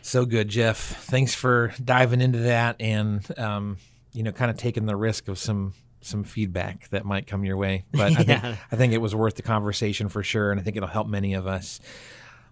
So 0.00 0.24
good, 0.24 0.48
Jeff. 0.48 0.78
Thanks 0.78 1.34
for 1.34 1.72
diving 1.84 2.20
into 2.20 2.38
that 2.38 2.76
and 2.78 3.26
um, 3.36 3.78
you 4.12 4.22
know, 4.22 4.30
kind 4.30 4.48
of 4.48 4.56
taking 4.56 4.86
the 4.86 4.94
risk 4.94 5.26
of 5.26 5.36
some 5.36 5.74
some 6.06 6.24
feedback 6.24 6.88
that 6.90 7.04
might 7.04 7.26
come 7.26 7.44
your 7.44 7.56
way. 7.56 7.84
But 7.92 8.12
I 8.12 8.14
think 8.14 8.30
I 8.72 8.76
think 8.76 8.92
it 8.92 8.98
was 8.98 9.14
worth 9.14 9.36
the 9.36 9.42
conversation 9.42 10.08
for 10.08 10.22
sure, 10.22 10.50
and 10.50 10.60
I 10.60 10.62
think 10.62 10.76
it'll 10.76 10.88
help 10.88 11.08
many 11.08 11.34
of 11.34 11.46
us. 11.46 11.80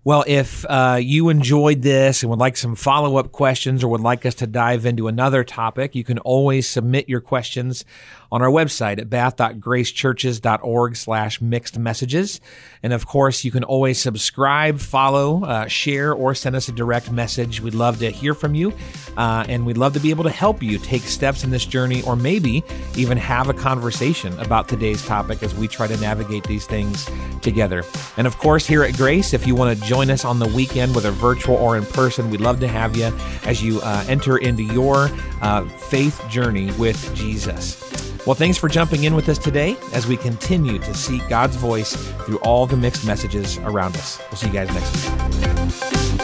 Well, 0.05 0.23
if 0.27 0.67
uh, 0.67 0.99
you 1.01 1.31
enjoyed 1.31 1.81
this 1.81 2.23
and 2.23 2.29
would 2.29 2.39
like 2.39 2.59
some 2.59 2.75
follow 2.77 3.17
up 3.17 3.33
questions 3.33 3.83
or 3.83 3.89
would 3.89 4.03
like 4.03 4.27
us 4.27 4.35
to 4.37 4.47
dive 4.47 4.85
into 4.85 5.09
another 5.09 5.45
topic, 5.45 5.95
you 5.95 6.05
can 6.05 6.19
always 6.19 6.69
submit 6.69 7.09
your 7.09 7.23
questions 7.23 7.87
on 8.35 8.43
our 8.43 8.51
website 8.51 8.99
at 8.99 9.09
bath.gracechurches.org 9.09 10.97
slash 10.97 11.41
mixed 11.41 11.79
messages. 11.79 12.41
And 12.83 12.93
of 12.93 13.07
course, 13.07 13.45
you 13.45 13.53
can 13.53 13.63
always 13.63 14.01
subscribe, 14.01 14.81
follow, 14.81 15.45
uh, 15.45 15.69
share, 15.69 16.13
or 16.13 16.35
send 16.35 16.57
us 16.57 16.69
a 16.69 16.73
direct 16.73 17.13
message. 17.13 17.61
We'd 17.61 17.75
love 17.75 18.01
to 18.01 18.11
hear 18.11 18.35
from 18.35 18.57
you, 18.57 18.73
uh, 19.17 19.45
and 19.49 19.65
we'd 19.65 19.77
love 19.77 19.93
to 19.93 20.01
be 20.01 20.11
able 20.11 20.25
to 20.25 20.31
help 20.31 20.65
you 20.65 20.79
take 20.79 21.03
steps 21.03 21.45
in 21.45 21.51
this 21.51 21.65
journey, 21.65 22.03
or 22.03 22.17
maybe 22.17 22.65
even 22.97 23.17
have 23.19 23.49
a 23.49 23.55
conversation 23.55 24.37
about 24.41 24.69
today's 24.69 25.07
topic 25.07 25.45
as 25.45 25.55
we 25.55 25.69
try 25.69 25.87
to 25.87 25.97
navigate 25.99 26.43
these 26.43 26.67
things 26.67 27.09
together. 27.41 27.85
And 28.17 28.27
of 28.27 28.37
course, 28.39 28.67
here 28.67 28.83
at 28.83 28.97
Grace, 28.97 29.33
if 29.33 29.47
you 29.47 29.55
want 29.55 29.79
to 29.79 29.85
join 29.85 30.11
us 30.11 30.25
on 30.25 30.41
the 30.41 30.49
weekend, 30.49 30.97
whether 30.97 31.13
virtual 31.13 31.55
or 31.55 31.77
in 31.77 31.87
person, 31.87 32.31
we'd 32.31 32.41
love 32.41 32.59
to 32.59 32.69
have 32.69 32.97
you 32.97 33.17
as 33.45 33.63
you 33.63 33.81
uh, 33.83 34.05
enter 34.09 34.39
into 34.39 34.65
your 34.65 35.09
uh, 35.41 35.65
faith 35.69 36.21
journey 36.29 36.73
with 36.73 37.15
Jesus. 37.15 37.84
Well, 38.27 38.35
thanks 38.35 38.57
for 38.57 38.69
jumping 38.69 39.05
in 39.05 39.15
with 39.15 39.29
us 39.29 39.39
today 39.39 39.77
as 39.93 40.07
we 40.07 40.17
continue 40.17 40.79
to 40.79 40.95
seek 40.95 41.27
God's 41.29 41.57
voice 41.57 41.95
through 42.25 42.39
all 42.39 42.67
the 42.67 42.77
mixed 42.77 43.07
messages 43.07 43.59
around 43.59 43.97
us. 43.97 44.19
We'll 44.31 44.39
see 44.39 44.47
you 44.47 44.53
guys 44.53 44.69
next 44.69 46.13
week. 46.13 46.24